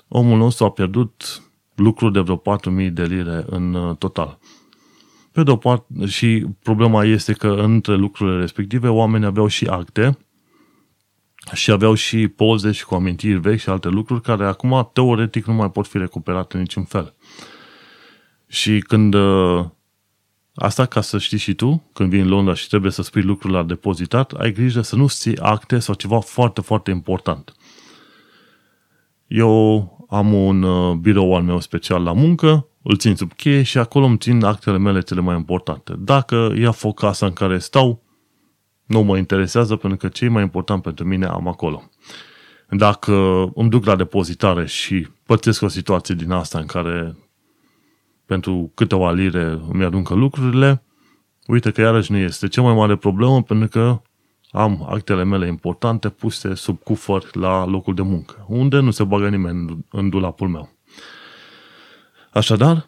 omul 0.09 0.39
nostru 0.39 0.65
a 0.65 0.71
pierdut 0.71 1.43
lucruri 1.75 2.13
de 2.13 2.21
vreo 2.21 2.37
4.000 2.37 2.91
de 2.93 3.03
lire 3.03 3.45
în 3.47 3.75
uh, 3.75 3.97
total. 3.97 4.39
Pe 5.33 5.43
de 5.43 5.51
o 5.51 5.57
parte, 5.57 6.07
și 6.07 6.47
problema 6.62 7.05
este 7.05 7.33
că 7.33 7.49
între 7.49 7.95
lucrurile 7.95 8.41
respective 8.41 8.89
oamenii 8.89 9.26
aveau 9.26 9.47
și 9.47 9.66
acte 9.66 10.18
și 11.53 11.70
aveau 11.70 11.95
și 11.95 12.28
poze 12.28 12.72
și 12.72 12.85
cu 12.85 12.95
amintiri 12.95 13.39
vechi 13.39 13.59
și 13.59 13.68
alte 13.68 13.89
lucruri 13.89 14.22
care 14.22 14.47
acum 14.47 14.91
teoretic 14.93 15.45
nu 15.45 15.53
mai 15.53 15.70
pot 15.70 15.87
fi 15.87 15.99
recuperate 15.99 16.57
în 16.57 16.62
niciun 16.62 16.85
fel. 16.85 17.14
Și 18.47 18.81
când 18.81 19.14
uh, 19.14 19.64
Asta 20.55 20.87
ca 20.87 21.01
să 21.01 21.18
știi 21.18 21.39
și 21.39 21.55
tu, 21.55 21.91
când 21.93 22.11
vii 22.11 22.20
în 22.20 22.28
Londra 22.28 22.55
și 22.55 22.68
trebuie 22.68 22.93
să 22.93 23.03
spui 23.03 23.22
lucrul 23.22 23.51
la 23.51 23.62
depozitat, 23.62 24.33
ai 24.33 24.53
grijă 24.53 24.81
să 24.81 24.97
nu 24.97 25.09
ții 25.09 25.39
acte 25.39 25.78
sau 25.78 25.95
ceva 25.95 26.20
foarte, 26.20 26.61
foarte 26.61 26.91
important. 26.91 27.55
Eu 29.26 30.07
am 30.11 30.33
un 30.33 30.62
uh, 30.62 30.97
birou 30.97 31.35
al 31.35 31.43
meu 31.43 31.61
special 31.61 32.03
la 32.03 32.12
muncă 32.12 32.68
îl 32.83 32.97
țin 32.97 33.16
sub 33.16 33.33
cheie 33.33 33.62
și 33.62 33.78
acolo 33.78 34.05
îmi 34.05 34.18
țin 34.18 34.45
actele 34.45 34.78
mele 34.78 35.01
cele 35.01 35.20
mai 35.20 35.37
importante. 35.37 35.95
Dacă 35.99 36.55
ia 36.59 36.70
foc 36.70 36.99
casa 36.99 37.26
în 37.26 37.33
care 37.33 37.59
stau, 37.59 38.03
nu 38.87 39.01
mă 39.01 39.16
interesează 39.16 39.76
pentru 39.76 39.99
că 39.99 40.09
ce 40.09 40.24
e 40.24 40.28
mai 40.28 40.43
important 40.43 40.83
pentru 40.83 41.05
mine 41.05 41.26
am 41.26 41.49
acolo. 41.49 41.83
Dacă 42.68 43.12
îmi 43.55 43.70
duc 43.70 43.85
la 43.85 43.97
depozitare 43.97 44.66
și 44.66 45.09
pățesc 45.26 45.62
o 45.62 45.68
situație 45.68 46.14
din 46.14 46.31
asta 46.31 46.59
în 46.59 46.66
care 46.66 47.16
pentru 48.26 48.72
câteva 48.74 49.12
lire 49.12 49.61
îmi 49.72 49.85
aruncă 49.85 50.14
lucrurile, 50.14 50.83
uite 51.47 51.70
că 51.70 51.81
iarăși 51.81 52.12
nu 52.12 52.18
este 52.18 52.49
cea 52.49 52.62
mai 52.62 52.74
mare 52.74 52.97
problemă 52.97 53.43
pentru 53.43 53.68
că 53.68 54.01
am 54.51 54.87
actele 54.89 55.24
mele 55.24 55.47
importante 55.47 56.09
puse 56.09 56.55
sub 56.55 56.83
cufăr 56.83 57.24
la 57.33 57.66
locul 57.66 57.95
de 57.95 58.03
muncă, 58.03 58.45
unde 58.49 58.81
nu 58.81 58.91
se 58.91 59.05
bagă 59.05 59.28
nimeni 59.28 59.85
în 59.91 60.09
dulapul 60.09 60.49
meu. 60.49 60.70
Așadar, 62.33 62.87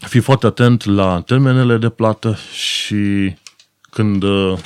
fii 0.00 0.20
foarte 0.20 0.46
atent 0.46 0.84
la 0.84 1.20
termenele 1.20 1.76
de 1.76 1.88
plată 1.88 2.36
și 2.52 3.34
când, 3.90 4.22
uh, 4.22 4.58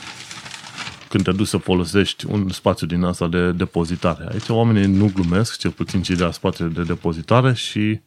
când 1.09 1.25
te 1.25 1.33
duci 1.33 1.47
să 1.47 1.57
folosești 1.57 2.27
un 2.27 2.49
spațiu 2.49 2.87
din 2.87 3.03
asta 3.03 3.29
de 3.29 3.53
depozitare. 3.53 4.29
Aici 4.33 4.49
oamenii 4.49 4.87
nu 4.87 5.11
glumesc, 5.15 5.59
cel 5.59 5.71
puțin 5.71 6.03
cei 6.03 6.17
de 6.17 6.23
la 6.23 6.31
spațiu 6.31 6.69
de 6.69 6.83
depozitare 6.83 7.55
și 7.55 8.01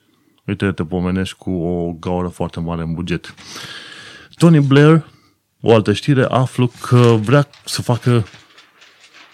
uite, 0.46 0.72
te 0.72 0.84
pomenești 0.84 1.36
cu 1.36 1.52
o 1.52 1.92
gaură 1.92 2.28
foarte 2.28 2.60
mare 2.60 2.82
în 2.82 2.94
buget. 2.94 3.34
Tony 4.36 4.60
Blair, 4.60 5.06
o 5.62 5.74
altă 5.74 5.94
știre, 5.94 6.24
aflu 6.24 6.72
că 6.82 7.18
vrea 7.22 7.48
să 7.66 7.82
facă 7.82 8.26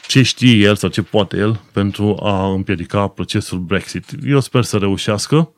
ce 0.07 0.21
știe 0.21 0.55
el 0.55 0.75
sau 0.75 0.89
ce 0.89 1.01
poate 1.01 1.37
el 1.37 1.61
pentru 1.73 2.19
a 2.23 2.51
împiedica 2.51 3.07
procesul 3.07 3.59
Brexit. 3.59 4.05
Eu 4.25 4.39
sper 4.39 4.63
să 4.63 4.77
reușească 4.77 5.53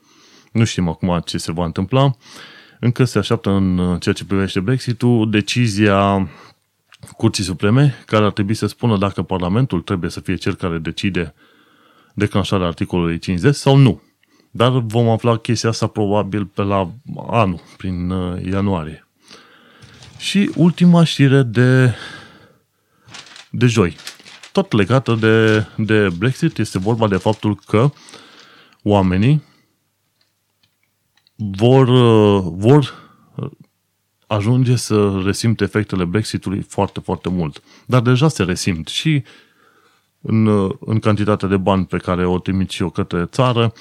Nu 0.54 0.64
știm 0.64 0.88
acum 0.88 1.22
ce 1.26 1.38
se 1.38 1.52
va 1.52 1.66
întâmpla. 1.66 2.16
Încă 2.80 3.04
se 3.04 3.18
așteaptă 3.18 3.50
în 3.50 3.98
ceea 4.00 4.16
ce 4.16 4.26
privește 4.26 4.60
Brexit-ul 4.60 5.30
decizia 5.30 6.30
Curții 7.18 7.44
Supreme, 7.44 7.96
care 8.06 8.26
ar 8.26 8.32
trebui 8.32 8.54
să 8.54 8.68
spună 8.68 8.98
dacă 8.98 9.22
Parlamentul 9.22 9.82
trebuie 9.82 10.10
să 10.10 10.20
fie 10.20 10.36
cel 10.36 10.56
care 10.56 10.78
decide 10.78 11.34
declanșarea 12.14 12.68
articolului 12.68 13.20
50 13.20 13.56
sau 13.56 13.76
nu. 13.76 14.02
Dar 14.52 14.72
vom 14.72 15.10
afla 15.10 15.38
chestia 15.38 15.70
asta 15.70 15.88
probabil 15.88 16.46
pe 16.46 16.62
la 16.62 16.92
anul, 17.30 17.62
prin 17.78 18.10
uh, 18.10 18.46
ianuarie. 18.46 19.08
Și 20.18 20.52
ultima 20.56 21.04
știre 21.04 21.42
de, 21.42 21.96
de 23.50 23.66
joi. 23.66 23.96
Tot 24.52 24.72
legată 24.72 25.14
de, 25.14 25.66
de 25.78 26.08
Brexit 26.18 26.58
este 26.58 26.80
vorba 26.80 27.08
de 27.08 27.18
faptul 27.18 27.60
că 27.68 27.92
oamenii 28.84 29.44
vor, 31.52 31.88
uh, 31.88 32.54
vor 32.56 32.94
ajunge 34.28 34.76
să 34.76 35.22
resimt 35.26 35.62
efectele 35.62 36.06
Brexitului 36.06 36.62
foarte, 36.62 37.00
foarte 37.00 37.30
mult. 37.30 37.64
Dar 37.86 38.02
deja 38.02 38.28
se 38.28 38.44
resimt 38.44 38.88
și 38.88 39.24
în, 40.22 40.48
în 40.80 41.00
cantitatea 41.00 41.48
de 41.48 41.58
bani 41.58 41.86
pe 41.86 41.98
care 41.98 42.26
o 42.26 42.40
trimit 42.40 42.70
și 42.70 42.82
eu 42.82 42.90
către 42.90 43.26
țară 43.26 43.74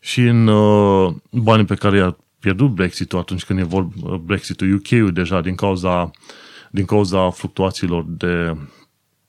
și 0.00 0.20
în 0.20 0.46
uh, 0.46 1.14
banii 1.30 1.64
pe 1.64 1.74
care 1.74 1.96
i-a 1.96 2.16
pierdut 2.38 2.70
Brexitul 2.70 3.18
atunci 3.18 3.44
când 3.44 3.58
e 3.58 3.62
vorba 3.62 4.16
Brexitul 4.16 4.74
UK-ul 4.74 5.12
deja 5.12 5.40
din 5.40 5.54
cauza, 5.54 6.10
din 6.70 6.84
cauza 6.84 7.30
fluctuațiilor 7.30 8.04
de, 8.08 8.56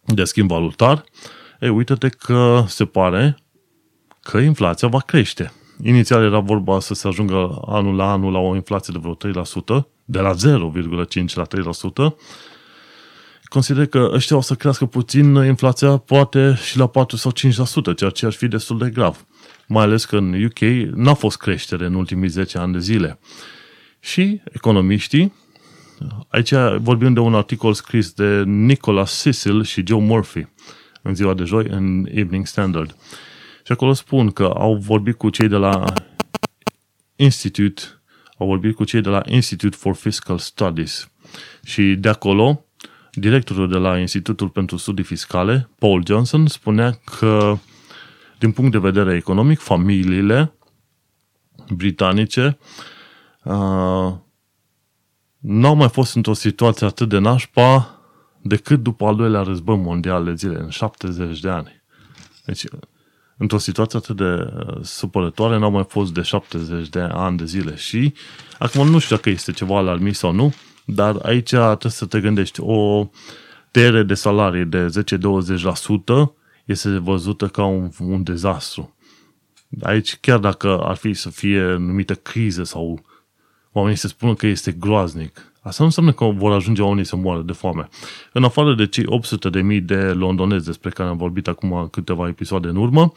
de 0.06 0.24
schimb 0.24 0.50
valutar, 0.50 1.04
e, 1.60 1.70
uite-te 1.70 2.10
că 2.10 2.64
se 2.68 2.86
pare 2.86 3.38
că 4.22 4.38
inflația 4.38 4.88
va 4.88 5.00
crește. 5.00 5.52
Inițial 5.84 6.24
era 6.24 6.40
vorba 6.40 6.80
să 6.80 6.94
se 6.94 7.08
ajungă 7.08 7.62
anul 7.66 7.96
la 7.96 8.12
anul 8.12 8.32
la 8.32 8.40
o 8.40 8.56
inflație 8.56 8.94
de 8.94 9.00
vreo 9.02 9.44
3%, 9.82 9.86
de 10.06 10.20
la 10.20 10.34
0,5 10.34 11.34
la 11.34 11.46
3%, 12.12 12.16
consider 13.44 13.86
că 13.86 14.10
ăștia 14.14 14.38
o 14.38 14.42
să 14.42 14.56
crească 14.56 14.86
puțin 14.86 15.34
inflația 15.34 15.98
poate 15.98 16.58
și 16.64 16.78
la 16.78 16.88
4 16.88 17.18
sau 17.18 17.32
5%, 17.32 17.96
ceea 17.96 18.10
ce 18.10 18.26
ar 18.26 18.32
fi 18.32 18.48
destul 18.48 18.78
de 18.78 18.90
grav. 18.90 19.26
Mai 19.68 19.84
ales 19.84 20.06
că 20.06 20.18
în 20.18 20.44
UK 20.44 20.60
n-a 20.96 21.14
fost 21.14 21.38
creștere 21.38 21.86
în 21.86 21.94
ultimii 21.94 22.30
10 22.30 22.58
ani 22.58 22.74
de 22.74 22.80
zile. 22.80 23.20
Și 24.00 24.42
economiștii, 24.52 25.34
aici 26.28 26.54
vorbim 26.82 27.14
de 27.14 27.20
un 27.20 27.36
articol 27.36 27.74
scris 27.74 28.12
de 28.12 28.44
Nicholas 28.44 29.22
Cecil 29.22 29.64
și 29.64 29.84
Joe 29.88 30.02
Murphy 30.02 30.48
în 31.02 31.16
ziua 31.16 31.34
de 31.34 31.44
joi 31.44 31.66
în 31.70 32.06
Evening 32.12 32.46
Standard. 32.46 32.96
Și 33.70 33.76
acolo 33.76 33.93
spun 33.93 34.32
că 34.32 34.43
au 34.43 34.76
vorbit 34.76 35.17
cu 35.17 35.30
cei 35.30 35.47
de 35.47 35.55
la 35.55 35.84
Institute 37.15 37.82
au 38.38 38.47
vorbit 38.47 38.76
cu 38.76 38.84
cei 38.84 39.01
de 39.01 39.09
la 39.09 39.22
Institute 39.26 39.76
for 39.76 39.95
Fiscal 39.95 40.38
Studies 40.38 41.11
și 41.63 41.95
de 41.95 42.09
acolo 42.09 42.65
directorul 43.11 43.70
de 43.70 43.78
la 43.78 43.97
Institutul 43.97 44.49
pentru 44.49 44.78
Studii 44.78 45.03
Fiscale, 45.03 45.70
Paul 45.80 46.03
Johnson, 46.05 46.47
spunea 46.47 46.99
că 47.20 47.57
din 48.39 48.51
punct 48.51 48.72
de 48.72 48.78
vedere 48.78 49.15
economic, 49.15 49.59
familiile 49.59 50.53
britanice 51.76 52.57
uh, 53.43 54.13
n-au 55.38 55.76
mai 55.76 55.89
fost 55.89 56.15
într-o 56.15 56.34
situație 56.34 56.86
atât 56.86 57.09
de 57.09 57.17
nașpa 57.17 57.99
decât 58.41 58.84
după 58.84 59.05
al 59.05 59.15
doilea 59.15 59.41
război 59.41 59.78
mondial 59.78 60.24
de 60.24 60.34
zile, 60.34 60.59
în 60.59 60.70
70 60.70 61.39
de 61.39 61.49
ani. 61.49 61.84
Deci, 62.45 62.65
într-o 63.40 63.58
situație 63.58 64.00
atât 64.00 64.16
de 64.16 64.24
uh, 64.24 64.78
supărătoare 64.82 65.58
n-au 65.58 65.72
mai 65.72 65.86
fost 65.90 66.14
de 66.14 66.22
70 66.22 66.90
de 66.90 67.00
ani 67.00 67.38
de 67.38 67.46
zile 67.46 67.76
și 67.76 68.14
acum 68.60 68.88
nu 68.88 69.00
știu 69.00 69.16
dacă 69.16 69.30
este 69.30 69.52
ceva 69.52 69.78
alarmist 69.78 70.20
sau 70.20 70.32
nu, 70.32 70.54
dar 70.86 71.16
aici 71.24 71.50
trebuie 71.50 71.92
să 71.92 72.06
te 72.06 72.20
gândești, 72.20 72.60
o 72.62 73.10
tăiere 73.72 74.04
de 74.04 74.14
salarii 74.14 74.66
de 74.66 74.88
10-20% 74.88 76.32
este 76.66 76.90
văzută 76.98 77.48
ca 77.48 77.66
un, 77.66 77.90
un 78.00 78.24
dezastru. 78.24 78.96
Aici, 79.82 80.18
chiar 80.18 80.40
dacă 80.40 80.80
ar 80.80 80.96
fi 80.96 81.14
să 81.14 81.30
fie 81.30 81.62
numită 81.62 82.16
criză 82.16 82.64
sau 82.64 83.06
oamenii 83.72 83.98
se 83.98 84.08
spună 84.08 84.34
că 84.34 84.48
este 84.48 84.72
groaznic, 84.72 85.49
Asta 85.70 85.84
nu 85.84 85.86
înseamnă 85.86 86.11
că 86.11 86.26
vor 86.26 86.51
ajunge 86.51 86.82
oamenii 86.82 87.05
să 87.05 87.15
moară 87.15 87.41
de 87.41 87.51
foame. 87.51 87.89
În 88.34 88.43
afară 88.43 88.76
de 88.76 88.88
cei 88.88 89.03
800 89.07 89.49
de 89.49 89.61
mii 89.61 89.82
de 89.82 89.95
londonezi 89.95 90.65
despre 90.65 90.89
care 90.89 91.09
am 91.09 91.17
vorbit 91.17 91.47
acum 91.47 91.88
câteva 91.91 92.28
episoade 92.28 92.67
în 92.67 92.76
urmă, 92.76 93.11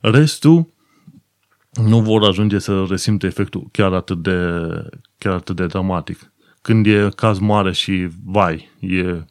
restul 0.00 0.66
nu 1.70 2.00
vor 2.00 2.24
ajunge 2.24 2.58
să 2.58 2.84
resimte 2.88 3.26
efectul 3.26 3.68
chiar 3.72 3.92
atât 3.92 4.22
de, 4.22 4.38
chiar 5.18 5.34
atât 5.34 5.56
de 5.56 5.66
dramatic. 5.66 6.32
Când 6.62 6.86
e 6.86 7.08
caz 7.16 7.38
mare 7.38 7.72
și 7.72 8.08
vai, 8.24 8.70
e, 8.80 9.24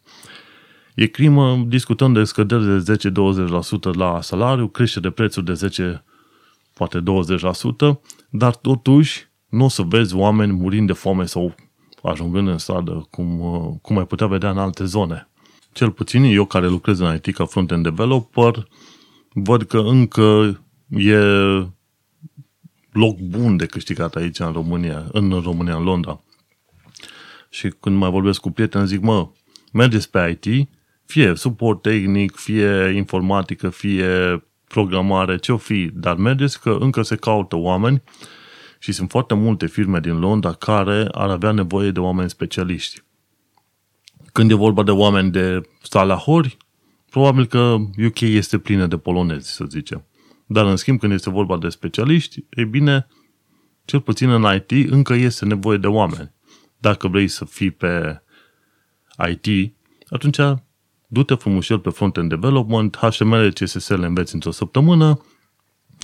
e 0.95 1.05
crimă, 1.05 1.63
discutăm 1.67 2.13
de 2.13 2.23
scăderi 2.23 2.84
de 2.84 2.95
10-20% 3.91 3.95
la 3.95 4.21
salariu, 4.21 4.67
crește 4.67 4.99
de 4.99 5.09
prețuri 5.09 5.45
de 5.45 5.53
10, 5.53 6.03
poate 6.73 6.99
20%, 6.99 7.03
dar 8.30 8.55
totuși 8.55 9.27
nu 9.49 9.65
o 9.65 9.69
să 9.69 9.82
vezi 9.82 10.15
oameni 10.15 10.51
murind 10.51 10.88
de 10.88 10.93
foame 10.93 11.25
sau 11.25 11.55
ajungând 12.04 12.47
în 12.47 12.58
stradă, 12.58 13.08
cum, 13.10 13.39
uh, 13.39 13.74
cum 13.82 13.97
ai 13.97 14.06
putea 14.06 14.28
vedea 14.28 14.50
în 14.50 14.58
alte 14.58 14.86
zone. 14.86 15.30
Cel 15.72 15.91
puțin 15.91 16.24
eu 16.24 16.45
care 16.45 16.68
lucrez 16.68 17.00
în 17.00 17.16
IT 17.16 17.36
ca 17.36 17.45
front-end 17.45 17.84
developer, 17.84 18.68
văd 19.34 19.64
că 19.64 19.78
încă 19.78 20.60
e 20.89 21.18
loc 22.91 23.20
bun 23.20 23.58
de 23.58 23.66
câștigat 23.66 24.16
aici 24.16 24.39
în 24.39 24.52
România, 24.52 25.06
în 25.12 25.41
România, 25.43 25.76
în 25.76 25.84
Londra. 25.84 26.24
Și 27.50 27.70
când 27.80 27.97
mai 27.97 28.10
vorbesc 28.10 28.39
cu 28.39 28.52
prieteni, 28.52 28.88
zic, 28.88 29.02
mă, 29.02 29.30
mergeți 29.74 30.10
pe 30.10 30.39
IT, 30.41 30.70
fie 31.06 31.36
suport 31.36 31.82
tehnic, 31.82 32.36
fie 32.36 32.93
informatică, 32.95 33.70
fie 33.70 34.43
programare, 34.68 35.38
ce-o 35.38 35.58
fi, 35.58 35.89
dar 35.93 36.16
mergeți 36.16 36.62
că 36.62 36.78
încă 36.80 37.02
se 37.02 37.16
caută 37.16 37.56
oameni 37.56 38.04
și 38.80 38.91
sunt 38.91 39.09
foarte 39.09 39.34
multe 39.34 39.67
firme 39.67 39.99
din 39.99 40.19
Londra 40.19 40.53
care 40.53 41.07
ar 41.11 41.30
avea 41.30 41.51
nevoie 41.51 41.91
de 41.91 41.99
oameni 41.99 42.30
specialiști. 42.30 43.01
Când 44.32 44.51
e 44.51 44.53
vorba 44.53 44.84
de 44.84 44.91
oameni 44.91 45.32
de 45.32 45.61
salahori, 45.82 46.57
probabil 47.09 47.45
că 47.45 47.77
UK 48.05 48.19
este 48.19 48.57
plină 48.57 48.88
de 48.88 48.97
polonezi, 48.97 49.51
să 49.51 49.65
zicem. 49.69 50.03
Dar, 50.45 50.65
în 50.65 50.75
schimb, 50.75 50.99
când 50.99 51.11
este 51.11 51.30
vorba 51.30 51.57
de 51.57 51.69
specialiști, 51.69 52.45
e 52.49 52.63
bine, 52.63 53.07
cel 53.86 54.01
puțin 54.01 54.30
în 54.30 54.45
IT, 54.55 54.91
încă 54.91 55.13
este 55.13 55.45
nevoie 55.45 55.77
de 55.77 55.88
oameni. 55.88 56.32
Dacă 56.77 57.07
vrei 57.07 57.27
să 57.27 57.45
fii 57.45 57.71
pe 57.71 58.21
IT, 59.30 59.75
atunci 60.09 60.59
du-te 61.07 61.34
frumușel 61.34 61.80
pe 61.80 61.89
front-end 61.89 62.30
development, 62.30 62.95
HTML, 62.95 63.51
CSS 63.53 63.88
le 63.88 64.05
înveți 64.05 64.34
într-o 64.34 64.51
săptămână, 64.51 65.21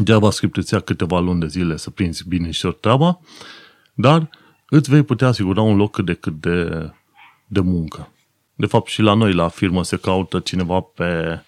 JavaScript 0.04 0.58
îți 0.58 0.74
ia 0.74 0.80
câteva 0.80 1.20
luni 1.20 1.39
de 1.39 1.48
zile 1.48 1.78
să 1.78 1.89
prinzi 1.89 2.28
bine 2.28 2.52
și 2.52 2.76
treaba, 2.80 3.20
dar 3.93 4.30
îți 4.70 4.89
vei 4.89 5.04
putea 5.04 5.28
asigura 5.28 5.62
un 5.62 5.76
loc 5.76 5.91
cât 5.91 6.06
de 6.06 6.14
cât 6.14 6.34
de, 6.41 6.89
de 7.48 7.60
muncă. 7.60 8.10
De 8.56 8.66
fapt, 8.66 8.88
și 8.88 9.02
la 9.02 9.14
noi, 9.14 9.34
la 9.34 9.48
firmă, 9.48 9.84
se 9.84 9.98
caută 9.98 10.39
cineva 10.39 10.80
pe 10.80 11.39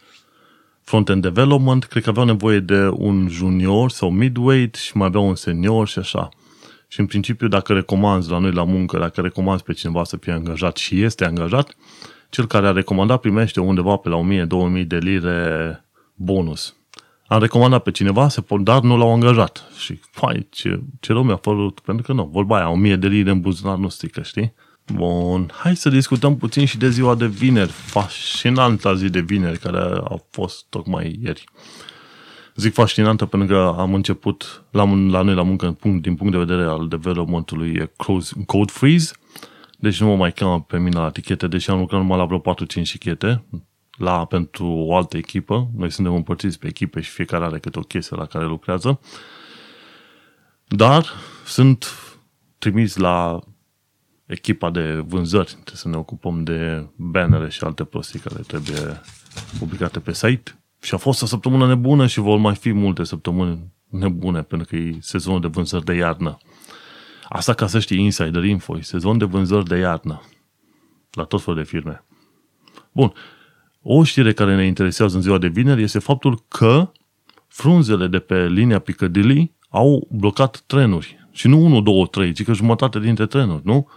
front-end 0.82 1.22
development. 1.22 1.84
Cred 1.84 2.04
că 2.04 2.10
aveau 2.10 2.26
nevoie 2.26 2.60
de 2.60 2.88
un 2.88 3.28
junior 3.30 3.92
sau 3.92 4.12
midweight 4.12 4.76
și 4.76 4.98
mai 4.98 5.08
aveau 5.08 5.28
un 5.28 5.36
senior 5.36 5.88
și 5.88 6.00
așa. 6.00 6.30
Și 6.88 7.00
în 7.00 7.06
principiu, 7.06 7.48
dacă 7.48 7.74
recomanzi 7.74 8.30
la 8.30 8.38
noi 8.38 8.52
la 8.52 8.64
muncă, 8.64 8.98
dacă 8.98 9.22
recomanzi 9.22 9.64
pe 9.64 9.74
cineva 9.74 10.04
să 10.04 10.18
fie 10.18 10.34
angajat 10.34 10.78
și 10.78 11.02
este 11.02 11.26
angajat, 11.26 11.76
cel 12.30 12.48
care 12.48 12.68
a 12.68 12.72
recomandat 12.72 13.20
primește 13.20 13.60
undeva 13.60 13.96
pe 13.96 14.10
la 14.10 14.28
1000-2000 14.82 14.88
de 14.88 14.98
lire 14.98 15.86
bonus 16.16 16.76
am 17.28 17.40
recomandat 17.40 17.84
pe 17.84 17.92
cineva, 17.92 18.30
se 18.30 18.42
pot, 18.42 18.64
dar 18.64 18.82
nu 18.82 18.98
l-au 18.98 19.14
angajat. 19.14 19.72
Și, 19.78 20.00
fai, 20.12 20.48
ce, 20.50 20.80
ce 21.00 21.12
rău 21.12 21.24
mi-a 21.24 21.36
părut, 21.36 21.80
pentru 21.80 22.06
că 22.06 22.14
nu, 22.14 22.30
vorba 22.32 22.58
aia, 22.58 22.70
o 22.70 22.76
mie 22.76 22.96
de 22.96 23.08
lire 23.08 23.32
în 23.32 23.42
buzunar 23.42 23.78
nu 23.78 23.90
strică, 23.90 24.22
știi? 24.22 24.54
Bun, 24.94 25.52
hai 25.54 25.76
să 25.76 25.90
discutăm 25.90 26.38
puțin 26.38 26.66
și 26.66 26.78
de 26.78 26.90
ziua 26.90 27.16
de 27.16 27.28
vineri, 27.28 27.72
fascinanta 27.72 28.96
zi 28.96 29.10
de 29.10 29.20
vineri, 29.20 29.60
care 29.60 29.80
a 30.04 30.16
fost 30.30 30.66
tocmai 30.70 31.20
ieri. 31.24 31.44
Zic 32.56 32.74
fascinantă 32.74 33.26
pentru 33.26 33.48
că 33.48 33.76
am 33.78 33.94
început 33.94 34.64
la, 34.72 34.84
la 35.10 35.22
noi 35.22 35.36
la 35.36 35.44
muncă 35.44 35.72
punct, 35.72 36.02
din 36.02 36.16
punct 36.16 36.32
de 36.32 36.40
vedere 36.40 36.64
al 36.64 36.88
developmentului 36.88 37.92
code 38.46 38.72
freeze, 38.72 39.14
deci 39.80 40.00
nu 40.00 40.08
mă 40.08 40.16
mai 40.16 40.32
cheamă 40.32 40.62
pe 40.62 40.78
mine 40.78 41.00
la 41.00 41.10
tichete, 41.10 41.48
deși 41.48 41.70
am 41.70 41.80
lucrat 41.80 42.02
numai 42.02 42.18
la 42.18 42.26
vreo 42.26 42.40
4-5 42.40 42.44
tichete, 42.84 43.44
la, 43.98 44.26
pentru 44.26 44.68
o 44.68 44.96
altă 44.96 45.18
echipă. 45.18 45.70
Noi 45.76 45.92
suntem 45.92 46.14
împărțiți 46.14 46.60
pe 46.60 46.68
echipe 46.68 47.02
și 47.02 47.10
fiecare 47.10 47.44
are 47.44 47.60
câte 47.60 47.80
o 47.80 47.82
chestie 47.82 48.18
la 48.18 48.26
care 48.26 48.46
lucrează. 48.46 49.00
Dar 50.68 51.06
sunt 51.46 51.86
trimis 52.58 52.96
la 52.96 53.40
echipa 54.26 54.70
de 54.70 55.04
vânzări. 55.08 55.52
Trebuie 55.52 55.76
să 55.76 55.88
ne 55.88 55.98
ocupăm 55.98 56.44
de 56.44 56.90
bannere 56.96 57.50
și 57.50 57.64
alte 57.64 57.84
prostii 57.84 58.20
care 58.20 58.42
trebuie 58.48 59.02
publicate 59.60 60.00
pe 60.00 60.14
site. 60.14 60.60
Și 60.82 60.94
a 60.94 60.98
fost 60.98 61.22
o 61.22 61.26
săptămână 61.26 61.68
nebună 61.68 62.08
și 62.08 62.20
vor 62.20 62.38
mai 62.38 62.56
fi 62.56 62.72
multe 62.72 63.04
săptămâni 63.04 63.74
nebune, 63.90 64.42
pentru 64.42 64.68
că 64.68 64.76
e 64.76 64.98
sezonul 65.00 65.42
de 65.42 65.48
vânzări 65.48 65.86
de 65.86 65.94
iarnă. 65.94 66.38
Asta 67.30 67.54
ca 67.54 67.68
să 67.68 67.80
știi 67.80 68.04
insider 68.04 68.44
info, 68.44 68.78
e 68.78 68.82
sezon 68.82 69.18
de 69.18 69.26
vânzări 69.26 69.66
de 69.66 69.78
iarnă 69.78 70.22
la 71.12 71.24
tot 71.24 71.42
felul 71.42 71.60
de 71.60 71.66
firme. 71.66 72.04
Bun, 72.92 73.14
o 73.82 74.04
știre 74.04 74.34
care 74.34 74.56
ne 74.56 74.66
interesează 74.66 75.16
în 75.16 75.22
ziua 75.22 75.38
de 75.38 75.48
vineri 75.48 75.84
este 75.84 76.00
faptul 76.00 76.44
că 76.48 76.92
frunzele 77.48 78.08
de 78.08 78.20
pe 78.20 78.48
linia 78.48 78.80
Piccadilly 78.80 79.56
au 79.70 80.08
blocat 80.12 80.64
trenuri. 80.66 81.28
Și 81.32 81.48
nu 81.48 81.64
1, 81.64 81.82
2, 81.82 82.08
3, 82.12 82.34
ci 82.34 82.44
că 82.44 82.54
jumătate 82.54 83.00
dintre 83.00 83.26
trenuri, 83.26 83.62
nu? 83.64 83.88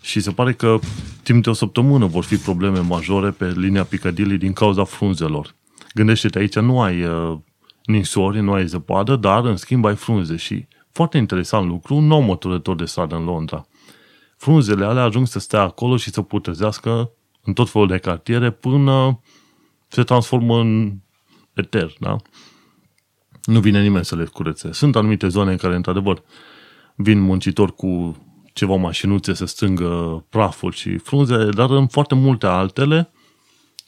Și 0.00 0.20
se 0.20 0.30
pare 0.30 0.52
că 0.52 0.78
timp 1.22 1.42
de 1.42 1.50
o 1.50 1.52
săptămână 1.52 2.06
vor 2.06 2.24
fi 2.24 2.36
probleme 2.36 2.78
majore 2.78 3.30
pe 3.30 3.52
linia 3.56 3.84
Piccadilly 3.84 4.38
din 4.38 4.52
cauza 4.52 4.84
frunzelor. 4.84 5.54
Gândește-te, 5.94 6.38
aici 6.38 6.58
nu 6.58 6.80
ai 6.80 7.02
uh, 7.02 7.38
nisori, 7.84 8.40
nu 8.40 8.52
ai 8.52 8.66
zăpadă, 8.66 9.16
dar 9.16 9.44
în 9.44 9.56
schimb 9.56 9.84
ai 9.84 9.96
frunze 9.96 10.36
și 10.36 10.66
foarte 10.90 11.16
interesant 11.16 11.68
lucru, 11.68 11.94
un 11.94 12.06
nou 12.06 12.20
măturător 12.20 12.76
de 12.76 12.84
stradă 12.84 13.16
în 13.16 13.24
Londra. 13.24 13.66
Frunzele 14.36 14.84
alea 14.84 15.02
ajung 15.02 15.26
să 15.26 15.38
stea 15.38 15.60
acolo 15.60 15.96
și 15.96 16.10
să 16.10 16.22
putrezească 16.22 17.10
în 17.44 17.52
tot 17.52 17.70
felul 17.70 17.86
de 17.86 17.98
cartiere 17.98 18.50
până 18.50 19.20
se 19.88 20.02
transformă 20.02 20.60
în 20.60 20.92
eter, 21.52 21.94
da? 21.98 22.16
Nu 23.44 23.60
vine 23.60 23.82
nimeni 23.82 24.04
să 24.04 24.16
le 24.16 24.24
curețe. 24.24 24.72
Sunt 24.72 24.96
anumite 24.96 25.28
zone 25.28 25.50
în 25.50 25.56
care, 25.56 25.74
într-adevăr, 25.74 26.22
vin 26.94 27.20
muncitori 27.20 27.74
cu 27.74 28.16
ceva 28.52 28.74
mașinuțe 28.76 29.34
să 29.34 29.44
strângă 29.44 30.24
praful 30.28 30.72
și 30.72 30.96
frunze, 30.96 31.48
dar 31.48 31.70
în 31.70 31.86
foarte 31.86 32.14
multe 32.14 32.46
altele, 32.46 33.10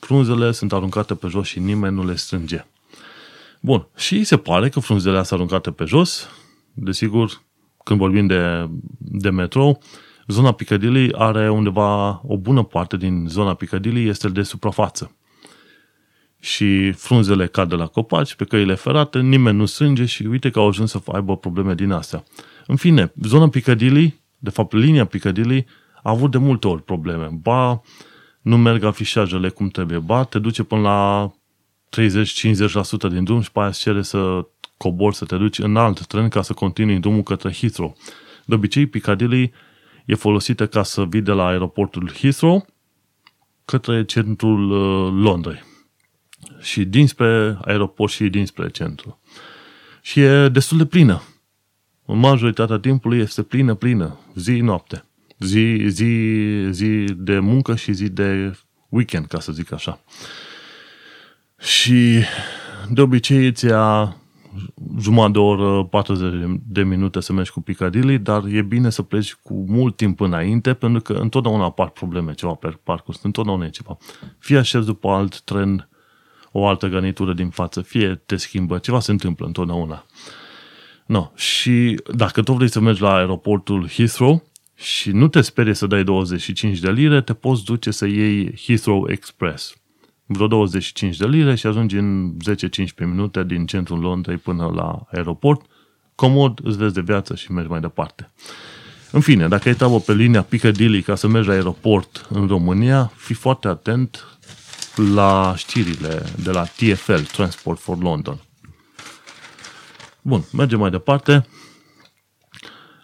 frunzele 0.00 0.52
sunt 0.52 0.72
aruncate 0.72 1.14
pe 1.14 1.26
jos 1.28 1.46
și 1.46 1.58
nimeni 1.58 1.94
nu 1.94 2.04
le 2.04 2.16
strânge. 2.16 2.66
Bun, 3.60 3.88
și 3.96 4.24
se 4.24 4.36
pare 4.36 4.68
că 4.68 4.80
frunzele 4.80 5.16
sunt 5.16 5.30
aruncate 5.30 5.70
pe 5.70 5.84
jos, 5.84 6.28
desigur, 6.74 7.42
când 7.84 7.98
vorbim 7.98 8.26
de, 8.26 8.68
de 8.98 9.30
metrou, 9.30 9.82
zona 10.26 10.52
Piccadilly 10.52 11.12
are 11.12 11.50
undeva, 11.50 12.20
o 12.26 12.36
bună 12.36 12.62
parte 12.62 12.96
din 12.96 13.26
zona 13.28 13.54
Piccadilly 13.54 14.08
este 14.08 14.28
de 14.28 14.42
suprafață. 14.42 15.16
Și 16.40 16.92
frunzele 16.92 17.46
cad 17.46 17.68
de 17.68 17.74
la 17.74 17.86
copaci, 17.86 18.34
pe 18.34 18.44
căile 18.44 18.74
ferate, 18.74 19.20
nimeni 19.20 19.56
nu 19.56 19.66
sânge 19.66 20.04
și 20.04 20.22
uite 20.22 20.50
că 20.50 20.58
au 20.58 20.68
ajuns 20.68 20.90
să 20.90 21.00
aibă 21.12 21.36
probleme 21.36 21.74
din 21.74 21.90
astea. 21.90 22.24
În 22.66 22.76
fine, 22.76 23.12
zona 23.22 23.48
Piccadilly, 23.48 24.20
de 24.38 24.50
fapt 24.50 24.72
linia 24.72 25.04
Piccadilly, 25.04 25.66
a 26.02 26.10
avut 26.10 26.30
de 26.30 26.38
multe 26.38 26.68
ori 26.68 26.82
probleme. 26.82 27.28
Ba, 27.42 27.82
nu 28.40 28.56
merg 28.56 28.84
afișajele 28.84 29.48
cum 29.48 29.68
trebuie, 29.68 29.98
ba, 29.98 30.24
te 30.24 30.38
duce 30.38 30.62
până 30.62 30.80
la 30.80 31.30
30-50% 33.08 33.10
din 33.10 33.24
drum 33.24 33.40
și 33.40 33.52
pe 33.52 33.58
aia 33.58 33.68
îți 33.68 33.80
cere 33.80 34.02
să 34.02 34.46
cobori, 34.76 35.16
să 35.16 35.24
te 35.24 35.36
duci 35.36 35.58
în 35.58 35.76
alt 35.76 36.06
tren 36.06 36.28
ca 36.28 36.42
să 36.42 36.52
continui 36.52 36.98
drumul 36.98 37.22
către 37.22 37.52
Heathrow. 37.52 37.96
De 38.44 38.54
obicei, 38.54 38.86
Piccadilly 38.86 39.52
e 40.06 40.14
folosită 40.14 40.66
ca 40.66 40.82
să 40.82 41.04
vii 41.04 41.20
de 41.20 41.32
la 41.32 41.46
aeroportul 41.46 42.12
Heathrow 42.12 42.66
către 43.64 44.04
centrul 44.04 44.70
uh, 44.70 45.22
Londrei. 45.24 45.62
Și 46.60 46.84
dinspre 46.84 47.58
aeroport 47.64 48.12
și 48.12 48.28
dinspre 48.28 48.68
centru. 48.70 49.20
Și 50.00 50.20
e 50.20 50.48
destul 50.48 50.78
de 50.78 50.86
plină. 50.86 51.22
În 52.04 52.18
majoritatea 52.18 52.78
timpului 52.78 53.18
este 53.18 53.42
plină, 53.42 53.74
plină, 53.74 54.18
zi-noapte. 54.34 55.04
Zi, 55.38 55.84
zi, 55.88 56.40
zi 56.70 57.04
de 57.16 57.38
muncă 57.38 57.74
și 57.74 57.92
zi 57.92 58.08
de 58.08 58.58
weekend, 58.88 59.26
ca 59.26 59.40
să 59.40 59.52
zic 59.52 59.72
așa. 59.72 60.00
Și 61.58 62.22
de 62.90 63.00
obicei 63.00 63.46
îți 63.46 63.64
ia 63.64 64.16
jumătate 64.98 65.32
de 65.32 65.38
oră, 65.38 65.84
40 65.84 66.60
de 66.66 66.82
minute 66.82 67.20
să 67.20 67.32
mergi 67.32 67.50
cu 67.50 67.60
Piccadilly, 67.60 68.18
dar 68.18 68.44
e 68.44 68.62
bine 68.62 68.90
să 68.90 69.02
pleci 69.02 69.34
cu 69.34 69.64
mult 69.68 69.96
timp 69.96 70.20
înainte, 70.20 70.74
pentru 70.74 71.00
că 71.00 71.12
întotdeauna 71.12 71.64
apar 71.64 71.88
probleme, 71.88 72.32
ceva 72.32 72.52
pe 72.52 72.78
parcurs, 72.82 73.22
întotdeauna 73.22 73.64
e 73.64 73.70
ceva. 73.70 73.96
Fie 74.38 74.58
așezi 74.58 74.86
după 74.86 75.08
alt 75.08 75.40
tren, 75.40 75.88
o 76.52 76.66
altă 76.66 76.86
garnitură 76.86 77.32
din 77.32 77.48
față, 77.48 77.80
fie 77.82 78.22
te 78.26 78.36
schimbă, 78.36 78.78
ceva 78.78 79.00
se 79.00 79.10
întâmplă 79.10 79.46
întotdeauna. 79.46 80.06
No. 81.06 81.30
Și 81.34 82.00
dacă 82.14 82.42
tu 82.42 82.52
vrei 82.52 82.70
să 82.70 82.80
mergi 82.80 83.02
la 83.02 83.14
aeroportul 83.14 83.88
Heathrow 83.88 84.42
și 84.74 85.10
nu 85.10 85.28
te 85.28 85.40
sperie 85.40 85.74
să 85.74 85.86
dai 85.86 86.04
25 86.04 86.78
de 86.78 86.90
lire, 86.90 87.20
te 87.20 87.34
poți 87.34 87.64
duce 87.64 87.90
să 87.90 88.06
iei 88.06 88.54
Heathrow 88.66 89.10
Express 89.10 89.76
vreo 90.26 90.46
25 90.46 91.16
de 91.16 91.26
lire 91.26 91.54
și 91.54 91.66
ajungi 91.66 91.96
în 91.96 92.36
10-15 92.50 93.06
minute 93.06 93.44
din 93.44 93.66
centrul 93.66 93.98
Londrei 93.98 94.36
până 94.36 94.70
la 94.74 95.06
aeroport. 95.12 95.66
Comod, 96.14 96.60
îți 96.62 96.76
vezi 96.76 96.94
de 96.94 97.00
viață 97.00 97.34
și 97.34 97.52
mergi 97.52 97.70
mai 97.70 97.80
departe. 97.80 98.32
În 99.10 99.20
fine, 99.20 99.48
dacă 99.48 99.68
ai 99.68 99.74
treabă 99.74 100.00
pe 100.00 100.14
linia 100.14 100.42
Piccadilly 100.42 101.02
ca 101.02 101.14
să 101.14 101.26
mergi 101.26 101.48
la 101.48 101.54
aeroport 101.54 102.26
în 102.28 102.46
România, 102.46 103.12
fi 103.14 103.34
foarte 103.34 103.68
atent 103.68 104.38
la 105.14 105.54
știrile 105.56 106.22
de 106.42 106.50
la 106.50 106.64
TFL, 106.64 107.20
Transport 107.32 107.78
for 107.80 107.98
London. 107.98 108.40
Bun, 110.22 110.44
mergem 110.52 110.78
mai 110.78 110.90
departe. 110.90 111.46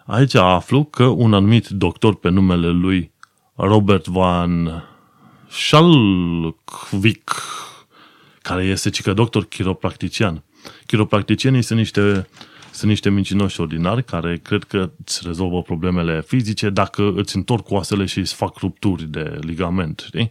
Aici 0.06 0.34
aflu 0.34 0.84
că 0.84 1.04
un 1.04 1.34
anumit 1.34 1.68
doctor 1.68 2.14
pe 2.14 2.28
numele 2.28 2.68
lui 2.68 3.12
Robert 3.54 4.06
Van 4.06 4.82
Schalkvik, 5.52 7.30
care 8.42 8.64
este 8.64 8.90
cică 8.90 9.12
doctor 9.12 9.44
chiropractician. 9.44 10.44
Chiropracticienii 10.86 11.62
sunt 11.62 11.78
niște, 11.78 12.28
sunt 12.70 12.90
niște 12.90 13.10
mincinoși 13.10 13.60
ordinari 13.60 14.04
care 14.04 14.38
cred 14.42 14.64
că 14.64 14.92
îți 15.04 15.20
rezolvă 15.24 15.62
problemele 15.62 16.22
fizice 16.26 16.70
dacă 16.70 17.12
îți 17.16 17.36
întorc 17.36 17.70
oasele 17.70 18.04
și 18.04 18.18
îți 18.18 18.34
fac 18.34 18.58
rupturi 18.58 19.04
de 19.04 19.38
ligament, 19.40 20.02
știi? 20.06 20.30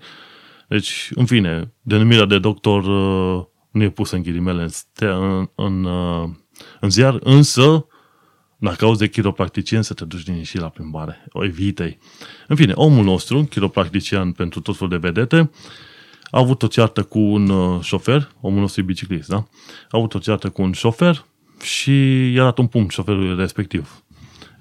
Deci, 0.68 1.10
în 1.16 1.26
fine, 1.26 1.74
denumirea 1.82 2.26
de 2.26 2.40
doctor 2.40 2.84
uh, 2.84 3.46
nu 3.72 3.84
e 3.84 3.90
pusă 3.90 4.16
în 4.16 4.22
ghilimele 4.22 4.62
în, 4.62 4.70
în, 4.96 5.48
în, 5.56 5.84
uh, 5.84 6.30
în 6.80 6.90
ziar, 6.90 7.20
însă 7.24 7.86
dacă 8.62 8.86
auzi 8.86 9.00
de 9.00 9.08
chiropractician, 9.08 9.82
să 9.82 9.94
te 9.94 10.06
duci 10.06 10.24
din 10.24 10.44
și 10.44 10.58
la 10.58 10.70
plimbare. 10.70 11.26
O 11.32 11.44
evitei. 11.44 11.98
În 12.48 12.56
fine, 12.56 12.72
omul 12.76 13.04
nostru, 13.04 13.44
chiropractician 13.44 14.32
pentru 14.32 14.60
tot 14.60 14.78
felul 14.78 14.90
de 14.90 15.08
vedete, 15.08 15.52
a 16.24 16.40
avut 16.40 16.64
o 16.64 16.68
ceartă 16.68 17.04
cu 17.04 17.20
un 17.20 17.50
uh, 17.50 17.82
șofer, 17.82 18.32
omul 18.42 18.60
nostru 18.60 18.82
e 18.82 18.84
biciclist, 18.84 19.30
da? 19.30 19.36
A 19.36 19.48
avut 19.90 20.14
o 20.14 20.20
ceartă 20.20 20.50
cu 20.50 20.62
un 20.62 20.72
șofer 20.72 21.26
și 21.62 21.92
i-a 22.34 22.44
dat 22.44 22.58
un 22.58 22.68
pumn 22.68 22.88
șoferului 22.88 23.36
respectiv. 23.36 24.04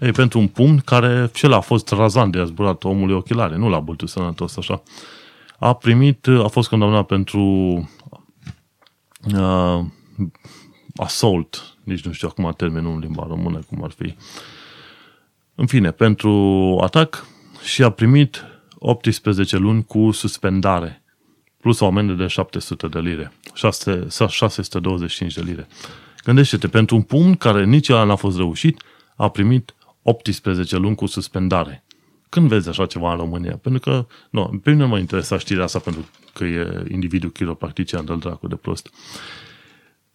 Ei, 0.01 0.13
pentru 0.13 0.39
un 0.39 0.47
pumn 0.47 0.79
care 0.79 1.31
și 1.35 1.47
a 1.47 1.61
fost 1.61 1.89
razant 1.89 2.33
de 2.33 2.39
a 2.39 2.45
zburat 2.45 2.85
omului 2.85 3.15
ochelare, 3.15 3.57
nu 3.57 3.69
l-a 3.69 3.81
bătut 3.81 4.09
sănătos 4.09 4.57
așa. 4.57 4.83
A 5.59 5.75
primit, 5.75 6.27
a 6.27 6.47
fost 6.47 6.69
condamnat 6.69 7.07
pentru 7.07 7.41
uh, 9.35 9.81
assault, 11.03 11.77
nici 11.85 12.05
nu 12.05 12.13
știu 12.13 12.29
acum 12.29 12.53
termenul 12.57 12.93
în 12.93 12.99
limba 12.99 13.25
română 13.29 13.61
cum 13.69 13.85
ar 13.85 13.91
fi. 13.91 14.15
În 15.55 15.67
fine, 15.67 15.91
pentru 15.91 16.31
atac 16.83 17.27
și 17.65 17.83
a 17.83 17.91
primit 17.91 18.45
18 18.79 19.57
luni 19.57 19.85
cu 19.85 20.11
suspendare, 20.11 21.03
plus 21.61 21.81
o 21.81 21.87
amendă 21.87 22.13
de 22.13 22.27
700 22.27 22.87
de 22.87 22.99
lire, 22.99 23.33
625 23.55 25.35
de 25.35 25.43
lire. 25.43 25.67
Gândește-te, 26.25 26.69
pentru 26.69 26.97
un 26.97 27.03
pumn 27.03 27.35
care 27.35 27.65
nici 27.65 27.89
ăla 27.89 28.05
n-a 28.05 28.17
fost 28.17 28.37
reușit, 28.37 28.83
a 29.17 29.29
primit 29.29 29.75
18 30.03 30.77
luni 30.77 30.95
cu 30.95 31.07
suspendare. 31.07 31.85
Când 32.29 32.49
vezi 32.49 32.69
așa 32.69 32.87
ceva 32.87 33.11
în 33.11 33.19
România? 33.19 33.57
Pentru 33.57 33.81
că, 33.81 34.07
nu, 34.31 34.61
pe 34.63 34.71
mine 34.71 34.85
mă 34.85 34.99
interesa 34.99 35.39
știrea 35.39 35.65
asta 35.65 35.79
pentru 35.79 36.09
că 36.33 36.45
e 36.45 36.85
individul 36.91 37.31
chiropractician 37.31 38.05
de 38.05 38.15
dracu 38.15 38.49
de 38.49 38.55
prost. 38.55 38.91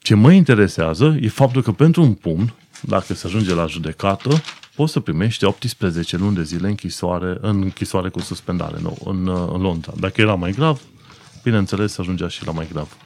Ce 0.05 0.15
mă 0.15 0.31
interesează 0.31 1.17
e 1.21 1.27
faptul 1.27 1.61
că 1.61 1.71
pentru 1.71 2.01
un 2.01 2.13
pumn, 2.13 2.53
dacă 2.81 3.13
se 3.13 3.27
ajunge 3.27 3.53
la 3.53 3.65
judecată, 3.65 4.41
poți 4.75 4.91
să 4.91 4.99
primești 4.99 5.45
18 5.45 6.17
luni 6.17 6.35
de 6.35 6.43
zile 6.43 6.67
închisoare, 6.67 7.37
în 7.41 7.61
închisoare 7.61 8.09
cu 8.09 8.19
suspendare 8.19 8.77
nou, 8.81 8.97
în, 9.05 9.27
în 9.27 9.61
Londra. 9.61 9.93
Dacă 9.99 10.21
era 10.21 10.35
mai 10.35 10.51
grav, 10.51 10.81
bineînțeles, 11.43 11.97
ajungea 11.97 12.27
și 12.27 12.45
la 12.45 12.51
mai 12.51 12.67
grav. 12.71 12.97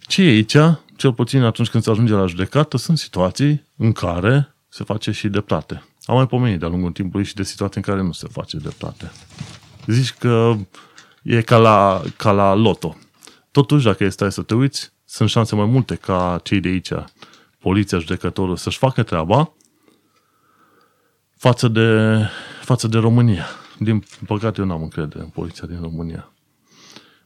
Ce 0.00 0.22
e 0.22 0.28
aici, 0.28 0.56
cel 0.96 1.12
puțin 1.12 1.42
atunci 1.42 1.68
când 1.68 1.82
se 1.82 1.90
ajunge 1.90 2.12
la 2.12 2.26
judecată, 2.26 2.76
sunt 2.76 2.98
situații 2.98 3.64
în 3.76 3.92
care 3.92 4.54
se 4.68 4.84
face 4.84 5.10
și 5.10 5.28
dreptate. 5.28 5.84
Am 6.02 6.16
mai 6.16 6.26
pomenit 6.26 6.58
de-a 6.58 6.68
lungul 6.68 6.90
timpului 6.90 7.26
și 7.26 7.34
de 7.34 7.42
situații 7.42 7.82
în 7.84 7.92
care 7.92 8.06
nu 8.06 8.12
se 8.12 8.26
face 8.30 8.56
dreptate. 8.56 9.12
Zici 9.86 10.12
că 10.12 10.56
e 11.22 11.40
ca 11.40 11.56
la, 11.56 12.02
ca 12.16 12.30
la 12.30 12.54
loto. 12.54 12.96
Totuși, 13.50 13.84
dacă 13.84 14.04
este 14.04 14.28
să 14.28 14.42
te 14.42 14.54
uiți, 14.54 14.96
sunt 15.10 15.28
șanse 15.28 15.54
mai 15.54 15.64
multe 15.64 15.94
ca 15.94 16.40
cei 16.42 16.60
de 16.60 16.68
aici, 16.68 16.90
poliția, 17.58 17.98
judecătorul, 17.98 18.56
să-și 18.56 18.78
facă 18.78 19.02
treaba 19.02 19.52
față 21.36 21.68
de, 21.68 22.18
față 22.62 22.88
de 22.88 22.98
România. 22.98 23.46
Din 23.78 24.04
păcate, 24.26 24.60
eu 24.60 24.66
n-am 24.66 24.82
încredere 24.82 25.22
în 25.22 25.28
poliția 25.28 25.66
din 25.66 25.80
România. 25.80 26.32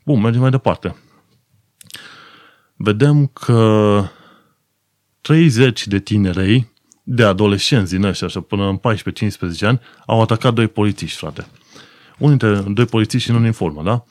Bun, 0.05 0.21
mergem 0.21 0.41
mai 0.41 0.51
departe. 0.51 0.97
Vedem 2.77 3.27
că 3.27 4.05
30 5.21 5.87
de 5.87 5.99
tinerei, 5.99 6.73
de 7.03 7.25
adolescenți 7.25 7.95
din 7.95 8.05
ăștia, 8.05 8.27
așa, 8.27 8.41
până 8.41 8.69
în 8.69 8.81
14-15 9.59 9.61
ani, 9.61 9.81
au 10.07 10.21
atacat 10.21 10.55
doi 10.55 10.69
polițiști, 10.69 11.19
frate. 11.19 11.47
Unul 12.19 12.37
dintre 12.37 12.73
doi 12.73 12.85
polițiști 12.85 13.31
în 13.31 13.37
uniformă, 13.37 13.83
da? 13.83 14.05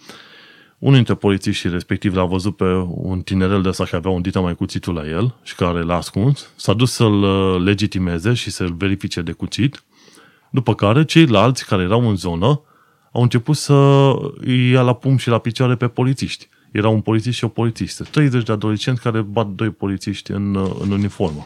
Unul 0.82 0.95
dintre 0.95 1.15
polițiștii 1.15 1.69
respectiv 1.69 2.15
l-a 2.15 2.25
văzut 2.25 2.55
pe 2.55 2.86
un 2.88 3.21
tinerel 3.21 3.61
de 3.61 3.67
ăsta 3.67 3.84
care 3.84 3.95
avea 3.95 4.11
un 4.11 4.21
dita 4.21 4.39
mai 4.39 4.55
cuțitul 4.55 4.93
la 4.93 5.07
el 5.07 5.36
și 5.43 5.55
care 5.55 5.82
l-a 5.82 5.95
ascuns, 5.95 6.49
s-a 6.55 6.73
dus 6.73 6.91
să-l 6.91 7.23
uh, 7.23 7.61
legitimeze 7.63 8.34
și 8.34 8.49
să-l 8.49 8.73
verifice 8.73 9.21
de 9.21 9.32
cuțit, 9.32 9.84
după 10.51 10.75
care 10.75 11.05
ceilalți 11.05 11.65
care 11.65 11.84
erau 11.84 12.09
în 12.09 12.15
zonă 12.15 12.61
au 13.11 13.21
început 13.21 13.55
să 13.55 13.73
îi 14.38 14.69
ia 14.69 14.82
la 14.82 14.93
pum 14.93 15.17
și 15.17 15.29
la 15.29 15.38
picioare 15.38 15.75
pe 15.75 15.88
polițiști. 15.88 16.49
Era 16.71 16.89
un 16.89 17.01
polițist 17.01 17.38
și 17.38 17.43
o 17.43 17.47
polițistă. 17.47 18.03
30 18.03 18.43
de 18.43 18.51
adolescenți 18.51 19.01
care 19.01 19.21
bat 19.21 19.47
doi 19.47 19.69
polițiști 19.69 20.32
în, 20.32 20.55
uh, 20.55 20.71
în 20.79 20.91
uniformă. 20.91 21.45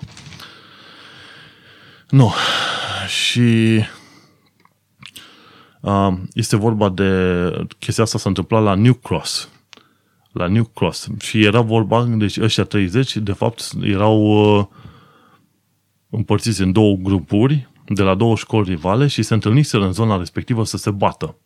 Nu. 2.10 2.34
Și 3.08 3.40
uh, 3.40 3.95
este 6.34 6.56
vorba 6.56 6.90
de 6.90 7.50
chestia 7.80 8.04
asta 8.04 8.18
s-a 8.18 8.30
întâmplat 8.30 8.64
la 8.64 8.74
New 8.74 8.94
Cross. 8.94 9.50
La 10.32 10.48
New 10.48 10.64
Cross. 10.64 11.08
Și 11.20 11.44
era 11.44 11.62
vorba, 11.62 12.04
deci 12.04 12.40
ăștia 12.40 12.64
30, 12.64 13.18
de 13.18 13.32
fapt, 13.32 13.72
erau 13.82 14.22
uh, 14.58 14.66
împărțiți 16.10 16.62
în 16.62 16.72
două 16.72 16.96
grupuri 16.96 17.70
de 17.88 18.02
la 18.02 18.16
două 18.16 18.36
școli 18.36 18.70
rivale 18.70 19.08
și 19.08 19.24
se 19.24 19.34
întâlniseră 19.34 19.86
în 19.86 19.92
zona 19.92 20.18
respectivă 20.18 20.64
să 20.64 20.78
se 20.78 20.92
bată. 20.92 21.38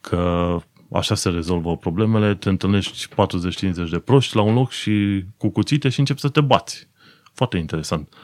Că 0.00 0.56
așa 0.92 1.14
se 1.14 1.28
rezolvă 1.28 1.76
problemele, 1.76 2.34
te 2.34 2.48
întâlnești 2.48 3.06
40-50 3.08 3.90
de 3.90 3.98
proști 3.98 4.36
la 4.36 4.42
un 4.42 4.54
loc 4.54 4.70
și 4.70 5.24
cu 5.36 5.48
cuțite 5.48 5.88
și 5.88 5.98
începi 5.98 6.20
să 6.20 6.28
te 6.28 6.40
bați. 6.40 6.88
Foarte 7.32 7.56
interesant. 7.56 8.14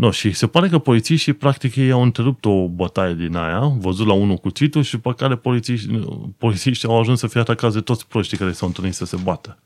No, 0.00 0.10
și 0.10 0.32
se 0.32 0.46
pare 0.46 0.68
că 0.68 0.78
polițiștii, 0.78 1.32
practic, 1.32 1.76
ei 1.76 1.90
au 1.90 2.02
întrerupt 2.02 2.44
o 2.44 2.68
bătaie 2.68 3.14
din 3.14 3.36
aia, 3.36 3.60
văzut 3.60 4.06
la 4.06 4.12
unul 4.12 4.36
cuțitul 4.36 4.82
și 4.82 4.98
pe 4.98 5.14
care 5.16 5.36
polițiștii, 5.36 6.04
polițiștii 6.38 6.88
au 6.88 7.00
ajuns 7.00 7.18
să 7.18 7.26
fie 7.26 7.40
atacați 7.40 7.74
de 7.74 7.80
toți 7.80 8.08
proștii 8.08 8.36
care 8.36 8.52
s-au 8.52 8.68
întâlnit 8.68 8.94
să 8.94 9.04
se 9.04 9.16
bată. 9.22 9.58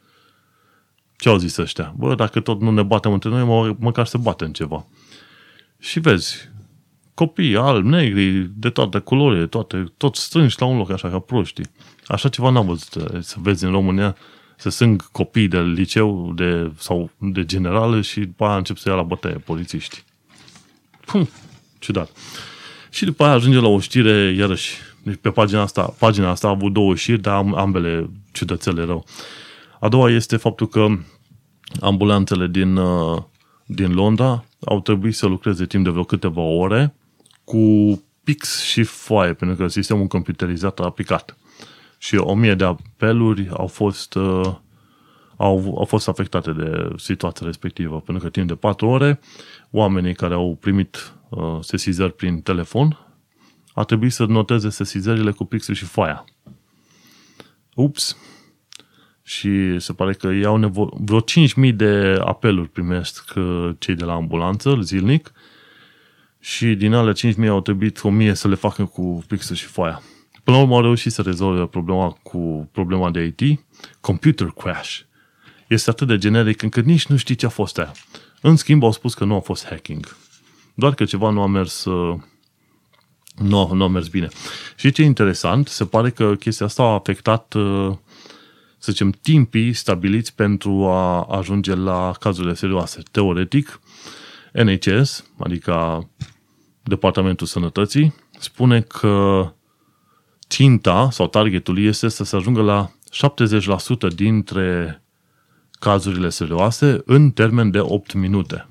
Ce 1.16 1.28
au 1.28 1.36
zis 1.36 1.56
ăștia? 1.56 1.94
Bă, 1.96 2.14
dacă 2.14 2.40
tot 2.40 2.60
nu 2.60 2.70
ne 2.70 2.82
batem 2.82 3.12
între 3.12 3.28
noi, 3.28 3.44
mă, 3.44 3.76
măcar 3.78 4.06
se 4.06 4.18
bate 4.18 4.44
în 4.44 4.52
ceva. 4.52 4.86
Și 5.78 6.00
vezi, 6.00 6.50
copii 7.14 7.56
albi, 7.56 7.88
negri, 7.88 8.50
de 8.54 8.70
toate 8.70 8.98
culorile, 8.98 9.46
toate, 9.46 9.92
toți 9.96 10.22
strânși 10.22 10.60
la 10.60 10.66
un 10.66 10.76
loc 10.76 10.90
așa 10.90 11.10
ca 11.10 11.18
proștii. 11.18 11.66
Așa 12.06 12.28
ceva 12.28 12.50
n-am 12.50 12.66
văzut 12.66 12.94
eh, 12.94 13.20
să 13.20 13.36
vezi 13.38 13.64
în 13.64 13.70
România, 13.70 14.16
să 14.56 14.68
sunt 14.70 15.02
copii 15.02 15.48
de 15.48 15.60
liceu 15.60 16.32
de, 16.32 16.72
sau 16.78 17.10
de 17.18 17.44
generală 17.44 18.00
și 18.00 18.20
după 18.20 18.44
aia 18.44 18.56
încep 18.56 18.76
să 18.76 18.88
ia 18.88 18.94
la 18.94 19.02
bătaie 19.02 19.34
polițiști. 19.34 20.04
Pum, 21.06 21.28
ciudat. 21.78 22.10
Și 22.90 23.04
după 23.04 23.24
aia 23.24 23.32
ajunge 23.32 23.58
la 23.58 23.68
o 23.68 23.80
știre, 23.80 24.34
iarăși, 24.38 24.74
deci 25.02 25.18
pe 25.20 25.30
pagina 25.30 25.60
asta, 25.60 25.94
pagina 25.98 26.30
asta 26.30 26.46
a 26.46 26.50
avut 26.50 26.72
două 26.72 26.94
știri, 26.94 27.20
dar 27.20 27.44
ambele 27.54 28.10
ciudățele 28.32 28.84
rău. 28.84 29.04
A 29.80 29.88
doua 29.88 30.10
este 30.10 30.36
faptul 30.36 30.68
că 30.68 30.86
ambulanțele 31.80 32.46
din, 32.46 32.76
eh, 32.76 33.22
din 33.66 33.92
Londra 33.92 34.44
au 34.64 34.80
trebuit 34.80 35.14
să 35.14 35.26
lucreze 35.26 35.66
timp 35.66 35.84
de 35.84 35.90
vreo 35.90 36.04
câteva 36.04 36.40
ore 36.40 36.94
cu 37.44 37.58
pix 38.24 38.62
și 38.62 38.82
foaie, 38.82 39.32
pentru 39.32 39.56
că 39.56 39.68
sistemul 39.68 40.06
computerizat 40.06 40.80
a 40.80 40.90
picat 40.90 41.36
și 41.98 42.16
o 42.16 42.34
mie 42.34 42.54
de 42.54 42.64
apeluri 42.64 43.48
au 43.52 43.66
fost, 43.66 44.14
uh, 44.14 44.54
au, 45.36 45.74
au 45.78 45.84
fost 45.84 46.08
afectate 46.08 46.52
de 46.52 46.88
situația 46.96 47.46
respectivă, 47.46 48.00
pentru 48.00 48.24
că 48.24 48.30
timp 48.30 48.48
de 48.48 48.54
4 48.54 48.88
ore, 48.88 49.20
oamenii 49.70 50.14
care 50.14 50.34
au 50.34 50.56
primit 50.60 51.12
uh, 51.28 51.58
sesizări 51.60 52.12
prin 52.12 52.40
telefon 52.40 52.98
a 53.74 53.82
trebuit 53.82 54.12
să 54.12 54.24
noteze 54.24 54.70
sesizările 54.70 55.30
cu 55.30 55.44
pixul 55.44 55.74
și 55.74 55.84
foaia. 55.84 56.24
Ups! 57.74 58.16
Și 59.22 59.78
se 59.78 59.92
pare 59.92 60.12
că 60.12 60.32
iau 60.32 60.58
nevo- 60.58 60.96
vreo 61.04 61.20
5.000 61.68 61.74
de 61.74 62.16
apeluri 62.24 62.68
primesc 62.68 63.32
uh, 63.36 63.70
cei 63.78 63.94
de 63.94 64.04
la 64.04 64.12
ambulanță 64.12 64.78
zilnic 64.80 65.32
și 66.40 66.74
din 66.74 66.92
alea 66.92 67.12
5.000 67.12 67.48
au 67.48 67.60
trebuit 67.60 68.00
1.000 68.20 68.32
să 68.32 68.48
le 68.48 68.54
facă 68.54 68.84
cu 68.84 69.24
pixul 69.28 69.56
și 69.56 69.64
foaia. 69.64 70.02
Până 70.44 70.56
la 70.56 70.62
urmă 70.62 70.74
au 70.74 70.82
reușit 70.82 71.12
să 71.12 71.22
rezolve 71.22 71.66
problema 71.66 72.18
cu 72.22 72.68
problema 72.72 73.10
de 73.10 73.34
IT, 73.36 73.64
computer 74.00 74.46
crash. 74.46 75.00
Este 75.66 75.90
atât 75.90 76.06
de 76.06 76.18
generic 76.18 76.62
încât 76.62 76.84
nici 76.84 77.06
nu 77.06 77.16
știi 77.16 77.34
ce 77.34 77.46
a 77.46 77.48
fost 77.48 77.78
aia. 77.78 77.92
În 78.40 78.56
schimb, 78.56 78.82
au 78.82 78.92
spus 78.92 79.14
că 79.14 79.24
nu 79.24 79.34
a 79.34 79.40
fost 79.40 79.66
hacking. 79.66 80.16
Doar 80.74 80.94
că 80.94 81.04
ceva 81.04 81.30
nu 81.30 81.42
a 81.42 81.46
mers 81.46 81.84
uh, 81.84 82.18
nu, 83.34 83.72
nu 83.72 83.84
a 83.84 83.88
mers 83.88 84.08
bine. 84.08 84.28
Și 84.76 84.92
ce 84.92 85.02
e 85.02 85.04
interesant, 85.04 85.68
se 85.68 85.84
pare 85.84 86.10
că 86.10 86.34
chestia 86.34 86.66
asta 86.66 86.82
a 86.82 86.94
afectat, 86.94 87.54
uh, 87.54 87.92
să 88.78 88.92
zicem, 88.92 89.10
timpii 89.10 89.72
stabiliți 89.72 90.34
pentru 90.34 90.86
a 90.86 91.22
ajunge 91.22 91.74
la 91.74 92.12
cazurile 92.20 92.54
serioase. 92.54 93.02
Teoretic, 93.10 93.80
NHS, 94.52 95.24
adică 95.38 96.08
Departamentul 96.82 97.46
Sănătății, 97.46 98.14
spune 98.38 98.80
că 98.80 99.48
ținta 100.48 101.08
sau 101.10 101.26
targetul 101.26 101.78
este 101.78 102.08
să 102.08 102.24
se 102.24 102.36
ajungă 102.36 102.62
la 102.62 102.90
70% 104.10 104.14
dintre 104.14 104.98
cazurile 105.84 106.28
serioase 106.28 107.02
în 107.04 107.30
termen 107.30 107.70
de 107.70 107.80
8 107.80 108.12
minute. 108.12 108.68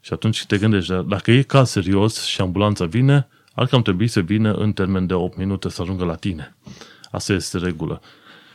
Și 0.00 0.12
atunci 0.12 0.44
te 0.46 0.58
gândești, 0.58 0.92
dacă 1.06 1.30
e 1.30 1.42
caz 1.42 1.70
serios 1.70 2.24
și 2.24 2.40
ambulanța 2.40 2.84
vine, 2.84 3.28
ar 3.54 3.66
cam 3.66 3.82
trebui 3.82 4.08
să 4.08 4.20
vină 4.20 4.52
în 4.52 4.72
termen 4.72 5.06
de 5.06 5.14
8 5.14 5.36
minute 5.36 5.68
să 5.68 5.82
ajungă 5.82 6.04
la 6.04 6.14
tine. 6.14 6.56
Asta 7.10 7.32
este 7.32 7.58
regulă. 7.58 8.00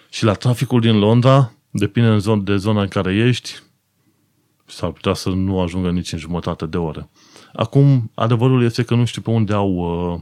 Și 0.09 0.23
la 0.23 0.33
traficul 0.33 0.81
din 0.81 0.99
Londra, 0.99 1.51
depinde 1.69 2.17
de 2.43 2.55
zona 2.55 2.81
în 2.81 2.87
care 2.87 3.15
ești, 3.15 3.55
s-ar 4.65 4.91
putea 4.91 5.13
să 5.13 5.29
nu 5.29 5.61
ajungă 5.61 5.89
nici 5.89 6.11
în 6.11 6.19
jumătate 6.19 6.65
de 6.65 6.77
oră. 6.77 7.09
Acum, 7.53 8.11
adevărul 8.15 8.63
este 8.63 8.83
că 8.83 8.95
nu 8.95 9.05
știu 9.05 9.21
pe 9.21 9.29
unde 9.29 9.53
au 9.53 9.71
uh, 9.71 10.19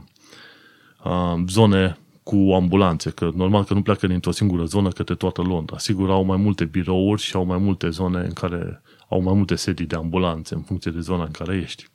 uh, 1.04 1.44
zone 1.46 1.98
cu 2.28 2.52
ambulanțe, 2.54 3.10
că 3.10 3.30
normal 3.34 3.64
că 3.64 3.74
nu 3.74 3.82
pleacă 3.82 4.06
dintr-o 4.06 4.30
singură 4.30 4.64
zonă 4.64 4.88
către 4.88 5.14
toată 5.14 5.42
Londra. 5.42 5.78
Sigur, 5.78 6.10
au 6.10 6.24
mai 6.24 6.36
multe 6.36 6.64
birouri 6.64 7.22
și 7.22 7.36
au 7.36 7.44
mai 7.44 7.58
multe 7.58 7.88
zone 7.88 8.18
în 8.18 8.32
care 8.32 8.82
au 9.08 9.20
mai 9.20 9.34
multe 9.34 9.54
sedii 9.54 9.86
de 9.86 9.96
ambulanțe 9.96 10.54
în 10.54 10.60
funcție 10.60 10.90
de 10.90 11.00
zona 11.00 11.24
în 11.24 11.30
care 11.30 11.56
ești. 11.56 11.86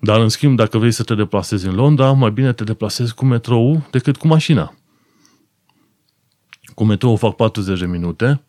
Dar, 0.00 0.20
în 0.20 0.28
schimb, 0.28 0.56
dacă 0.56 0.78
vrei 0.78 0.90
să 0.90 1.02
te 1.02 1.14
deplasezi 1.14 1.66
în 1.66 1.74
Londra, 1.74 2.12
mai 2.12 2.30
bine 2.30 2.52
te 2.52 2.64
deplasezi 2.64 3.14
cu 3.14 3.24
metrou 3.24 3.86
decât 3.90 4.16
cu 4.16 4.26
mașina. 4.26 4.74
Cu 6.74 6.84
metrou 6.84 7.16
fac 7.16 7.36
40 7.36 7.78
de 7.78 7.86
minute 7.86 8.42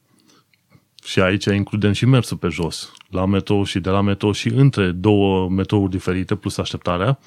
și 1.03 1.19
aici 1.19 1.45
includem 1.45 1.91
și 1.91 2.05
mersul 2.05 2.37
pe 2.37 2.47
jos, 2.47 2.91
la 3.09 3.25
metrou 3.25 3.63
și 3.63 3.79
de 3.79 3.89
la 3.89 4.01
metrou 4.01 4.31
și 4.31 4.47
între 4.47 4.91
două 4.91 5.49
metrouri 5.49 5.91
diferite 5.91 6.35
plus 6.35 6.57
așteptarea, 6.57 7.19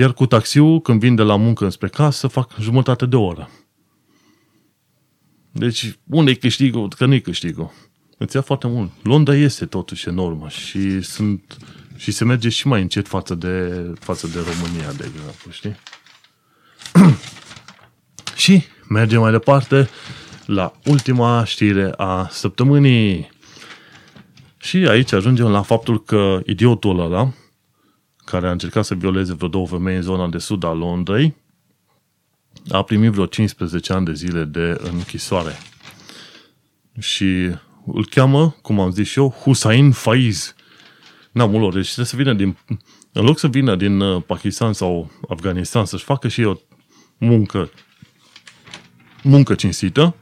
iar 0.00 0.12
cu 0.12 0.26
taxiul, 0.26 0.80
când 0.80 1.00
vin 1.00 1.14
de 1.14 1.22
la 1.22 1.36
muncă 1.36 1.64
înspre 1.64 1.88
casă, 1.88 2.26
fac 2.26 2.56
jumătate 2.60 3.06
de 3.06 3.16
oră. 3.16 3.50
Deci, 5.52 5.98
unde 6.06 6.30
e 6.30 6.34
câștigul? 6.34 6.88
Că 6.96 7.06
nu 7.06 7.14
e 7.14 7.18
câștigul. 7.18 7.72
Îți 8.18 8.36
ia 8.36 8.42
foarte 8.42 8.66
mult. 8.66 8.90
Londra 9.02 9.34
este 9.34 9.66
totuși 9.66 10.08
enormă 10.08 10.48
și 10.48 11.00
sunt 11.00 11.56
și 11.96 12.10
se 12.10 12.24
merge 12.24 12.48
și 12.48 12.66
mai 12.66 12.80
încet 12.80 13.08
față 13.08 13.34
de, 13.34 13.84
față 13.98 14.26
de 14.26 14.38
România, 14.38 14.92
de 14.92 15.10
exemplu, 15.14 15.50
știi? 15.50 15.76
și 18.42 18.62
mergem 18.88 19.20
mai 19.20 19.30
departe 19.30 19.88
la 20.46 20.72
ultima 20.84 21.44
știre 21.44 21.92
a 21.96 22.28
săptămânii. 22.30 23.30
Și 24.58 24.76
aici 24.76 25.12
ajungem 25.12 25.46
la 25.46 25.62
faptul 25.62 26.04
că 26.04 26.40
idiotul 26.46 27.00
ăla, 27.00 27.32
care 28.24 28.48
a 28.48 28.50
încercat 28.50 28.84
să 28.84 28.94
violeze 28.94 29.34
vreo 29.34 29.48
două 29.48 29.66
femei 29.66 29.96
în 29.96 30.02
zona 30.02 30.28
de 30.28 30.38
sud 30.38 30.64
a 30.64 30.72
Londrei, 30.72 31.36
a 32.68 32.82
primit 32.82 33.10
vreo 33.10 33.26
15 33.26 33.92
ani 33.92 34.04
de 34.04 34.12
zile 34.12 34.44
de 34.44 34.80
închisoare. 34.82 35.58
Și 36.98 37.50
îl 37.86 38.06
cheamă, 38.10 38.56
cum 38.62 38.80
am 38.80 38.90
zis 38.90 39.08
și 39.08 39.18
eu, 39.18 39.30
Hussein 39.30 39.92
Faiz. 39.92 40.54
N-am 41.32 41.56
lor, 41.56 41.72
deci 41.72 41.84
trebuie 41.84 42.06
să 42.06 42.16
vină 42.16 42.32
din... 42.34 42.56
În 43.12 43.24
loc 43.24 43.38
să 43.38 43.48
vină 43.48 43.76
din 43.76 44.00
uh, 44.00 44.22
Pakistan 44.26 44.72
sau 44.72 45.10
Afganistan 45.28 45.84
să-și 45.84 46.04
facă 46.04 46.28
și 46.28 46.42
o 46.42 46.54
muncă 47.18 47.70
muncă 49.22 49.54
cinstită, 49.54 50.14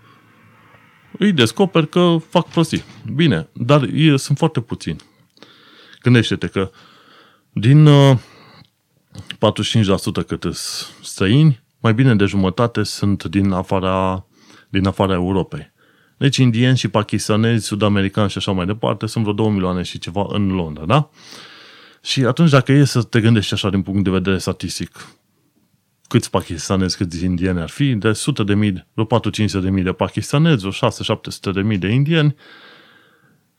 îi 1.19 1.33
descoper 1.33 1.87
că 1.87 2.17
fac 2.29 2.49
prostii. 2.49 2.85
Bine, 3.15 3.49
dar 3.53 3.83
ei 3.83 4.19
sunt 4.19 4.39
foarte 4.39 4.61
puțini. 4.61 4.97
Gândește-te 6.03 6.47
că 6.47 6.71
din 7.53 7.89
45% 7.89 7.89
uh, 10.17 10.25
cât 10.27 10.45
străini, 11.03 11.63
mai 11.81 11.95
bine 11.95 12.15
de 12.15 12.25
jumătate 12.25 12.83
sunt 12.83 13.25
din 13.25 13.51
afara, 13.53 14.27
din 14.69 14.87
afara 14.87 15.13
Europei. 15.13 15.73
Deci 16.17 16.37
indieni 16.37 16.77
și 16.77 16.89
pakistanezi, 16.89 17.67
sud-americani 17.67 18.31
și 18.31 18.39
așa 18.39 18.53
mai 18.53 18.67
departe 18.67 19.07
sunt 19.07 19.25
vreo 19.25 19.37
2 19.37 19.51
milioane 19.51 19.83
și 19.83 19.99
ceva 19.99 20.27
în 20.29 20.49
Londra, 20.49 20.85
da? 20.85 21.11
Și 22.03 22.25
atunci 22.25 22.51
dacă 22.51 22.73
e 22.73 22.85
să 22.85 23.03
te 23.03 23.21
gândești 23.21 23.55
așa 23.55 23.71
din 23.71 23.83
punct 23.83 24.05
de 24.05 24.11
vedere 24.11 24.39
statistic, 24.39 25.09
câți 26.09 26.31
pakistanezi, 26.31 26.97
câți 26.97 27.25
indieni 27.25 27.61
ar 27.61 27.69
fi, 27.69 27.95
de 27.95 28.13
sute 28.13 28.45
de 28.45 28.55
mii, 28.55 28.87
vreo 28.95 29.21
4-500 29.21 29.63
de 29.63 29.71
mii 29.71 29.83
de 29.83 29.93
pakistanezi, 29.93 30.67
vreo 30.67 30.91
6-700 30.91 31.53
de 31.53 31.61
mii 31.61 31.79
de 31.79 31.89
indieni, 31.89 32.35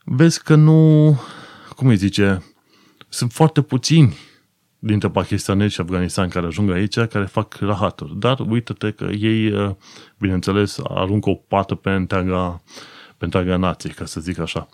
vezi 0.04 0.42
că 0.42 0.54
nu, 0.54 1.20
cum 1.76 1.88
îi 1.88 1.96
zice, 1.96 2.42
sunt 3.10 3.32
foarte 3.32 3.62
puțini 3.62 4.16
dintre 4.78 5.10
pakistanezi 5.10 5.74
și 5.74 5.80
afganistani 5.80 6.30
care 6.30 6.46
ajung 6.46 6.70
aici, 6.70 6.98
care 6.98 7.24
fac 7.24 7.54
rahaturi. 7.54 8.18
Dar 8.18 8.40
uite-te 8.48 8.90
că 8.90 9.04
ei, 9.04 9.52
uh, 9.52 9.70
bineînțeles, 10.18 10.78
aruncă 10.88 11.30
o 11.30 11.34
pată 11.34 11.74
pe 11.74 11.90
întreaga, 11.90 12.62
pe 13.16 13.24
întreaga 13.24 13.56
nație, 13.56 13.90
ca 13.90 14.04
să 14.04 14.20
zic 14.20 14.38
așa. 14.38 14.68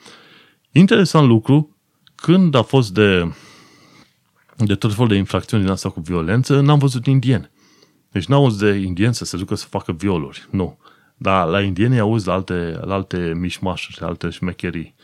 Interesant 0.70 1.26
lucru, 1.26 1.76
când 2.14 2.55
a 2.55 2.62
fost 2.62 2.93
de, 2.93 3.32
de 4.57 4.74
tot 4.74 4.93
felul 4.93 5.09
de 5.09 5.14
infracțiuni 5.14 5.62
din 5.62 5.72
asta 5.72 5.89
cu 5.89 6.01
violență, 6.01 6.61
n-am 6.61 6.78
văzut 6.78 7.07
indieni. 7.07 7.51
Deci 8.11 8.26
n-am 8.26 8.41
auzit 8.41 8.59
de 8.59 8.70
indieni 8.70 9.14
să 9.14 9.24
se 9.24 9.37
ducă 9.37 9.55
să 9.55 9.66
facă 9.66 9.93
violuri. 9.93 10.47
Nu. 10.51 10.78
Dar 11.16 11.49
la 11.49 11.62
indieni 11.62 11.99
auzi 11.99 12.26
la 12.26 12.32
alte, 12.32 12.78
la 12.80 12.95
alte 12.95 13.32
mișmașuri, 13.37 14.01
alte 14.01 14.30
șmecherii. 14.30 14.95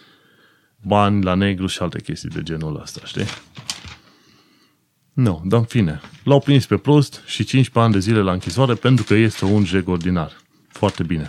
Bani 0.83 1.24
la 1.24 1.35
negru 1.35 1.66
și 1.66 1.83
alte 1.83 2.01
chestii 2.01 2.28
de 2.28 2.43
genul 2.43 2.80
ăsta, 2.83 3.01
știi? 3.05 3.24
Nu, 5.12 5.43
dar 5.45 5.59
în 5.59 5.64
fine. 5.64 6.01
L-au 6.24 6.41
prins 6.41 6.66
pe 6.66 6.76
prost 6.76 7.22
și 7.26 7.45
15 7.45 7.78
ani 7.78 7.93
de 7.93 7.99
zile 7.99 8.20
la 8.20 8.33
închisoare 8.33 8.74
pentru 8.74 9.05
că 9.05 9.14
este 9.14 9.45
un 9.45 9.64
jeg 9.64 9.89
ordinar. 9.89 10.33
Foarte 10.68 11.03
bine. 11.03 11.24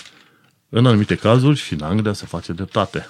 În 0.70 0.86
anumite 0.86 1.16
cazuri 1.16 1.58
și 1.58 1.74
în 1.74 1.82
Anglia 1.82 2.14
se 2.14 2.26
face 2.26 2.54
dreptate. 2.54 3.10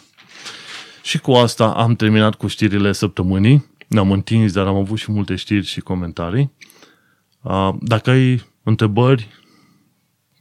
Și 1.04 1.20
cu 1.20 1.32
asta 1.32 1.68
am 1.74 1.96
terminat 1.96 2.36
cu 2.36 2.48
știrile 2.48 2.92
săptămânii. 2.92 3.66
Ne-am 3.88 4.12
întins, 4.12 4.52
dar 4.52 4.68
am 4.68 4.76
avut 4.76 4.98
și 4.98 5.12
multe 5.12 5.36
știri 5.36 5.66
și 5.66 5.80
comentarii. 5.80 6.52
Dacă 7.80 8.10
ai 8.10 8.46
întrebări 8.64 9.28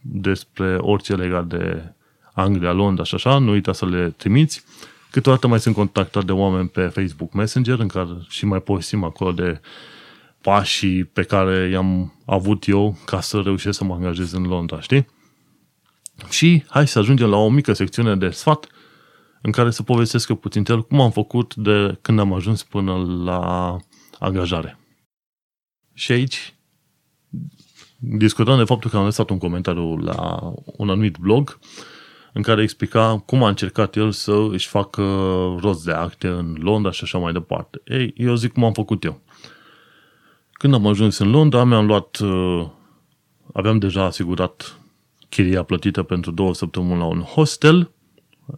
despre 0.01 0.75
orice 0.75 1.15
legat 1.15 1.47
de 1.47 1.93
Anglia, 2.33 2.71
Londra 2.71 3.03
și 3.03 3.15
așa, 3.15 3.37
nu 3.37 3.51
uita 3.51 3.73
să 3.73 3.85
le 3.85 4.09
trimiți. 4.09 4.63
Câteodată 5.13 5.47
mai 5.47 5.59
sunt 5.59 5.75
contactat 5.75 6.25
de 6.25 6.31
oameni 6.31 6.69
pe 6.69 6.87
Facebook 6.87 7.33
Messenger 7.33 7.79
în 7.79 7.87
care 7.87 8.09
și 8.29 8.45
mai 8.45 8.61
postim 8.61 9.03
acolo 9.03 9.31
de 9.31 9.61
pașii 10.41 11.03
pe 11.03 11.23
care 11.23 11.69
i-am 11.69 12.13
avut 12.25 12.67
eu 12.67 12.97
ca 13.05 13.21
să 13.21 13.41
reușesc 13.41 13.77
să 13.77 13.83
mă 13.83 13.93
angajez 13.93 14.31
în 14.31 14.43
Londra, 14.43 14.81
știi? 14.81 15.07
Și 16.29 16.63
hai 16.67 16.87
să 16.87 16.99
ajungem 16.99 17.29
la 17.29 17.37
o 17.37 17.49
mică 17.49 17.73
secțiune 17.73 18.15
de 18.15 18.29
sfat 18.29 18.67
în 19.41 19.51
care 19.51 19.71
să 19.71 19.83
povestesc 19.83 20.29
eu 20.29 20.35
puțin 20.35 20.63
el 20.67 20.83
cum 20.83 21.01
am 21.01 21.11
făcut 21.11 21.55
de 21.55 21.97
când 22.01 22.19
am 22.19 22.33
ajuns 22.33 22.63
până 22.63 22.95
la 23.23 23.77
angajare. 24.19 24.79
Și 25.93 26.11
aici 26.11 26.53
discutăm 27.97 28.57
de 28.57 28.63
faptul 28.63 28.89
că 28.89 28.97
am 28.97 29.03
lăsat 29.03 29.29
un 29.29 29.37
comentariu 29.37 29.97
la 29.97 30.53
un 30.63 30.89
anumit 30.89 31.17
blog 31.17 31.59
în 32.33 32.41
care 32.41 32.61
explica 32.61 33.23
cum 33.25 33.43
a 33.43 33.47
încercat 33.47 33.95
el 33.95 34.11
să 34.11 34.47
își 34.51 34.67
facă 34.67 35.03
rost 35.61 35.85
de 35.85 35.91
acte 35.91 36.27
în 36.27 36.55
Londra 36.59 36.91
și 36.91 37.03
așa 37.03 37.17
mai 37.17 37.33
departe. 37.33 37.81
Ei, 37.85 38.13
eu 38.17 38.35
zic 38.35 38.53
cum 38.53 38.63
am 38.63 38.73
făcut 38.73 39.03
eu. 39.03 39.21
Când 40.51 40.73
am 40.73 40.87
ajuns 40.87 41.17
în 41.17 41.29
Londra, 41.29 41.63
mi-am 41.63 41.85
luat, 41.85 42.17
uh, 42.17 42.67
aveam 43.53 43.77
deja 43.77 44.03
asigurat 44.03 44.79
chiria 45.29 45.63
plătită 45.63 46.03
pentru 46.03 46.31
două 46.31 46.53
săptămâni 46.53 46.99
la 46.99 47.05
un 47.05 47.21
hostel 47.21 47.91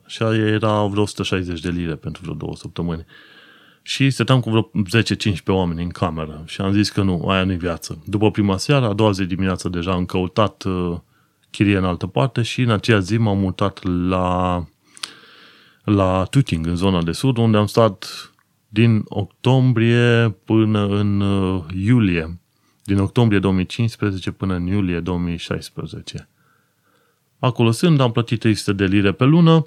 și 0.05 0.23
era 0.23 0.83
vreo 0.85 1.01
160 1.01 1.59
de 1.59 1.69
lire 1.69 1.95
pentru 1.95 2.21
vreo 2.21 2.33
două 2.33 2.55
săptămâni. 2.55 3.05
Și 3.81 4.09
stăteam 4.09 4.39
cu 4.39 4.49
vreo 4.49 4.71
10-15 5.03 5.43
oameni 5.47 5.83
în 5.83 5.89
cameră 5.89 6.43
și 6.45 6.61
am 6.61 6.71
zis 6.71 6.89
că 6.89 7.01
nu, 7.01 7.27
aia 7.27 7.43
nu-i 7.43 7.57
viață. 7.57 8.03
După 8.05 8.31
prima 8.31 8.57
seară, 8.57 8.85
a 8.85 8.93
doua 8.93 9.11
zi 9.11 9.25
dimineață 9.25 9.69
deja 9.69 9.91
am 9.91 10.05
căutat 10.05 10.63
uh, 10.63 10.97
chirie 11.55 11.77
în 11.77 11.85
altă 11.85 12.07
parte 12.07 12.41
și 12.41 12.61
în 12.61 12.69
aceea 12.69 12.99
zi 12.99 13.17
m-am 13.17 13.37
mutat 13.37 13.83
la, 13.83 14.63
la 15.83 16.23
Tuting, 16.29 16.65
în 16.67 16.75
zona 16.75 17.03
de 17.03 17.11
sud, 17.11 17.37
unde 17.37 17.57
am 17.57 17.65
stat 17.65 18.05
din 18.67 19.03
octombrie 19.05 20.35
până 20.45 20.87
în 20.87 21.21
uh, 21.21 21.63
iulie. 21.75 22.39
Din 22.83 22.97
octombrie 22.97 23.39
2015 23.39 24.31
până 24.31 24.53
în 24.55 24.65
iulie 24.65 24.99
2016. 24.99 26.29
Acolo 27.39 27.71
sunt, 27.71 27.99
am 27.99 28.11
plătit 28.11 28.39
300 28.39 28.73
de 28.73 28.85
lire 28.85 29.11
pe 29.11 29.23
lună. 29.23 29.65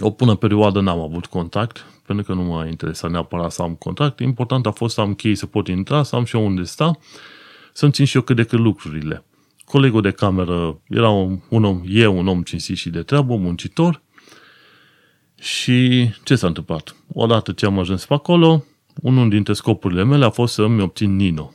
O 0.00 0.10
bună 0.10 0.34
perioadă 0.34 0.80
n-am 0.80 1.00
avut 1.00 1.26
contact, 1.26 1.86
pentru 2.06 2.24
că 2.24 2.34
nu 2.34 2.42
m-a 2.42 2.66
interesat 2.66 3.10
neapărat 3.10 3.52
să 3.52 3.62
am 3.62 3.74
contact. 3.74 4.20
Important 4.20 4.66
a 4.66 4.70
fost 4.70 4.94
să 4.94 5.00
am 5.00 5.14
chei 5.14 5.34
să 5.34 5.46
pot 5.46 5.68
intra, 5.68 6.02
să 6.02 6.16
am 6.16 6.24
și 6.24 6.36
eu 6.36 6.46
unde 6.46 6.62
sta, 6.62 6.98
să-mi 7.72 7.92
țin 7.92 8.04
și 8.04 8.16
eu 8.16 8.22
cât 8.22 8.36
de 8.36 8.44
cât 8.44 8.58
lucrurile. 8.58 9.24
Colegul 9.68 10.00
de 10.00 10.10
cameră 10.10 10.80
era 10.88 11.08
un, 11.08 11.40
un 11.48 11.64
om, 11.64 11.82
e 11.86 12.06
un 12.06 12.26
om 12.26 12.42
cinstit 12.42 12.76
și 12.76 12.90
de 12.90 13.02
treabă, 13.02 13.36
muncitor, 13.36 14.02
și 15.40 16.10
ce 16.24 16.34
s-a 16.34 16.46
întâmplat? 16.46 16.96
Odată 17.12 17.52
ce 17.52 17.66
am 17.66 17.78
ajuns 17.78 18.06
pe 18.06 18.14
acolo, 18.14 18.64
unul 19.02 19.28
dintre 19.28 19.52
scopurile 19.52 20.04
mele 20.04 20.24
a 20.24 20.30
fost 20.30 20.54
să-mi 20.54 20.82
obțin 20.82 21.16
Nino. 21.16 21.52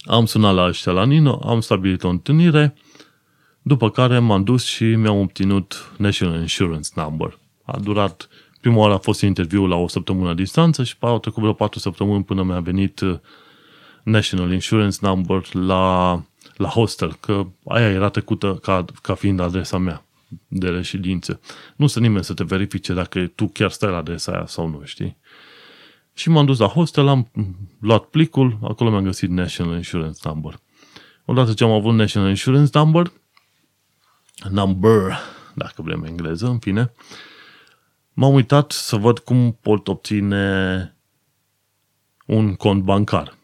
Am 0.00 0.26
sunat 0.26 0.54
la 0.54 0.66
ăștia 0.66 0.92
la 0.92 1.04
Nino, 1.04 1.40
am 1.44 1.60
stabilit 1.60 2.02
o 2.02 2.08
întâlnire, 2.08 2.74
după 3.62 3.90
care 3.90 4.18
m-am 4.18 4.44
dus 4.44 4.64
și 4.64 4.84
mi-am 4.84 5.18
obținut 5.18 5.92
National 5.96 6.40
Insurance 6.40 6.88
Number. 6.94 7.38
A 7.64 7.78
durat, 7.78 8.28
prima 8.60 8.76
oară 8.76 8.94
a 8.94 8.98
fost 8.98 9.20
interviul 9.20 9.68
la 9.68 9.76
o 9.76 9.88
săptămână 9.88 10.34
distanță 10.34 10.84
și 10.84 10.94
au 11.00 11.18
trecut 11.18 11.40
vreo 11.40 11.54
patru 11.54 11.78
săptămâni 11.78 12.24
până 12.24 12.42
mi-a 12.42 12.60
venit 12.60 13.00
uh, 13.00 13.18
National 14.02 14.52
Insurance 14.52 14.98
Number 15.00 15.54
la, 15.54 16.22
la 16.58 16.68
hostel, 16.68 17.14
că 17.14 17.46
aia 17.64 17.88
era 17.88 18.08
trecută 18.08 18.54
ca, 18.54 18.84
ca 19.02 19.14
fiind 19.14 19.40
adresa 19.40 19.78
mea 19.78 20.04
de 20.48 20.68
reședință. 20.68 21.40
Nu 21.76 21.86
să 21.86 22.00
nimeni 22.00 22.24
să 22.24 22.34
te 22.34 22.44
verifice 22.44 22.94
dacă 22.94 23.26
tu 23.26 23.48
chiar 23.48 23.70
stai 23.70 23.90
la 23.90 23.96
adresa 23.96 24.32
aia 24.32 24.46
sau 24.46 24.68
nu, 24.68 24.84
știi? 24.84 25.16
Și 26.12 26.28
m-am 26.28 26.46
dus 26.46 26.58
la 26.58 26.66
hostel, 26.66 27.08
am 27.08 27.30
luat 27.80 28.04
plicul, 28.04 28.58
acolo 28.62 28.90
mi-am 28.90 29.04
găsit 29.04 29.30
National 29.30 29.76
Insurance 29.76 30.20
Number. 30.24 30.60
Odată 31.24 31.52
ce 31.52 31.64
am 31.64 31.70
avut 31.70 31.94
National 31.94 32.28
Insurance 32.28 32.78
Number, 32.78 33.12
number, 34.50 35.18
dacă 35.54 35.82
vrem 35.82 36.04
engleză, 36.04 36.46
în 36.46 36.58
fine, 36.58 36.92
m-am 38.12 38.34
uitat 38.34 38.72
să 38.72 38.96
văd 38.96 39.18
cum 39.18 39.58
pot 39.60 39.88
obține 39.88 40.96
un 42.26 42.54
cont 42.54 42.82
bancar. 42.82 43.37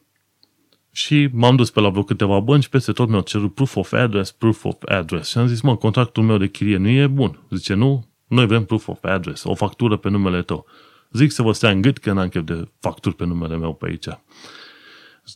Și 0.97 1.29
m-am 1.33 1.57
dus 1.57 1.71
pe 1.71 1.81
la 1.81 1.89
vreo 1.89 2.03
câteva 2.03 2.41
bănci, 2.41 2.69
peste 2.69 2.93
tot 2.93 3.09
mi-au 3.09 3.21
cerut 3.21 3.55
proof 3.55 3.77
of 3.77 3.93
address, 3.93 4.31
proof 4.31 4.65
of 4.65 4.77
address. 4.85 5.31
Și 5.31 5.39
am 5.39 5.47
zis, 5.47 5.61
mă, 5.61 5.77
contractul 5.77 6.23
meu 6.23 6.37
de 6.37 6.49
chirie 6.49 6.77
nu 6.77 6.89
e 6.89 7.07
bun. 7.07 7.41
Zice, 7.51 7.75
nu, 7.75 8.07
noi 8.27 8.47
vrem 8.47 8.65
proof 8.65 8.89
of 8.89 9.05
address, 9.05 9.45
o 9.45 9.55
factură 9.55 9.97
pe 9.97 10.09
numele 10.09 10.43
tău. 10.43 10.67
Zic 11.11 11.31
să 11.31 11.43
vă 11.43 11.53
stea 11.53 11.71
în 11.71 11.81
gât 11.81 11.99
că 11.99 12.13
n-am 12.13 12.29
chef 12.29 12.43
de 12.43 12.69
facturi 12.81 13.15
pe 13.15 13.25
numele 13.25 13.57
meu 13.57 13.75
pe 13.75 13.87
aici. 13.87 14.07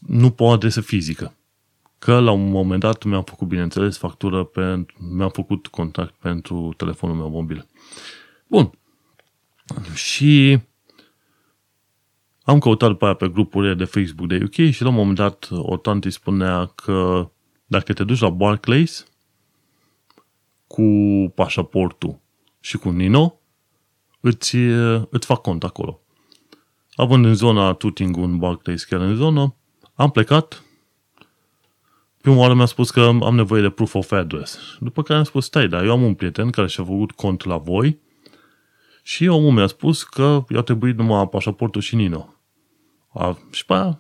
Nu 0.07 0.31
pe 0.31 0.43
o 0.43 0.49
adresă 0.49 0.81
fizică. 0.81 1.35
Că 1.99 2.19
la 2.19 2.31
un 2.31 2.51
moment 2.51 2.81
dat 2.81 3.05
mi-am 3.05 3.25
făcut, 3.25 3.49
bineînțeles, 3.49 3.97
factură 3.97 4.45
pe, 4.45 4.87
mi-am 4.99 5.31
făcut 5.31 5.67
contact 5.67 6.15
pentru 6.15 6.75
telefonul 6.77 7.17
meu 7.17 7.31
mobil. 7.31 7.67
Bun. 8.47 8.71
Și 9.95 10.59
am 12.51 12.59
căutat 12.59 12.89
după 12.89 13.05
aia 13.05 13.15
pe 13.15 13.29
grupurile 13.29 13.75
de 13.75 13.85
Facebook 13.85 14.29
de 14.29 14.41
UK 14.45 14.71
și 14.71 14.83
la 14.83 14.89
un 14.89 14.95
moment 14.95 15.17
dat 15.17 15.49
o 15.51 15.77
tanti 15.77 16.11
spunea 16.11 16.67
că 16.67 17.31
dacă 17.67 17.93
te 17.93 18.05
duci 18.05 18.21
la 18.21 18.31
Barclays 18.31 19.07
cu 20.67 20.83
pașaportul 21.35 22.21
și 22.61 22.77
cu 22.77 22.91
Nino, 22.91 23.41
îți, 24.21 24.57
îți 25.11 25.27
fac 25.27 25.41
cont 25.41 25.65
acolo. 25.65 26.01
Având 26.95 27.25
în 27.25 27.35
zona 27.35 27.73
Tuting 27.73 28.17
un 28.17 28.39
Barclays 28.39 28.85
chiar 28.85 29.01
în 29.01 29.15
zonă, 29.15 29.55
am 29.95 30.11
plecat. 30.11 30.63
Prima 32.21 32.37
oară 32.37 32.55
mi-a 32.55 32.67
spus 32.67 32.91
că 32.91 33.01
am 33.01 33.35
nevoie 33.35 33.63
de 33.63 33.71
proof 33.71 33.95
of 33.95 34.11
address. 34.11 34.59
După 34.81 35.03
care 35.03 35.19
am 35.19 35.25
spus, 35.25 35.45
stai, 35.45 35.69
dar 35.69 35.85
eu 35.85 35.91
am 35.91 36.03
un 36.03 36.15
prieten 36.15 36.51
care 36.51 36.67
și-a 36.67 36.85
făcut 36.85 37.11
cont 37.11 37.45
la 37.45 37.57
voi 37.57 37.99
și 39.03 39.27
omul 39.27 39.53
mi-a 39.53 39.67
spus 39.67 40.03
că 40.03 40.45
i-a 40.49 40.61
trebuit 40.61 40.97
numai 40.97 41.29
pașaportul 41.29 41.81
și 41.81 41.97
Nino. 41.97 42.33
A, 43.19 43.39
și 43.51 43.65
pe 43.65 43.73
aia 43.73 43.99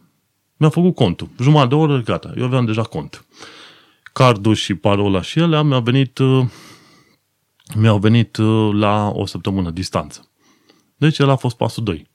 mi-a 0.56 0.68
făcut 0.68 0.94
contul. 0.94 1.28
Jumătate 1.40 1.68
de 1.68 1.74
oră, 1.74 2.00
gata. 2.00 2.32
Eu 2.36 2.44
aveam 2.44 2.64
deja 2.64 2.82
cont. 2.82 3.26
Cardul 4.12 4.54
și 4.54 4.74
parola 4.74 5.22
și 5.22 5.38
ele 5.38 5.62
mi-au 5.62 5.80
venit, 5.80 6.18
uh, 6.18 6.46
mi-au 7.76 7.98
venit 7.98 8.36
uh, 8.36 8.70
la 8.72 9.10
o 9.14 9.26
săptămână 9.26 9.70
distanță. 9.70 10.30
Deci 10.96 11.18
el 11.18 11.28
a 11.28 11.36
fost 11.36 11.56
pasul 11.56 11.84
2. 11.84 12.06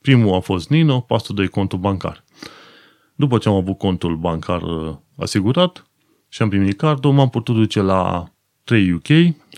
Primul 0.00 0.34
a 0.34 0.40
fost 0.40 0.68
Nino, 0.68 1.00
pasul 1.00 1.34
2 1.34 1.48
contul 1.48 1.78
bancar. 1.78 2.24
După 3.14 3.38
ce 3.38 3.48
am 3.48 3.54
avut 3.54 3.78
contul 3.78 4.16
bancar 4.16 4.62
uh, 4.62 4.96
asigurat 5.16 5.86
și 6.28 6.42
am 6.42 6.48
primit 6.48 6.76
cardul, 6.76 7.12
m-am 7.12 7.30
putut 7.30 7.54
duce 7.54 7.80
la 7.80 8.30
3 8.64 8.92
UK, 8.92 9.08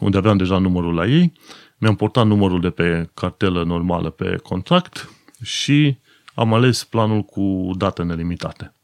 unde 0.01 0.17
aveam 0.17 0.37
deja 0.37 0.59
numărul 0.59 0.95
la 0.95 1.07
ei, 1.07 1.33
mi-am 1.79 1.95
portat 1.95 2.27
numărul 2.27 2.61
de 2.61 2.71
pe 2.71 3.11
cartelă 3.15 3.65
normală 3.65 4.11
pe 4.11 4.37
contract 4.43 5.13
și 5.43 5.99
am 6.39 6.55
ales 6.55 6.85
planul 6.85 7.23
cu 7.23 7.71
date 7.77 8.03
nelimitate. 8.03 8.75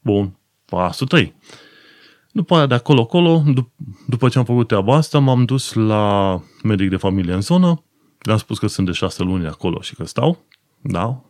Bun, 0.00 0.38
pasul 0.64 1.06
3. 1.06 1.34
După 2.32 2.54
aia, 2.54 2.66
de 2.66 2.74
acolo-acolo, 2.74 3.42
dup- 3.54 3.76
după 4.06 4.28
ce 4.28 4.38
am 4.38 4.44
făcut 4.44 4.66
treaba 4.66 4.94
asta, 4.96 5.18
m-am 5.18 5.44
dus 5.44 5.72
la 5.72 6.42
medic 6.62 6.90
de 6.90 6.96
familie 6.96 7.32
în 7.32 7.40
zonă, 7.40 7.84
le-am 8.18 8.38
spus 8.38 8.58
că 8.58 8.66
sunt 8.66 8.86
de 8.86 8.92
șase 8.92 9.22
luni 9.22 9.46
acolo 9.46 9.80
și 9.80 9.94
că 9.94 10.04
stau, 10.04 10.44
da, 10.80 11.24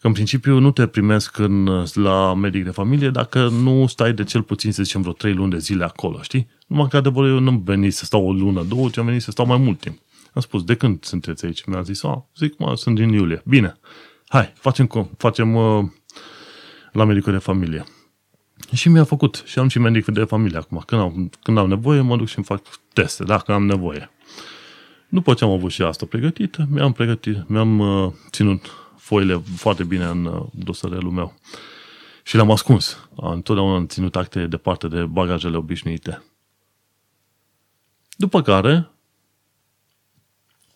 că 0.00 0.06
în 0.06 0.12
principiu 0.12 0.58
nu 0.58 0.70
te 0.70 0.86
primesc 0.86 1.38
în, 1.38 1.84
la 1.94 2.34
medic 2.34 2.64
de 2.64 2.70
familie 2.70 3.10
dacă 3.10 3.48
nu 3.48 3.86
stai 3.86 4.12
de 4.12 4.24
cel 4.24 4.42
puțin, 4.42 4.72
să 4.72 4.82
zicem, 4.82 5.00
vreo 5.00 5.12
trei 5.12 5.34
luni 5.34 5.50
de 5.50 5.58
zile 5.58 5.84
acolo, 5.84 6.22
știi? 6.22 6.48
Numai 6.66 6.88
că 6.88 6.96
adevăr 6.96 7.28
eu 7.28 7.38
nu 7.38 7.48
am 7.48 7.62
venit 7.64 7.94
să 7.94 8.04
stau 8.04 8.26
o 8.26 8.32
lună, 8.32 8.62
două, 8.62 8.88
ci 8.88 8.98
am 8.98 9.04
venit 9.04 9.22
să 9.22 9.30
stau 9.30 9.46
mai 9.46 9.58
mult 9.58 9.80
timp. 9.80 9.98
Am 10.32 10.40
spus, 10.40 10.64
de 10.64 10.74
când 10.74 11.04
sunteți 11.04 11.44
aici? 11.44 11.64
Mi-a 11.64 11.82
zis, 11.82 12.02
a, 12.02 12.28
zic, 12.36 12.58
mă, 12.58 12.76
sunt 12.76 12.94
din 12.94 13.08
iulie. 13.08 13.42
Bine, 13.44 13.78
hai, 14.30 14.52
facem, 14.54 15.10
facem 15.16 15.54
uh, 15.54 15.84
la 16.92 17.04
medicul 17.04 17.32
de 17.32 17.38
familie. 17.38 17.84
Și 18.72 18.88
mi-a 18.88 19.04
făcut. 19.04 19.42
Și 19.46 19.58
am 19.58 19.68
și 19.68 19.78
medic 19.78 20.04
de 20.04 20.24
familie 20.24 20.58
acum. 20.58 20.82
Când 20.86 21.00
am, 21.00 21.30
când 21.42 21.58
am 21.58 21.68
nevoie, 21.68 22.00
mă 22.00 22.16
duc 22.16 22.26
și 22.26 22.36
îmi 22.36 22.46
fac 22.46 22.62
teste, 22.92 23.24
dacă 23.24 23.52
am 23.52 23.66
nevoie. 23.66 24.10
După 25.08 25.34
ce 25.34 25.44
am 25.44 25.50
avut 25.50 25.70
și 25.70 25.82
asta 25.82 26.06
pregătită, 26.06 26.66
mi-am 26.70 26.92
pregătit, 26.92 27.48
mi-am 27.48 27.78
uh, 27.78 28.12
ținut 28.30 28.70
foile 28.96 29.42
foarte 29.56 29.84
bine 29.84 30.04
în 30.04 30.24
uh, 30.24 30.42
dosarelul 30.52 31.10
meu. 31.10 31.34
Și 32.22 32.34
le-am 32.34 32.50
ascuns. 32.50 33.08
Întotdeauna 33.14 33.76
am 33.76 33.86
ținut 33.86 34.16
acte 34.16 34.46
departe 34.46 34.88
de 34.88 35.04
bagajele 35.04 35.56
obișnuite. 35.56 36.22
După 38.16 38.42
care, 38.42 38.90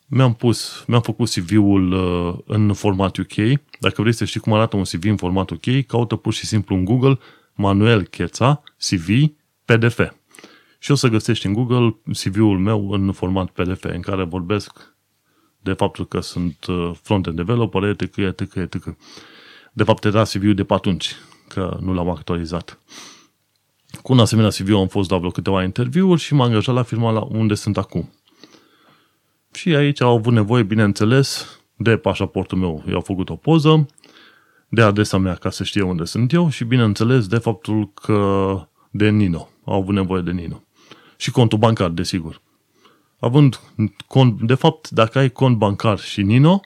mi-am 0.05 0.33
pus, 0.33 0.83
mi-am 0.87 1.01
făcut 1.01 1.29
CV-ul 1.29 1.91
uh, 1.91 2.37
în 2.45 2.73
format 2.73 3.17
UK. 3.17 3.59
Dacă 3.79 4.01
vrei 4.01 4.13
să 4.13 4.25
știi 4.25 4.39
cum 4.39 4.53
arată 4.53 4.75
un 4.75 4.83
CV 4.83 5.03
în 5.03 5.17
format 5.17 5.49
UK, 5.49 5.85
caută 5.87 6.15
pur 6.15 6.33
și 6.33 6.45
simplu 6.45 6.75
în 6.75 6.85
Google 6.85 7.19
Manuel 7.53 8.03
Cheța 8.03 8.63
CV 8.77 9.07
PDF. 9.65 9.99
Și 10.79 10.91
o 10.91 10.95
să 10.95 11.07
găsești 11.07 11.45
în 11.45 11.53
Google 11.53 11.95
CV-ul 12.11 12.59
meu 12.59 12.91
în 12.91 13.11
format 13.11 13.49
PDF, 13.49 13.83
în 13.83 14.01
care 14.01 14.23
vorbesc 14.23 14.95
de 15.59 15.73
faptul 15.73 16.07
că 16.07 16.19
sunt 16.19 16.65
uh, 16.65 16.91
front-end 17.01 17.35
developer, 17.35 17.83
etc., 17.83 18.17
etc., 18.17 18.55
etc. 18.55 18.97
De 19.73 19.83
fapt, 19.83 20.05
era 20.05 20.23
CV-ul 20.23 20.53
de 20.53 20.63
pe 20.63 20.73
atunci, 20.73 21.15
că 21.47 21.77
nu 21.81 21.93
l-am 21.93 22.09
actualizat. 22.09 22.79
Cu 24.01 24.13
un 24.13 24.19
asemenea 24.19 24.49
CV 24.49 24.73
am 24.73 24.87
fost 24.87 25.09
la 25.09 25.17
vreo 25.17 25.29
câteva 25.29 25.63
interviuri 25.63 26.21
și 26.21 26.33
m-am 26.33 26.47
angajat 26.47 26.75
la 26.75 26.83
firma 26.83 27.11
la 27.11 27.21
unde 27.21 27.53
sunt 27.53 27.77
acum. 27.77 28.09
Și 29.55 29.75
aici 29.75 30.01
au 30.01 30.15
avut 30.17 30.33
nevoie, 30.33 30.63
bineînțeles, 30.63 31.59
de 31.75 31.97
pașaportul 31.97 32.57
meu. 32.57 32.83
Eu 32.87 32.93
au 32.95 33.01
făcut 33.01 33.29
o 33.29 33.35
poză, 33.35 33.85
de 34.69 34.81
adresa 34.81 35.17
mea 35.17 35.35
ca 35.35 35.49
să 35.49 35.63
știe 35.63 35.81
unde 35.81 36.03
sunt 36.03 36.33
eu 36.33 36.49
și, 36.49 36.63
bineînțeles, 36.63 37.27
de 37.27 37.37
faptul 37.37 37.91
că 37.93 38.59
de 38.91 39.09
Nino. 39.09 39.49
Au 39.63 39.81
avut 39.81 39.93
nevoie 39.93 40.21
de 40.21 40.31
Nino. 40.31 40.63
Și 41.17 41.31
contul 41.31 41.57
bancar, 41.57 41.89
desigur. 41.89 42.41
Având 43.19 43.59
cont, 44.07 44.41
de 44.41 44.53
fapt, 44.53 44.89
dacă 44.89 45.17
ai 45.17 45.29
cont 45.29 45.57
bancar 45.57 45.99
și 45.99 46.21
Nino, 46.21 46.59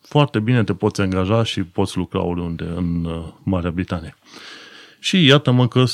foarte 0.00 0.40
bine 0.40 0.64
te 0.64 0.74
poți 0.74 1.00
angaja 1.00 1.42
și 1.42 1.62
poți 1.62 1.96
lucra 1.96 2.22
oriunde 2.22 2.64
în 2.64 3.04
uh, 3.04 3.28
Marea 3.42 3.70
Britanie. 3.70 4.14
Și 4.98 5.26
iată-mă 5.26 5.68
că 5.68 5.84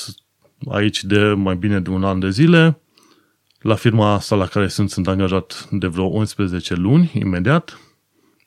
aici 0.70 1.04
de 1.04 1.18
mai 1.18 1.56
bine 1.56 1.80
de 1.80 1.90
un 1.90 2.04
an 2.04 2.18
de 2.18 2.30
zile, 2.30 2.78
la 3.64 3.74
firma 3.74 4.12
asta 4.12 4.34
la 4.34 4.46
care 4.46 4.68
sunt, 4.68 4.90
sunt 4.90 5.08
angajat 5.08 5.68
de 5.70 5.86
vreo 5.86 6.04
11 6.04 6.74
luni, 6.74 7.10
imediat, 7.14 7.80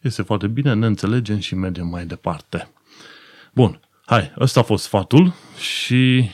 este 0.02 0.22
foarte 0.22 0.48
bine, 0.48 0.74
ne 0.74 0.86
înțelegem 0.86 1.40
și 1.40 1.56
mergem 1.56 1.88
mai 1.88 2.06
departe. 2.06 2.72
Bun, 3.54 3.80
hai, 4.06 4.34
ăsta 4.40 4.60
a 4.60 4.64
fost 4.64 4.84
sfatul 4.84 5.34
și 5.60 6.30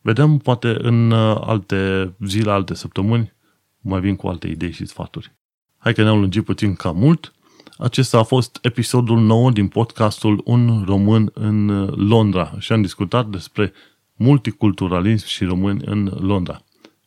vedem 0.00 0.38
poate 0.38 0.76
în 0.78 1.10
uh, 1.10 1.40
alte 1.40 2.12
zile, 2.26 2.50
alte 2.50 2.74
săptămâni, 2.74 3.32
mai 3.80 4.00
vin 4.00 4.16
cu 4.16 4.26
alte 4.26 4.48
idei 4.48 4.72
și 4.72 4.86
sfaturi. 4.86 5.32
Hai 5.78 5.94
că 5.94 6.02
ne-am 6.02 6.20
lungit 6.20 6.44
puțin 6.44 6.74
cam 6.74 6.96
mult. 6.96 7.32
Acesta 7.78 8.18
a 8.18 8.22
fost 8.22 8.58
episodul 8.62 9.18
9 9.18 9.50
din 9.50 9.68
podcastul 9.68 10.40
Un 10.44 10.84
român 10.86 11.30
în 11.34 11.68
uh, 11.68 11.92
Londra 11.96 12.54
și 12.58 12.72
am 12.72 12.82
discutat 12.82 13.26
despre 13.26 13.72
multiculturalism 14.14 15.26
și 15.26 15.44
români 15.44 15.80
în 15.84 16.04
Londra. 16.20 16.60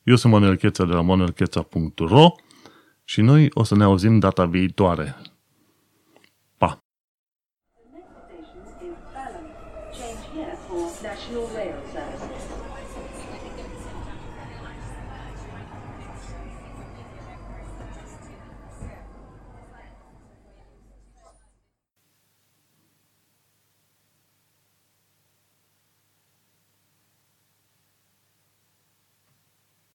Eu 0.09 0.15
sunt 0.15 0.33
Manuel 0.33 0.55
Cheța 0.55 0.85
de 0.85 0.93
la 0.93 1.01
manuelcheța.ro 1.01 2.31
și 3.03 3.21
noi 3.21 3.49
o 3.53 3.63
să 3.63 3.75
ne 3.75 3.83
auzim 3.83 4.19
data 4.19 4.45
viitoare. 4.45 5.15